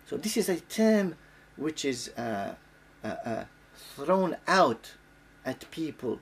[0.05, 1.15] So this is a term
[1.57, 2.55] which is uh,
[3.03, 3.45] uh, uh,
[3.95, 4.93] thrown out
[5.45, 6.19] at people,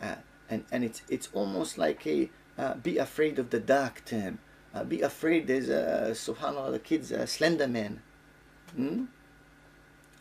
[0.00, 0.16] uh,
[0.48, 4.38] and and it's it's almost like a uh, be afraid of the dark term.
[4.74, 8.02] Uh, be afraid there's a subhanallah the kids a slender man
[8.74, 9.04] hmm?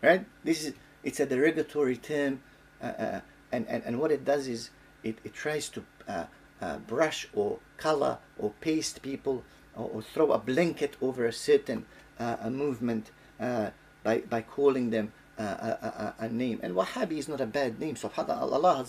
[0.02, 0.74] right this is
[1.04, 2.40] it's a derogatory term
[2.82, 3.22] uh, uh,
[3.52, 4.70] and, and and what it does is
[5.04, 6.26] it, it tries to uh,
[6.62, 9.44] uh, brush or color or paste people
[9.76, 11.86] or, or, throw a blanket over a certain
[12.20, 16.60] uh, a movement by, by calling them a, a, a, name.
[16.64, 17.96] And Wahhabi is not a bad name.
[17.96, 18.86] Subhanallah, Allah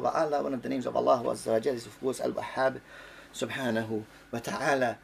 [0.00, 2.80] wa ala, one of the names of Allah Azza wa is of course Al-Wahhab
[3.34, 4.98] subhanahu wa ta'ala.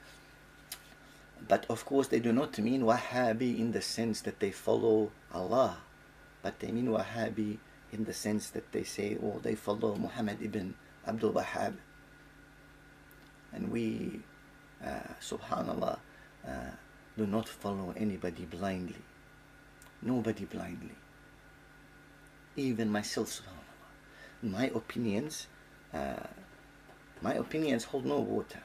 [1.48, 5.78] But of course they do not mean Wahhabi in the sense that they follow Allah.
[6.42, 7.58] But they mean Wahhabi
[7.92, 10.74] in the sense that they say, oh, they follow Muhammad ibn
[11.06, 11.74] Abdul Wahhab.
[13.52, 14.33] And we, uh,
[15.20, 15.98] subhanallah,
[16.46, 16.50] uh,
[17.16, 19.02] do not follow anybody blindly.
[20.02, 20.96] Nobody blindly.
[22.56, 24.50] Even myself, subhanAllah.
[24.50, 25.46] My opinions,
[25.92, 26.26] uh,
[27.22, 28.60] my opinions hold no water.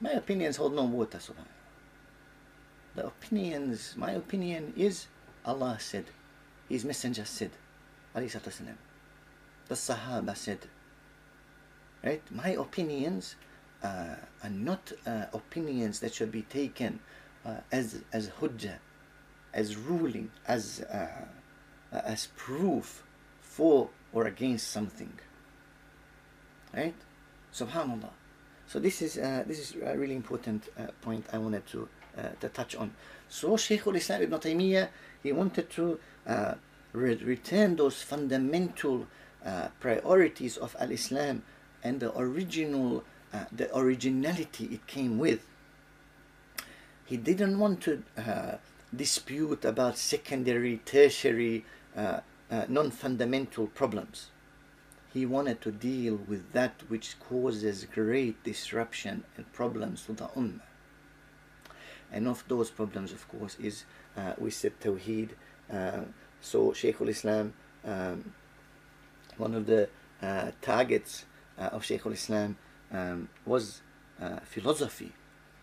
[0.00, 1.60] My opinions hold no water, subhanAllah.
[2.94, 5.06] The opinions, my opinion is
[5.44, 6.06] Allah said,
[6.68, 7.50] His Messenger said,
[8.14, 8.76] alayhi
[9.68, 10.66] The Sahaba said,
[12.02, 12.22] right?
[12.30, 13.36] My opinions
[13.82, 17.00] uh, are not uh, opinions that should be taken
[17.44, 18.78] uh, as as hujjah,
[19.54, 20.84] as ruling, as
[21.92, 23.02] as proof
[23.40, 25.12] for or against something.
[26.74, 26.94] Right?
[27.52, 28.10] Subhanallah.
[28.66, 31.88] So this is uh, this is a really important uh, point I wanted to
[32.18, 32.92] uh, to touch on.
[33.28, 34.88] So Shaykh al-Islam Ibn Taymiyyah
[35.22, 35.98] he wanted to
[36.92, 39.06] re- return those fundamental
[39.80, 41.42] priorities of al-Islam
[41.82, 43.02] and the original
[43.32, 45.46] uh, the originality it came with.
[47.04, 48.02] He didn't want to
[48.94, 51.64] dispute about secondary, tertiary,
[52.68, 54.30] non-fundamental problems
[55.12, 60.60] he wanted to deal with that which causes great disruption and problems to the ummah.
[62.12, 63.84] And of those problems, of course, is
[64.16, 65.30] uh, we said Tawheed.
[65.72, 66.02] Uh,
[66.40, 67.52] so Shaykh al-Islam,
[67.84, 68.32] um,
[69.36, 69.88] one of the
[70.22, 71.24] uh, targets
[71.58, 72.56] uh, of Shaykh al-Islam
[72.92, 73.80] um, was
[74.20, 75.12] uh, philosophy.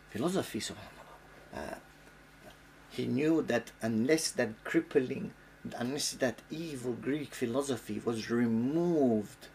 [0.09, 1.55] Philosophy, subhanAllah.
[1.55, 1.75] Uh,
[2.89, 5.33] he knew that unless that crippling
[5.75, 9.47] unless that evil Greek philosophy was removed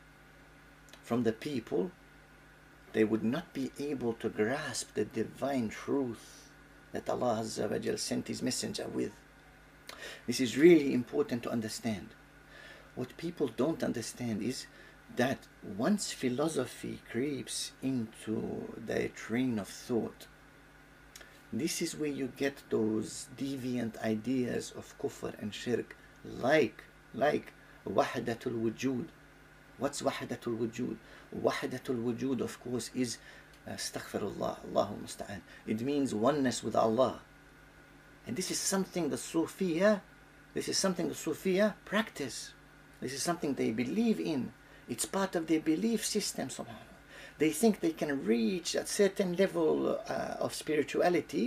[1.02, 1.90] from the people,
[2.92, 6.50] they would not be able to grasp the divine truth
[6.92, 7.44] that Allah
[7.96, 9.12] sent His messenger with.
[10.26, 12.08] This is really important to understand.
[12.94, 14.66] What people don't understand is
[15.16, 15.38] that
[15.76, 20.26] once philosophy creeps into their train of thought,
[21.52, 26.84] this is where you get those deviant ideas of kufr and shirk like
[27.14, 27.52] like
[27.86, 29.06] wahdatul wujud.
[29.78, 30.96] What's wahdatul wujud?
[31.36, 33.18] Wahdatul wujud of course is
[33.66, 35.40] uh, astaghfirullah Allahu musta'an.
[35.66, 37.20] It means oneness with Allah.
[38.26, 40.00] And this is something the Sufiya
[40.54, 42.52] this is something the Sufiya practice.
[43.00, 44.52] This is something they believe in
[44.92, 46.82] it's part of their belief system somehow
[47.38, 51.46] they think they can reach a certain level uh, of spirituality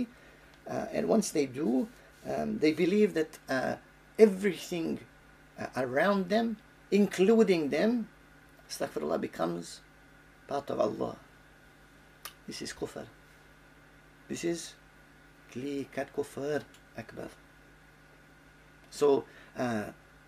[0.72, 1.88] uh, and once they do
[2.28, 3.76] um, they believe that uh,
[4.18, 4.98] everything
[5.58, 6.56] uh, around them,
[6.90, 8.08] including them,
[8.68, 9.80] astaghfirullah, becomes
[10.48, 11.16] part of Allah.
[12.46, 13.06] This is kufr.
[14.28, 14.74] This is
[15.52, 16.62] klikat kufr
[16.96, 17.28] akbar.
[18.90, 19.24] So,
[19.58, 19.84] uh,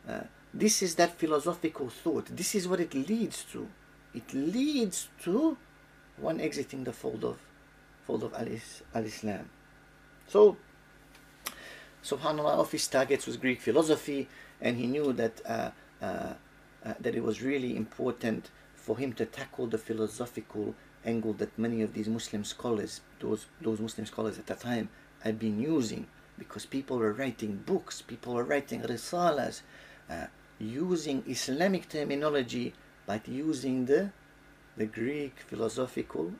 [0.08, 0.20] uh,
[0.52, 2.26] this is that philosophical thought.
[2.34, 3.68] This is what it leads to.
[4.14, 5.56] It leads to
[6.16, 7.38] one exiting the fold of
[8.06, 9.50] fold of al-Islam.
[10.26, 10.56] So,
[12.02, 14.28] subhanallah of his targets was greek philosophy
[14.60, 15.70] and he knew that uh,
[16.00, 16.34] uh,
[16.84, 21.82] uh, that it was really important for him to tackle the philosophical angle that many
[21.82, 24.88] of these muslim scholars those those muslim scholars at the time
[25.20, 26.06] had been using
[26.38, 29.62] because people were writing books people were writing risalas
[30.08, 30.26] uh,
[30.58, 32.74] using islamic terminology
[33.06, 34.10] but using the
[34.76, 36.32] the greek philosophical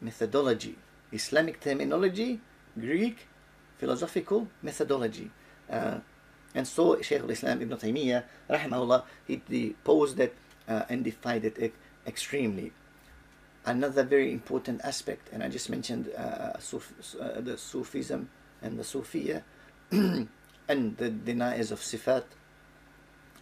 [0.00, 0.76] methodology
[1.12, 2.40] islamic terminology
[2.78, 3.28] greek
[3.82, 5.28] philosophical methodology.
[5.68, 5.98] Uh,
[6.54, 10.36] and so Shaykh al-Islam Ibn Taymiyyah, rahimahullah, he deposed it
[10.68, 11.74] uh, and defied it
[12.06, 12.70] extremely.
[13.66, 18.30] Another very important aspect, and I just mentioned uh, Suf, uh, the Sufism
[18.62, 19.42] and the Sufiya,
[19.90, 22.24] and the deniers of Sifat,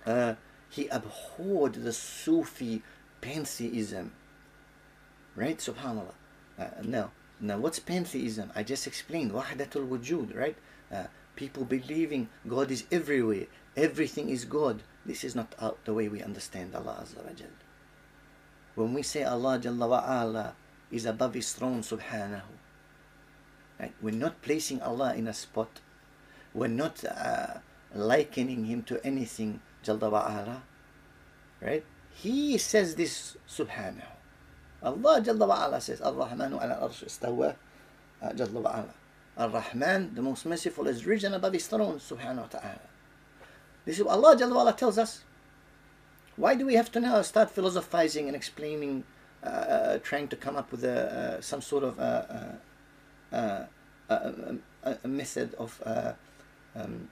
[0.07, 0.35] uh,
[0.69, 2.83] he abhorred the Sufi
[3.21, 4.13] pantheism.
[5.37, 5.59] Right?
[5.59, 6.15] Subhanallah.
[6.59, 7.11] Uh, now,
[7.41, 8.53] now, what's pantheism?
[8.55, 9.33] I just explained.
[9.33, 10.57] Wahdatul wujud, right?
[10.93, 11.05] Uh,
[11.37, 13.47] people believing God is everywhere.
[13.77, 14.83] Everything is God.
[15.07, 15.55] This is not
[15.85, 17.49] the way we understand Allah Azza wa Jal.
[18.75, 20.55] When we say Allah Jalla wa Ala
[20.91, 22.53] is above His throne, Subhanahu,
[23.79, 23.95] right?
[24.03, 25.81] We're not placing Allah in a spot.
[26.53, 27.59] We're not uh,
[27.95, 30.63] likening Him to anything, Jalla wa Ala,
[31.61, 31.85] right?
[32.15, 34.05] He says this, Subhanahu.
[34.83, 37.55] Allah Jalla wa'ala says, Ar-Rahmanu ala arsh istawa,
[38.23, 38.93] uh, Jalla wa'ala.
[39.37, 42.81] Ar-Rahman, the most merciful, is risen above his throne, subhanahu wa ta'ala.
[43.85, 45.23] This is what Allah Jalla wa'ala tells us.
[46.37, 49.05] Why do we have to now start philosophizing and explaining,
[49.43, 52.59] uh, uh, trying to come up with a, uh, some sort of a,
[53.33, 53.69] a,
[55.05, 55.83] a method of
[56.75, 57.09] um,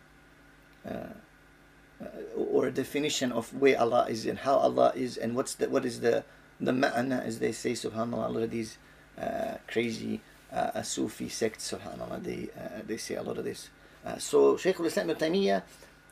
[2.36, 5.84] or a definition of where Allah is and how Allah is and what's the, what
[5.84, 6.24] is the
[6.60, 8.78] the ma'ana, as they say, subhanAllah, a lot of these
[9.20, 10.20] uh, crazy
[10.52, 13.70] uh, Sufi sects, subhanAllah, they, uh, they say a lot of this.
[14.04, 15.62] Uh, so Shaykh al-Islam ibn Taymiyyah,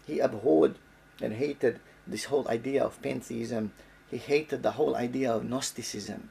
[0.07, 0.77] he abhorred
[1.21, 3.73] and hated this whole idea of pantheism.
[4.11, 6.31] He hated the whole idea of Gnosticism.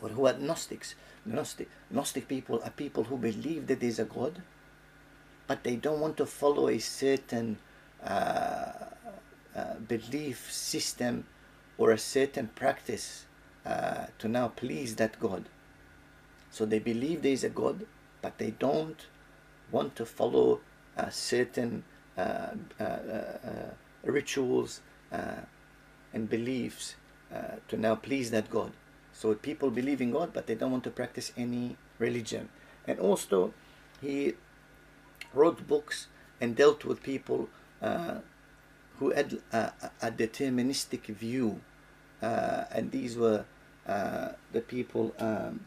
[0.00, 0.94] Or who are Gnostics?
[1.26, 4.42] Gnostic, Gnostic people are people who believe that there's a God,
[5.46, 7.58] but they don't want to follow a certain
[8.04, 8.72] uh,
[9.54, 11.26] uh, belief system
[11.78, 13.26] or a certain practice
[13.66, 15.48] uh, to now please that God.
[16.50, 17.86] So they believe there is a God,
[18.20, 19.06] but they don't
[19.70, 20.60] want to follow
[21.10, 21.84] certain
[22.16, 22.48] uh,
[22.78, 22.90] uh,
[24.04, 24.80] rituals
[25.10, 26.96] and beliefs
[27.68, 28.72] to now please that God.
[29.12, 32.48] So people believe in God, but they don't want to practice any religion.
[32.86, 33.54] And also,
[34.00, 34.34] he
[35.32, 36.08] wrote books
[36.40, 37.48] and dealt with people
[37.82, 38.18] uh,
[38.98, 41.60] who had a, a deterministic view,
[42.22, 43.44] uh, and these were
[43.86, 45.60] uh, the people um,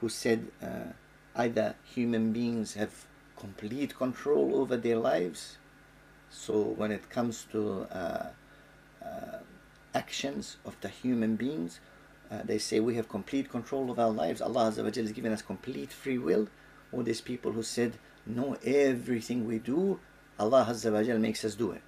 [0.00, 0.92] who said uh,
[1.34, 3.06] either human beings have
[3.36, 5.58] complete control over their lives.
[6.30, 8.26] So when it comes to uh,
[9.02, 9.38] uh,
[9.94, 11.80] actions of the human beings,
[12.30, 14.40] uh, they say we have complete control of our lives.
[14.40, 16.48] Allah Azza wa has given us complete free will.
[16.92, 20.00] Or there's people who said, no, everything we do,
[20.38, 21.82] Allah Azza wa Jalla makes us do it.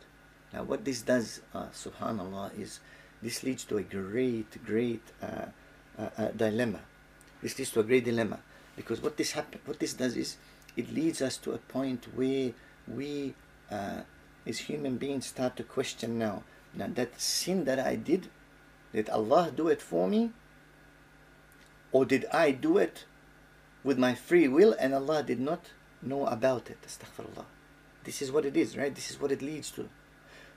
[0.52, 2.80] Now what this does, uh, subhanAllah, is
[3.22, 5.46] this leads to a great, great uh,
[5.98, 6.80] uh, uh, dilemma.
[7.42, 8.40] This leads to a great dilemma.
[8.76, 10.36] Because what this happen, what this does is,
[10.76, 12.52] it leads us to a point where
[12.86, 13.34] we,
[13.70, 14.02] uh,
[14.46, 16.44] as human beings, start to question now,
[16.74, 18.28] now that sin that I did,
[18.92, 20.30] did Allah do it for me?
[21.90, 23.04] Or did I do it
[23.82, 25.70] with my free will and Allah did not
[26.00, 26.78] know about it?
[26.86, 27.46] Astaghfirullah.
[28.08, 28.94] This is what it is, right?
[28.94, 29.86] This is what it leads to.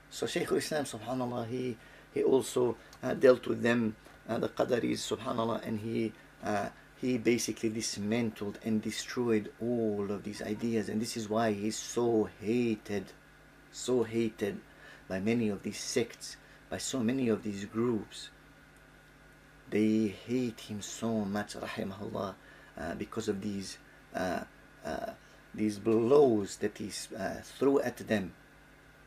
[0.08, 1.76] So Shaykh al-Islam, subhanAllah, he,
[2.14, 3.94] he also uh, dealt with them,
[4.26, 10.40] uh, the Qadaris, subhanAllah, and he, uh, he basically dismantled and destroyed all of these
[10.40, 10.88] ideas.
[10.88, 13.12] And this is why he's so hated,
[13.70, 14.58] so hated
[15.06, 16.38] by many of these sects,
[16.70, 18.30] by so many of these groups.
[19.68, 22.34] They hate him so much, rahimahullah,
[22.78, 23.76] uh, because of these
[24.14, 24.44] uh,
[24.86, 25.10] uh,
[25.54, 28.32] these blows that he uh, threw at them.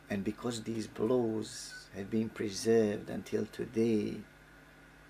[0.09, 4.17] And because these blows have been preserved until today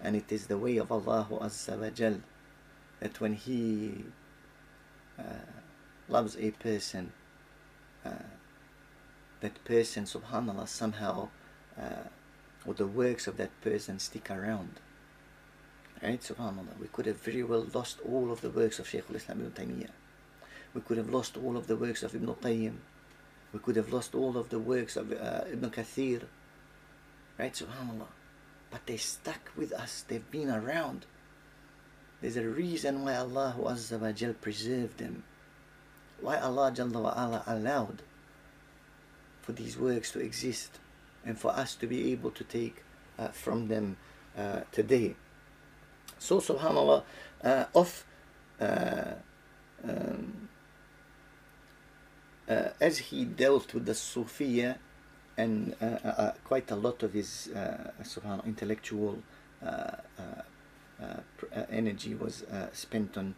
[0.01, 2.21] and it is the way of Allah Azza wa Jal
[2.99, 4.05] that when he
[5.17, 5.23] uh,
[6.07, 7.11] loves a person
[8.05, 8.11] uh,
[9.41, 11.29] that person subhanallah somehow
[11.79, 12.07] uh,
[12.65, 14.79] or the works of that person stick around.
[16.01, 16.21] Right?
[16.21, 16.79] Subhanallah.
[16.79, 20.04] We could have very well lost all of the works of Shaykh al-Islam ibn Taymiyyah
[20.75, 22.75] we could have lost all of the works of Ibn Qayyim
[23.55, 26.23] we could have lost all of the works of uh, Ibn Kathir.
[27.39, 27.53] Right?
[27.53, 28.07] SubhanAllah.
[28.69, 30.03] But they stuck with us.
[30.05, 31.05] They've been around.
[32.19, 33.55] There's a reason why Allah
[34.41, 35.23] preserved them.
[36.19, 38.01] Why Allah Jalla ala allowed
[39.41, 40.79] for these works to exist
[41.25, 42.83] and for us to be able to take
[43.17, 43.95] uh, from them
[44.37, 45.15] uh, today.
[46.19, 47.03] So subhanAllah,
[47.41, 48.03] uh, of
[48.59, 49.13] uh,
[49.87, 50.49] um,
[52.49, 54.77] uh, as he dealt with the Sufiya
[55.37, 57.91] and uh, uh, uh quite a lot of his uh,
[58.45, 59.21] intellectual
[59.65, 59.91] uh,
[61.69, 63.35] energy was spent on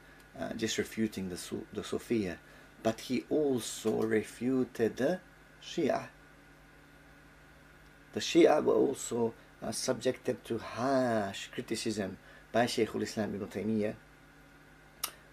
[0.55, 2.37] just refuting the, Su- the
[2.83, 5.19] but he also refuted the
[5.63, 6.07] Shia.
[8.13, 9.33] The Shia were also
[9.71, 12.17] subjected to harsh criticism
[12.51, 13.95] by Shaykh al-Islam ibn Taymiyyah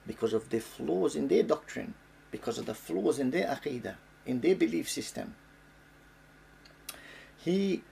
[0.07, 1.95] because of the flaws in their doctrine
[2.35, 3.95] because of the flaws in their aqidah,
[4.27, 5.37] in their belief system.
[7.45, 7.85] He,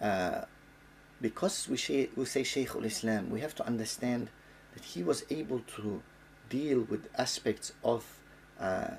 [0.00, 0.46] uh,
[1.20, 4.30] because we, say, we say Shaykh al-Islam, we have to understand
[4.72, 6.00] that he was able to
[6.48, 8.00] deal with aspects of
[8.58, 8.92] uh,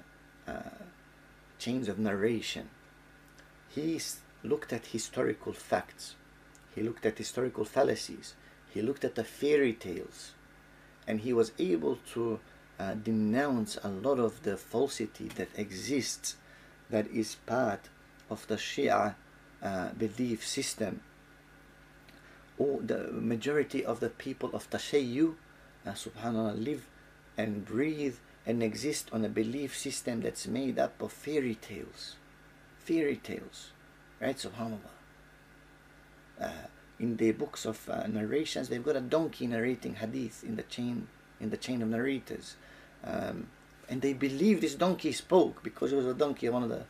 [0.47, 0.77] uh,
[1.57, 2.69] chains of narration.
[3.73, 3.99] He
[4.43, 6.13] looked at historical facts.
[6.75, 8.35] He looked at historical fallacies.
[8.69, 10.33] He looked at the fairy tales.
[11.07, 12.39] And he was able to
[12.79, 16.35] uh, denounce a lot of the falsity that exists
[16.89, 17.89] that is part
[18.29, 19.15] of the Shia
[19.61, 21.01] uh, belief system.
[22.57, 25.35] Or the majority of the people of Tashayyu,
[25.85, 26.87] uh, subhanAllah, live
[27.37, 32.15] and breathe and exist on a belief system that's made up of fairy tales.
[32.79, 33.71] Fairy tales,
[34.19, 34.35] right?
[34.35, 34.93] Subhanallah.
[36.39, 36.67] Uh,
[36.99, 41.07] in the books of uh, narrations, they've got a donkey narrating hadith in the chain
[41.43, 42.55] in the chain of narrators.
[43.03, 43.47] Um,
[43.89, 46.83] and they believe this donkey spoke because it was a donkey of one of the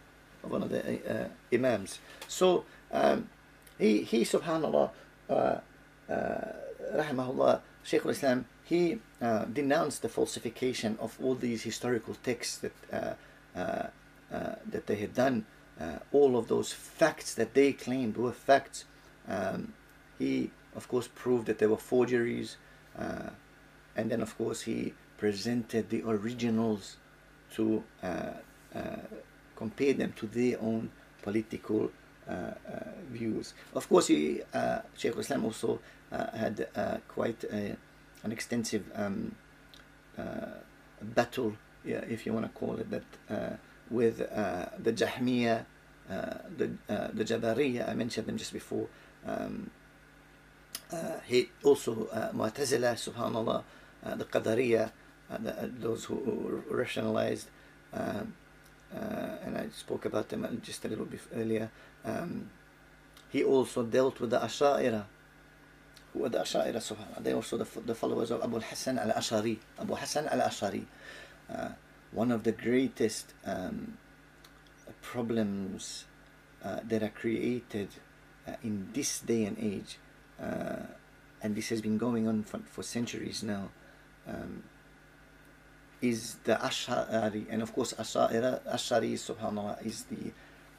[0.43, 1.99] of one of the uh, imams.
[2.27, 3.29] So um,
[3.79, 4.91] he he subhanallah
[5.29, 5.61] uh, uh,
[6.95, 13.13] rahimahullah Shaykh al-Islam he uh, denounced the falsification of all these historical texts that uh,
[13.57, 13.87] uh,
[14.31, 15.45] uh, that they had done.
[16.11, 18.85] all of those facts that they claimed were facts.
[19.27, 19.73] Um,
[20.19, 22.57] he of course proved that they were forgeries,
[23.95, 26.97] and then of course he presented the originals
[27.55, 28.31] to uh,
[28.75, 28.79] uh,
[29.55, 30.89] compare them to their own
[31.21, 31.91] political
[32.27, 32.51] uh,
[33.09, 33.53] views.
[33.75, 34.41] Of course, he,
[34.97, 35.79] Shaykh Islam also
[36.11, 36.67] had
[37.07, 37.77] quite a,
[38.23, 39.35] an extensive um,
[41.01, 41.55] battle,
[41.85, 43.59] yeah, if you want to call it that,
[43.89, 45.65] with the Jahmiyyah
[46.09, 48.87] uh, the uh, the Jabariya, I mentioned them just before.
[49.25, 49.69] Um,
[50.91, 53.63] uh, he also uh, Mu'tazila, subhanallah,
[54.05, 54.91] uh, the Qadariya,
[55.31, 57.47] uh, the, uh, those who, rationalized,
[57.93, 58.33] um,
[59.45, 61.71] and I spoke about them just a little bit earlier.
[62.05, 62.49] Um,
[63.29, 65.05] he also dealt with the Asha'ira.
[66.13, 67.23] Who were the Asha'ira, subhanAllah?
[67.23, 69.57] They also the, the followers of Abu Hassan al-Ash'ari.
[69.79, 70.85] Abu Hassan al-Ash'ari.
[71.49, 71.69] Uh,
[72.11, 73.97] one of the greatest um,
[75.01, 76.05] problems
[76.61, 77.89] that are created
[78.63, 79.97] in this day and age,
[80.39, 83.69] and this has been going on for, for centuries now,
[84.27, 84.63] um,
[86.01, 90.31] is the Ash'ari, and of course Ash'ari, Ash'ari subhanAllah, is the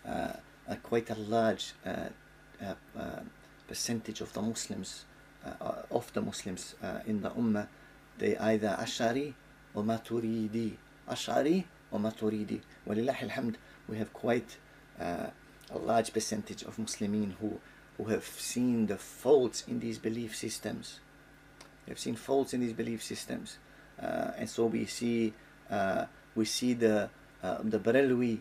[0.08, 2.08] uh, quite a large uh,
[2.62, 3.20] uh, uh,
[3.68, 5.04] percentage of the Muslims,
[5.90, 6.74] of the Muslims
[7.06, 7.66] in the Ummah,
[8.18, 9.34] they either Ash'ari
[9.74, 10.76] or Maturidi.
[11.08, 12.60] Ash'ari or Maturidi.
[12.86, 13.56] Walillah alhamd,
[13.88, 14.56] we have quite
[14.98, 15.32] a
[15.74, 17.60] large percentage of Muslimin who,
[17.98, 21.00] who have seen the faults in these belief systems.
[21.88, 23.58] Have seen faults in these belief systems.
[24.00, 25.32] Uh, and so we see
[25.70, 27.10] uh, we see the
[27.42, 28.40] the Barelwi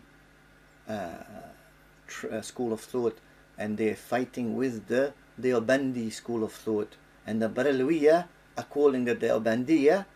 [2.06, 3.18] tr- school of thought
[3.58, 6.96] and they're fighting with the Deobandi school of thought.
[7.26, 8.26] And the Barelwiya
[8.56, 10.06] are calling the Deobandiya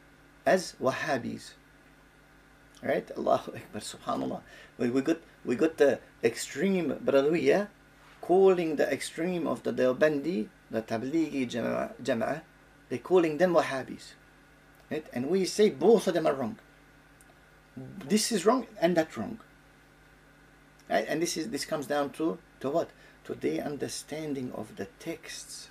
[0.45, 1.53] as Wahhabis.
[2.83, 3.11] Right?
[3.17, 4.41] Allahu Akbar, subhanAllah.
[4.79, 7.69] We, we, got, we got the extreme Barelwiya
[8.21, 12.43] calling the extreme of the Deobandi, the Tablighi Jama'ah,
[12.89, 14.13] they're calling them Wahhabis.
[14.91, 15.07] Right?
[15.13, 16.59] And we say both of them are wrong.
[17.77, 19.39] This is wrong and that wrong.
[20.89, 21.07] Right?
[21.09, 22.91] And this is this comes down to to what?
[23.25, 25.69] To their understanding of the texts.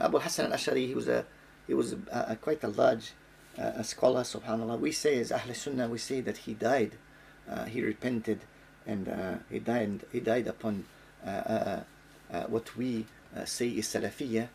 [0.00, 1.24] Abu Hassan al-Ash'ari, he was a
[1.66, 1.98] he was a,
[2.30, 3.12] a, quite a large
[3.56, 4.78] uh, a scholar, subhanallah.
[4.80, 6.96] We say as Ahl Sunnah, we say that he died,
[7.48, 8.40] uh, he repented,
[8.86, 10.04] and uh, he died.
[10.10, 10.84] He died upon
[11.24, 11.80] uh, uh,
[12.32, 13.06] uh, what we
[13.44, 14.48] say is Salafiyah,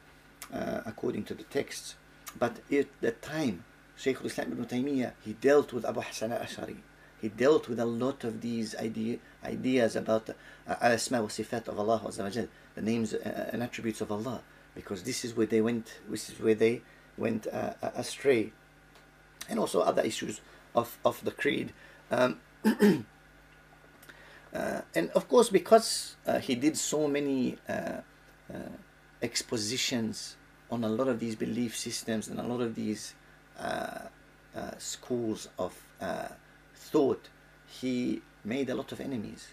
[0.52, 1.96] according to the texts.
[2.38, 3.64] But at that time,
[3.98, 6.78] Shaykh al-Islam ibn Taymiyyah, he dealt with Abu Hassan al-Ash'ari.
[7.22, 10.30] He dealt with a lot of these idea, ideas about
[10.68, 12.02] al-asma wa sifat of Allah
[12.76, 14.42] the names and attributes of Allah,
[14.74, 16.00] because this is where they went.
[16.10, 16.82] This is where they
[17.18, 18.54] went uh, astray,
[19.50, 20.40] and also other issues
[20.74, 21.74] of of the creed.
[22.10, 23.04] Um, uh,
[24.96, 27.58] and of course, because uh, he did so many
[29.22, 30.38] expositions
[30.72, 33.14] on a lot of these belief systems and a lot of these
[34.78, 35.74] schools of
[36.76, 37.30] thought
[37.68, 39.50] he made a lot of enemies.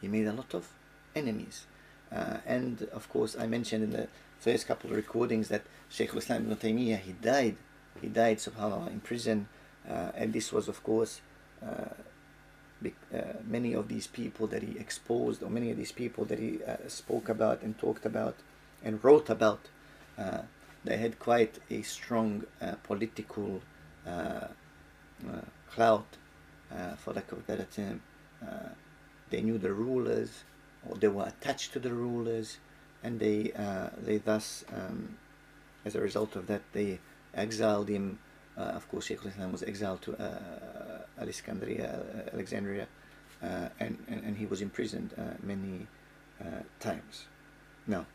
[0.00, 0.68] He made a lot of
[1.14, 1.66] enemies.
[2.12, 4.08] Uh, and of course, I mentioned in the
[4.38, 7.56] first couple of recordings that Sheikh al-Islam ibn Taymiyyah, he died.
[8.00, 9.48] He died, subhanAllah, in prison.
[9.88, 11.20] Uh, and this was, of course,
[11.62, 11.94] uh,
[13.14, 16.62] uh many of these people that he exposed, or many of these people that he
[16.64, 18.36] uh, spoke about and talked about
[18.82, 19.68] and wrote about, uh,
[20.84, 22.44] they had quite a strong
[22.82, 23.60] political
[25.74, 26.16] clout,
[26.74, 28.00] uh, for lack of a better term.
[28.42, 28.70] Uh,
[29.30, 30.44] they knew the rulers,
[30.88, 32.58] or they were attached to the rulers,
[33.02, 35.16] and they uh, they thus, um,
[35.84, 36.98] as a result of that, they
[37.34, 38.18] exiled him.
[38.56, 42.00] Uh, of course, Sheikh Islam was exiled to uh, Alexandria,
[42.32, 42.86] Alexandria,
[43.42, 45.12] and, and, and he was imprisoned
[45.42, 45.86] many
[46.78, 47.26] times.
[47.86, 48.06] Now,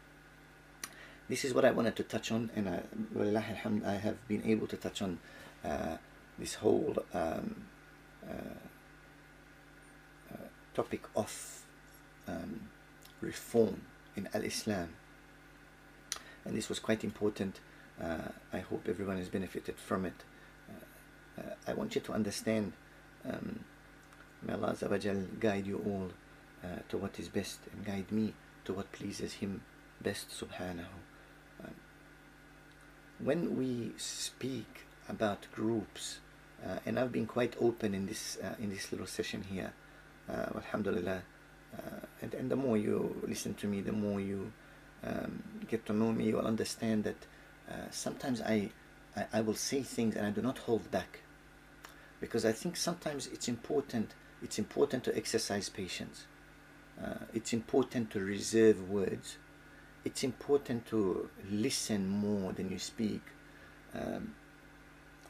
[1.29, 2.81] this is what I wanted to touch on, and I,
[3.85, 5.19] I have been able to touch on
[5.63, 5.97] uh,
[6.39, 7.67] this whole um,
[8.27, 8.33] uh,
[10.33, 10.37] uh,
[10.73, 11.61] topic of
[12.27, 12.61] um,
[13.21, 13.81] reform
[14.15, 14.89] in Al Islam.
[16.45, 17.59] And this was quite important.
[18.01, 20.23] Uh, I hope everyone has benefited from it.
[20.67, 22.73] Uh, uh, I want you to understand.
[23.23, 23.65] Um,
[24.41, 24.75] may Allah
[25.39, 26.09] guide you all
[26.89, 28.33] to what is best and guide me
[28.65, 29.61] to what pleases Him
[30.01, 31.08] best, subhanahu.
[33.23, 36.19] When we speak about groups
[36.65, 39.73] uh, and I've been quite open in this uh, in this little session here.
[40.29, 41.21] Uh, alhamdulillah.
[42.21, 44.51] and, and the more you listen to me, the more you
[45.03, 47.25] um, get to know me, you will understand that
[47.91, 48.71] sometimes I,
[49.15, 51.19] I, I will say things and I do not hold back
[52.19, 56.25] because I think sometimes it's important it's important to exercise patience.
[57.01, 59.37] Uh, it's important to reserve words.
[60.05, 63.21] It's important to listen more than you speak.
[63.93, 64.35] Um,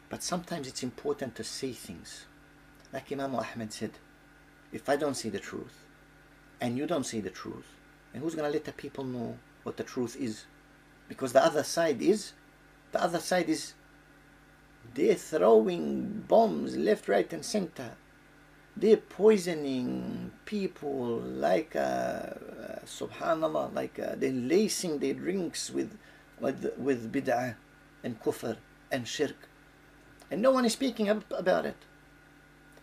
[0.09, 2.25] but sometimes it's important to say things.
[2.91, 3.91] Like Imam Ahmed said,
[4.71, 5.85] if I don't see the truth,
[6.61, 7.65] and you don't see the truth,
[8.13, 10.45] and who's going to let the people know what the truth is?
[11.07, 12.33] Because the other side is,
[12.91, 13.73] the other side is,
[14.93, 17.91] they're throwing bombs left, right, and center.
[18.79, 22.35] They're poisoning people like uh, uh,
[22.85, 25.97] subhanallah like uh, they're lacing their drinks with
[26.39, 27.55] with with bid'ah
[28.03, 28.57] and kufr
[28.91, 29.35] and shirk.
[30.31, 31.75] And no one is speaking up about it.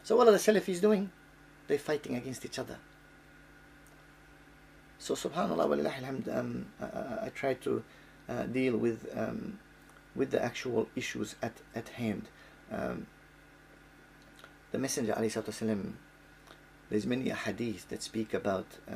[0.03, 1.11] So what are the salafis doing?
[1.67, 2.79] They're fighting against each other.
[4.99, 7.83] So subhanallah walillah alhamd um, I, I try to
[8.29, 9.59] uh, deal with um,
[10.15, 12.29] with the actual issues at, at hand.
[12.73, 13.07] Um,
[14.72, 15.94] the Messenger والسلام,
[16.90, 18.96] there's many hadith that speak about uh,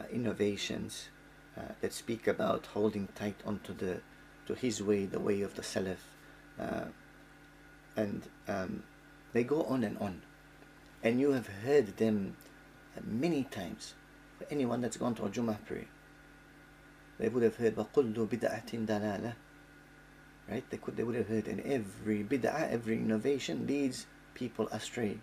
[0.00, 1.08] uh, innovations,
[1.56, 4.00] uh, that speak about holding tight onto the
[4.46, 5.98] to his way, the way of the Salaf,
[6.58, 6.84] uh,
[7.96, 8.82] and um,
[9.32, 10.22] they go on and on,
[11.02, 12.36] and you have heard them
[13.04, 13.94] many times.
[14.38, 15.86] For anyone that's gone to a Jummah prayer,
[17.18, 19.34] they would have heard وَقُلُّ بِدَعَةٍ دَلَالَةٍ
[20.50, 20.64] Right?
[20.68, 25.18] They could they would have heard and every bid'ah, every innovation leads people astray.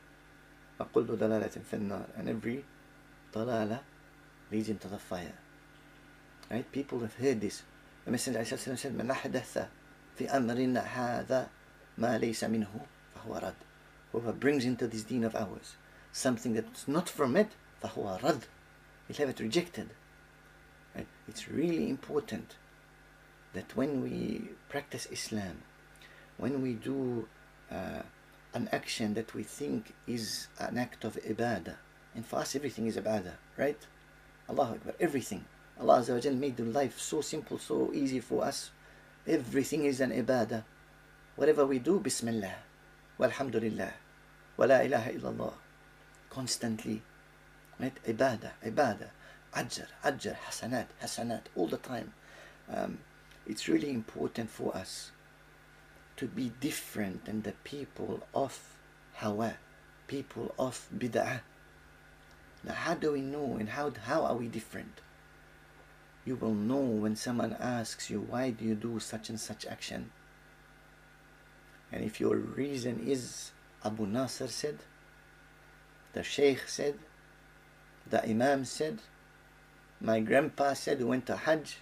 [0.79, 2.63] وَكُلُّ دَلَالَةٍ فِي النَّارِ And every
[3.33, 3.79] dalala
[4.51, 5.33] leads into the fire.
[6.49, 6.71] Right?
[6.71, 7.63] People have heard this.
[8.05, 9.67] The Messenger said, مَنْ أَحْدَثَ
[10.17, 11.47] فِي أَمْرِنَا هَذَا
[11.99, 12.67] مَا لَيْسَ مِنْهُ
[13.15, 13.55] فَهُوَ رَدْ
[14.11, 15.75] Whoever brings into this deen of ours
[16.11, 17.51] something that's not from it,
[17.83, 18.43] فَهُوَ رَدْ
[19.07, 19.89] He'll have it rejected.
[20.95, 21.07] Right?
[21.27, 22.55] It's really important
[23.53, 25.63] that when we practice Islam,
[26.37, 27.27] when we do
[27.71, 28.03] uh,
[28.54, 31.76] an action that we think is an act of ibadah.
[32.14, 33.78] And for us, everything is ibadah, right?
[34.48, 35.44] Allah Akbar, everything.
[35.80, 38.70] Allah made the life so simple, so easy for us.
[39.26, 40.64] Everything is an ibadah.
[41.36, 42.54] Whatever we do, Bismillah,
[43.18, 43.92] walhamdulillah,
[44.56, 45.54] wa la ilaha illallah.
[46.28, 47.02] Constantly,
[47.80, 47.96] right?
[48.04, 49.08] Ibadah, ibadah,
[49.54, 52.12] ajr, ajr, hasanat, hasanat, all the time.
[52.68, 52.98] Um,
[53.46, 55.10] it's really important for us
[56.22, 58.56] to be different than the people of
[59.14, 59.54] Hawa,
[60.06, 61.40] people of Bid'ah.
[62.62, 65.00] Now, how do we know and how, how are we different?
[66.24, 70.12] You will know when someone asks you, why do you do such and such action?
[71.90, 73.50] And if your reason is
[73.84, 74.78] Abu Naser said,
[76.12, 77.00] the Sheikh said,
[78.08, 79.00] the Imam said,
[80.00, 81.78] my grandpa said who went to Hajj,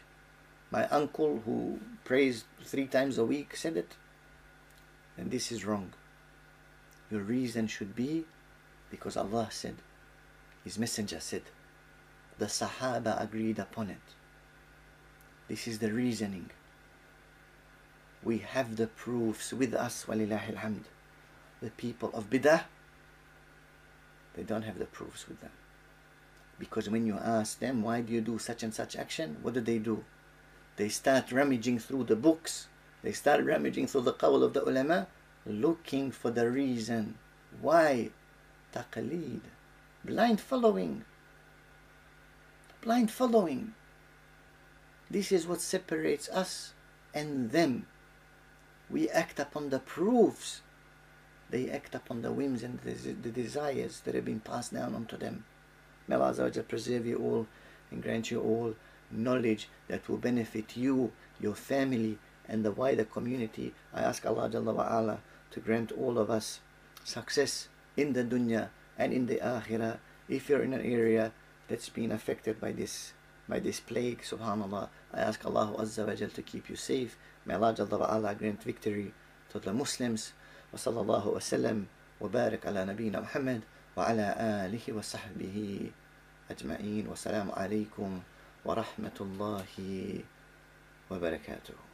[0.70, 3.96] my uncle who prays three times a week said it,
[5.16, 5.92] and this is wrong.
[7.10, 8.24] Your reason should be
[8.90, 9.76] because Allah said,
[10.64, 11.42] His Messenger said,
[12.40, 14.14] the Sahaba agreed upon it.
[15.46, 16.50] This is the reasoning.
[18.22, 20.84] We have the proofs with us, walillahi alhamd.
[21.60, 22.64] The people of Bidah,
[24.34, 25.50] they don't have the proofs with them.
[26.58, 29.36] Because when you ask them, why do you do such and such action?
[29.42, 30.04] What do they do?
[30.76, 32.68] They start rummaging through the books
[33.02, 35.06] they start rummaging through the qawl of the ulama,
[35.46, 37.16] looking for the reason.
[37.60, 38.10] Why?
[38.74, 39.40] Taqaleed.
[40.04, 41.04] Blind following.
[42.82, 43.74] Blind following.
[45.10, 46.72] This is what separates us
[47.12, 47.86] and them.
[48.88, 50.62] We act upon the proofs.
[51.50, 55.44] They act upon the whims and the desires that have been passed down onto them.
[56.06, 57.46] May Allah preserve you all
[57.90, 58.74] and grant you all
[59.10, 62.18] knowledge that will benefit you, your family,
[62.49, 63.73] and the wider community.
[63.93, 65.19] I ask Allah Jalla wa ala
[65.51, 66.59] to grant all of us
[67.03, 69.97] success in the dunya and in the akhirah.
[70.29, 71.31] If you're in an area
[71.67, 73.13] that's been affected by this
[73.47, 77.17] by this plague, subhanallah, I ask Allah Azza wa Jal to keep you safe.
[77.45, 79.13] May Allah Jalla wa ala grant victory
[79.49, 80.33] to the Muslims.
[80.73, 81.85] وصلى الله وسلم
[82.21, 83.61] وبارك على نبينا محمد
[83.97, 85.89] وعلى آله وصحبه
[86.51, 88.21] أجمعين والسلام عليكم
[88.65, 89.71] ورحمة الله
[91.11, 91.88] وبركاته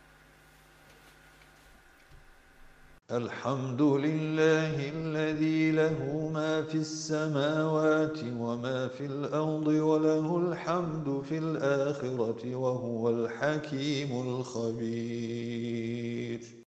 [3.13, 13.11] الحمد لله الذي له ما في السماوات وما في الأرض وله الحمد في الآخرة وهو
[13.11, 15.57] الحكيم الخبير.